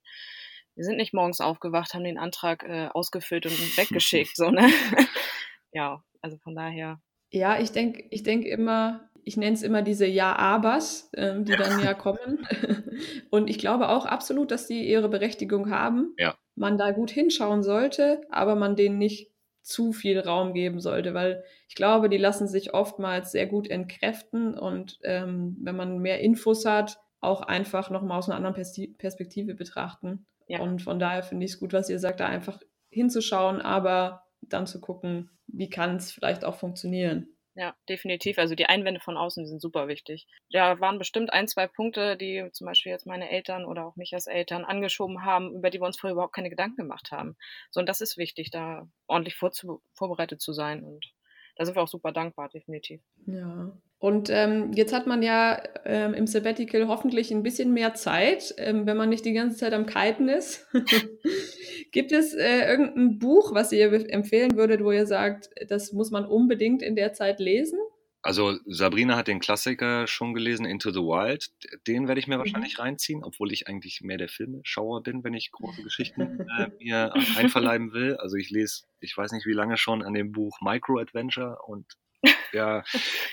wir 0.74 0.84
sind 0.84 0.98
nicht 0.98 1.14
morgens 1.14 1.40
aufgewacht, 1.40 1.94
haben 1.94 2.04
den 2.04 2.18
Antrag 2.18 2.64
äh, 2.64 2.90
ausgefüllt 2.92 3.46
und 3.46 3.54
weggeschickt, 3.78 4.36
so 4.36 4.50
ne? 4.50 4.68
ja, 5.72 6.04
also 6.22 6.38
von 6.40 6.56
daher. 6.56 7.00
ja, 7.30 7.60
ich 7.60 7.72
denke 7.72 8.04
ich 8.10 8.24
denk 8.24 8.46
immer, 8.46 9.10
ich 9.26 9.38
nenne 9.38 9.56
es 9.56 9.64
immer 9.64 9.82
diese 9.82 10.06
Ja-Abers, 10.06 11.10
ähm, 11.18 11.46
die 11.46 11.56
dann 11.56 11.84
ja 11.84 11.94
kommen. 11.96 12.48
Und 13.32 13.50
ich 13.50 13.58
glaube 13.58 13.90
auch 13.90 14.06
absolut, 14.06 14.52
dass 14.52 14.68
die 14.68 14.88
ihre 14.88 15.10
Berechtigung 15.10 15.72
haben. 15.72 16.14
Ja. 16.18 16.36
Man 16.56 16.78
da 16.78 16.92
gut 16.92 17.12
hinschauen 17.12 17.64
sollte, 17.64 18.22
aber 18.30 18.56
man 18.56 18.76
denen 18.76 19.00
nicht 19.00 19.32
zu 19.62 19.94
viel 19.94 20.20
Raum 20.20 20.54
geben 20.54 20.80
sollte, 20.80 21.16
weil 21.16 21.44
ich 21.68 21.74
glaube, 21.74 22.08
die 22.08 22.18
lassen 22.18 22.48
sich 22.48 22.76
oftmals 22.76 23.32
sehr 23.32 23.48
gut 23.48 23.68
entkräften 23.68 24.56
und 24.56 25.00
ähm, 25.02 25.58
wenn 25.60 25.76
man 25.76 25.98
mehr 25.98 26.20
Infos 26.20 26.66
hat, 26.66 27.00
auch 27.20 27.42
einfach 27.42 27.90
nochmal 27.90 28.20
aus 28.20 28.30
einer 28.30 28.38
anderen 28.38 28.56
Persti- 28.56 28.96
Perspektive 28.96 29.56
betrachten. 29.56 30.28
Ja. 30.48 30.60
Und 30.60 30.84
von 30.84 31.00
daher 31.00 31.24
finde 31.24 31.46
ich 31.46 31.54
es 31.54 31.60
gut, 31.60 31.74
was 31.74 31.90
ihr 31.90 31.98
sagt, 31.98 32.20
da 32.20 32.28
einfach 32.28 32.60
hinzuschauen, 32.90 33.60
aber 33.60 34.24
dann 34.42 34.68
zu 34.68 34.80
gucken, 34.80 35.32
wie 35.48 35.70
kann 35.70 35.96
es 35.96 36.12
vielleicht 36.12 36.46
auch 36.46 36.56
funktionieren. 36.56 37.35
Ja, 37.58 37.74
definitiv. 37.88 38.38
Also 38.38 38.54
die 38.54 38.66
Einwände 38.66 39.00
von 39.00 39.16
außen 39.16 39.48
sind 39.48 39.62
super 39.62 39.88
wichtig. 39.88 40.28
Da 40.52 40.82
waren 40.82 41.00
bestimmt 41.00 41.32
ein, 41.32 41.48
zwei 41.48 41.68
Punkte, 41.68 42.18
die 42.18 42.50
zum 42.52 42.68
Beispiel 42.68 42.92
jetzt 42.92 43.06
meine 43.06 43.30
Eltern 43.30 43.64
oder 43.64 43.86
auch 43.86 43.96
Michas 43.96 44.28
Eltern 44.28 44.66
angeschoben 44.66 45.24
haben, 45.24 45.56
über 45.56 45.70
die 45.70 45.80
wir 45.80 45.86
uns 45.86 45.98
vorher 45.98 46.14
überhaupt 46.14 46.36
keine 46.36 46.50
Gedanken 46.50 46.76
gemacht 46.76 47.12
haben. 47.12 47.38
So, 47.72 47.80
und 47.80 47.88
das 47.88 48.02
ist 48.02 48.18
wichtig, 48.18 48.52
da 48.52 48.90
ordentlich 49.08 49.38
vorbereitet 49.38 50.42
zu 50.42 50.52
sein. 50.52 50.84
Und 50.84 51.06
da 51.56 51.66
sind 51.66 51.78
wir 51.78 51.82
auch 51.82 51.88
super 51.88 52.12
dankbar, 52.12 52.50
definitiv. 52.50 53.02
Ja. 53.26 53.72
Und 54.06 54.30
ähm, 54.30 54.72
jetzt 54.74 54.94
hat 54.94 55.08
man 55.08 55.24
ja 55.24 55.60
ähm, 55.84 56.14
im 56.14 56.28
Sabbatical 56.28 56.88
hoffentlich 56.88 57.32
ein 57.32 57.42
bisschen 57.42 57.74
mehr 57.74 57.96
Zeit, 57.96 58.54
ähm, 58.60 58.86
wenn 58.86 58.98
man 58.98 59.10
nicht 59.10 59.26
die 59.26 59.34
ganze 59.34 59.58
Zeit 59.58 59.74
am 59.74 59.88
Kiten 59.88 60.30
ist. 60.30 60.68
Gibt 61.92 62.12
es 62.12 62.36
äh, 62.36 62.70
irgendein 62.70 63.18
Buch, 63.18 63.56
was 63.56 63.72
ihr 63.72 63.92
empfehlen 64.12 64.58
würdet, 64.58 64.84
wo 64.84 64.92
ihr 64.92 65.08
sagt, 65.08 65.50
das 65.70 65.92
muss 65.92 66.12
man 66.12 66.24
unbedingt 66.24 66.84
in 66.84 66.96
der 66.96 67.14
Zeit 67.14 67.40
lesen? 67.40 67.80
Also 68.22 68.60
Sabrina 68.68 69.18
hat 69.18 69.28
den 69.28 69.40
Klassiker 69.40 70.06
schon 70.06 70.36
gelesen, 70.36 70.68
Into 70.68 70.92
the 70.92 71.00
Wild. 71.00 71.50
Den 71.88 72.08
werde 72.08 72.20
ich 72.20 72.28
mir 72.28 72.36
Mhm. 72.36 72.42
wahrscheinlich 72.42 72.78
reinziehen, 72.78 73.24
obwohl 73.24 73.52
ich 73.52 73.68
eigentlich 73.68 74.02
mehr 74.02 74.20
der 74.20 74.30
Filmeschauer 74.30 75.02
bin, 75.02 75.24
wenn 75.24 75.34
ich 75.34 75.52
große 75.52 75.82
Geschichten 75.82 76.22
äh, 76.60 76.68
mir 76.80 77.12
einverleiben 77.36 77.92
will. 77.92 78.18
Also 78.18 78.36
ich 78.36 78.52
lese, 78.52 78.84
ich 79.00 79.18
weiß 79.18 79.32
nicht 79.32 79.48
wie 79.48 79.54
lange 79.54 79.78
schon 79.78 80.04
an 80.04 80.14
dem 80.14 80.32
Buch 80.32 80.60
Micro 80.62 81.00
Adventure 81.00 81.58
und 81.66 81.88
ja, 82.54 82.84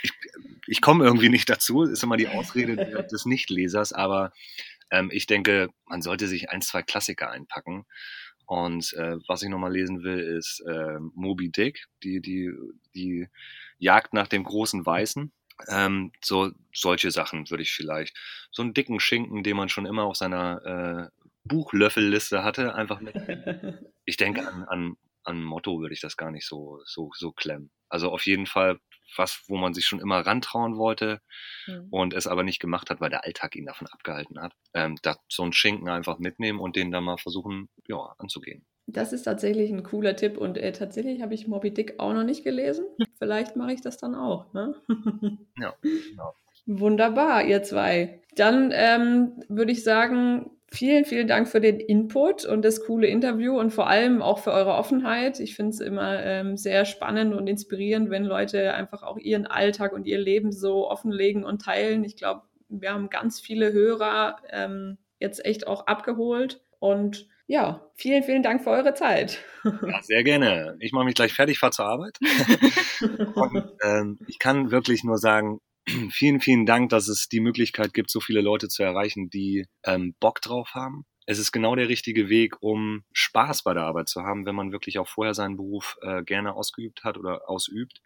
ich, 0.03 0.12
ich 0.66 0.80
komme 0.80 1.05
irgendwie 1.05 1.28
nicht 1.28 1.49
dazu. 1.49 1.83
Ist 1.83 2.03
immer 2.03 2.16
die 2.16 2.28
Ausrede 2.28 2.76
des 3.12 3.24
Nichtlesers, 3.24 3.93
aber 3.93 4.33
ähm, 4.91 5.11
ich 5.12 5.26
denke, 5.26 5.68
man 5.87 6.03
sollte 6.03 6.28
sich 6.28 6.51
ein, 6.51 6.62
zwei 6.62 6.83
Klassiker 6.83 7.30
einpacken. 7.30 7.85
Und 8.47 8.93
äh, 8.95 9.16
was 9.28 9.43
ich 9.43 9.49
nochmal 9.49 9.72
lesen 9.72 10.03
will, 10.03 10.18
ist 10.18 10.62
äh, 10.66 10.99
Moby 11.14 11.51
Dick, 11.51 11.87
die, 12.03 12.20
die, 12.20 12.53
die 12.95 13.28
Jagd 13.78 14.12
nach 14.12 14.28
dem 14.28 14.45
großen 14.45 14.85
Weißen. 14.85 15.33
Ähm, 15.68 16.12
so 16.22 16.51
solche 16.74 17.11
Sachen 17.11 17.49
würde 17.51 17.62
ich 17.62 17.72
vielleicht. 17.72 18.16
So 18.51 18.62
einen 18.62 18.74
dicken 18.74 19.01
Schinken, 19.01 19.43
den 19.43 19.57
man 19.57 19.68
schon 19.68 19.87
immer 19.87 20.05
auf 20.05 20.16
seiner 20.16 21.11
äh, 21.12 21.22
Buchlöffelliste 21.45 22.45
hatte, 22.45 22.74
einfach 22.74 23.01
mit. 23.01 23.14
Ich 24.05 24.16
denke, 24.16 24.47
an, 24.47 24.64
an, 24.64 24.97
an 25.25 25.43
Motto 25.43 25.81
würde 25.81 25.95
ich 25.95 26.01
das 26.01 26.16
gar 26.16 26.31
nicht 26.31 26.47
so, 26.47 26.81
so, 26.85 27.11
so 27.14 27.33
klemmen. 27.33 27.70
Also 27.89 28.11
auf 28.11 28.27
jeden 28.27 28.47
Fall 28.47 28.79
was, 29.16 29.43
wo 29.49 29.57
man 29.57 29.75
sich 29.75 29.87
schon 29.87 30.01
immer 30.01 30.20
rantrauen 30.20 30.77
wollte 30.77 31.20
mhm. 31.66 31.89
und 31.91 32.14
es 32.14 32.27
aber 32.27 32.43
nicht 32.43 32.61
gemacht 32.61 32.91
hat, 32.91 33.01
weil 33.01 33.11
der 33.11 33.25
Alltag 33.25 33.57
ihn 33.57 33.66
davon 33.66 33.87
abgehalten 33.89 34.41
hat. 34.41 34.53
Ähm, 34.75 34.97
da 35.03 35.16
so 35.29 35.43
einen 35.43 35.53
Schinken 35.53 35.89
einfach 35.89 36.18
mitnehmen 36.18 36.61
und 36.61 36.77
den 36.77 36.91
dann 36.91 37.05
mal 37.05 37.18
versuchen, 37.18 37.68
ja, 37.87 38.14
anzugehen. 38.18 38.64
Das 38.87 39.12
ist 39.12 39.23
tatsächlich 39.23 39.70
ein 39.70 39.85
cooler 39.85 40.16
Tipp 40.16 40.37
und 40.37 40.59
äh, 40.59 40.73
tatsächlich 40.73 41.23
habe 41.23 41.35
ich 41.35 41.47
Moby 41.47 41.73
Dick 41.73 41.95
auch 41.99 42.12
noch 42.12 42.25
nicht 42.25 42.43
gelesen. 42.43 42.87
Vielleicht 43.18 43.57
mache 43.57 43.73
ich 43.73 43.81
das 43.81 43.97
dann 43.99 44.14
auch. 44.14 44.53
Ne? 44.53 44.75
ja, 45.59 45.75
genau. 45.83 46.35
Wunderbar, 46.66 47.45
ihr 47.45 47.62
zwei. 47.62 48.23
Dann 48.37 48.70
ähm, 48.73 49.43
würde 49.49 49.73
ich 49.73 49.85
sagen, 49.85 50.51
vielen, 50.73 51.05
vielen 51.05 51.29
Dank 51.29 51.49
für 51.49 51.61
den 51.61 51.79
Input 51.79 52.45
und 52.45 52.64
das 52.64 52.85
coole 52.85 53.07
Interview 53.07 53.59
und 53.59 53.70
vor 53.70 53.87
allem 53.87 54.23
auch 54.23 54.39
für 54.39 54.53
eure 54.53 54.75
Offenheit. 54.75 55.39
Ich 55.39 55.55
finde 55.55 55.70
es 55.70 55.81
immer 55.81 56.23
ähm, 56.23 56.57
sehr 56.57 56.85
spannend 56.85 57.35
und 57.35 57.47
inspirierend, 57.47 58.11
wenn 58.11 58.25
Leute 58.25 58.73
einfach 58.75 59.03
auch 59.03 59.18
ihren 59.18 59.47
Alltag 59.47 59.93
und 59.93 60.07
ihr 60.07 60.18
Leben 60.18 60.51
so 60.51 60.91
offenlegen 60.91 61.45
und 61.45 61.62
teilen. 61.62 62.05
Ich 62.05 62.16
glaube, 62.16 62.43
wir 62.68 62.93
haben 62.93 63.11
ganz 63.11 63.41
viele 63.41 63.73
Hörer 63.73 64.37
ähm, 64.51 64.99
jetzt 65.20 65.45
echt 65.45 65.66
auch 65.66 65.87
abgeholt 65.87 66.62
und 66.79 67.29
ja, 67.47 67.87
vielen, 67.95 68.23
vielen 68.23 68.43
Dank 68.43 68.64
für 68.64 68.70
eure 68.70 68.95
Zeit. 68.95 69.39
Ja, 69.64 70.03
sehr 70.03 70.25
gerne. 70.25 70.77
Ich 70.81 70.91
mache 70.91 71.05
mich 71.05 71.14
gleich 71.14 71.33
fertig, 71.33 71.61
fahre 71.61 71.70
zur 71.70 71.85
Arbeit. 71.85 72.18
und, 73.35 73.64
ähm, 73.85 74.18
ich 74.27 74.41
kann 74.41 74.73
wirklich 74.73 75.05
nur 75.05 75.18
sagen, 75.18 75.61
vielen, 76.11 76.41
vielen 76.41 76.66
Dank, 76.66 76.91
dass 76.91 77.09
es 77.09 77.28
die 77.28 77.41
Möglichkeit 77.41 77.95
gibt, 77.95 78.11
so 78.11 78.20
viele 78.20 78.41
Leute 78.41 78.68
zu 78.68 78.83
erreichen, 78.83 79.30
die 79.30 79.66
ähm, 79.85 80.14
Bock 80.20 80.41
drauf 80.41 80.74
haben. 80.74 81.05
Es 81.26 81.39
ist 81.39 81.53
genau 81.53 81.76
der 81.76 81.89
richtige 81.89 82.28
Weg, 82.28 82.57
um 82.61 83.05
Spaß 83.12 83.62
bei 83.62 83.74
der 83.74 83.85
Arbeit 83.85 84.09
zu 84.09 84.22
haben, 84.22 84.45
wenn 84.45 84.57
man 84.57 84.72
wirklich 84.72 84.99
auch 84.99 85.09
vorher 85.09 85.35
seinen 85.35 85.57
Beruf 85.57 85.97
äh, 86.03 86.22
gerne 86.22 86.55
ausgeübt 86.55 87.05
hat 87.05 87.16
oder 87.16 87.49
ausübt. 87.49 88.01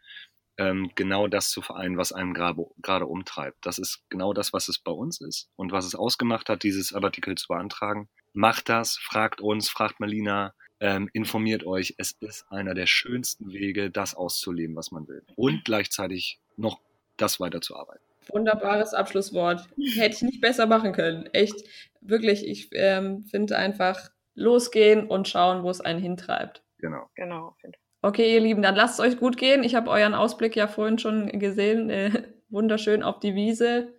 Ähm, 0.58 0.90
genau 0.94 1.26
das 1.26 1.50
zu 1.50 1.60
vereinen, 1.60 1.98
was 1.98 2.12
einem 2.12 2.32
gerade 2.32 3.06
umtreibt. 3.06 3.58
Das 3.62 3.78
ist 3.78 4.02
genau 4.08 4.32
das, 4.32 4.52
was 4.52 4.68
es 4.68 4.78
bei 4.78 4.92
uns 4.92 5.20
ist 5.20 5.50
und 5.56 5.70
was 5.70 5.84
es 5.84 5.94
ausgemacht 5.94 6.48
hat, 6.48 6.62
dieses 6.62 6.88
Sabbatical 6.88 7.34
zu 7.34 7.48
beantragen. 7.48 8.08
Macht 8.32 8.68
das, 8.68 8.96
fragt 8.96 9.40
uns, 9.40 9.68
fragt 9.68 10.00
Malina, 10.00 10.54
ähm, 10.80 11.08
informiert 11.12 11.64
euch. 11.64 11.94
Es 11.98 12.12
ist 12.20 12.46
einer 12.50 12.74
der 12.74 12.86
schönsten 12.86 13.52
Wege, 13.52 13.90
das 13.90 14.14
auszuleben, 14.14 14.76
was 14.76 14.90
man 14.92 15.08
will. 15.08 15.22
Und 15.36 15.64
gleichzeitig 15.64 16.38
noch 16.56 16.80
das 17.16 17.40
weiterzuarbeiten. 17.40 18.02
Wunderbares 18.28 18.94
Abschlusswort. 18.94 19.66
Hätte 19.94 20.16
ich 20.16 20.22
nicht 20.22 20.40
besser 20.40 20.66
machen 20.66 20.92
können. 20.92 21.26
Echt, 21.32 21.54
wirklich, 22.00 22.46
ich 22.46 22.70
ähm, 22.72 23.22
finde 23.22 23.56
einfach 23.56 24.10
losgehen 24.34 25.06
und 25.06 25.28
schauen, 25.28 25.62
wo 25.62 25.70
es 25.70 25.80
einen 25.80 26.00
hintreibt. 26.00 26.62
Genau. 26.78 27.08
Genau. 27.14 27.56
Okay, 28.02 28.34
ihr 28.34 28.40
Lieben, 28.40 28.62
dann 28.62 28.76
lasst 28.76 29.00
es 29.00 29.04
euch 29.04 29.18
gut 29.18 29.36
gehen. 29.36 29.64
Ich 29.64 29.74
habe 29.74 29.90
euren 29.90 30.14
Ausblick 30.14 30.54
ja 30.56 30.68
vorhin 30.68 30.98
schon 30.98 31.26
gesehen. 31.38 31.90
Äh, 31.90 32.10
wunderschön 32.48 33.02
auf 33.02 33.18
die 33.18 33.34
Wiese. 33.34 33.94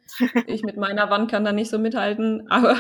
Ich 0.45 0.63
mit 0.63 0.77
meiner 0.77 1.09
Wand 1.09 1.29
kann 1.29 1.43
da 1.43 1.51
nicht 1.51 1.69
so 1.69 1.79
mithalten, 1.79 2.49
aber 2.49 2.77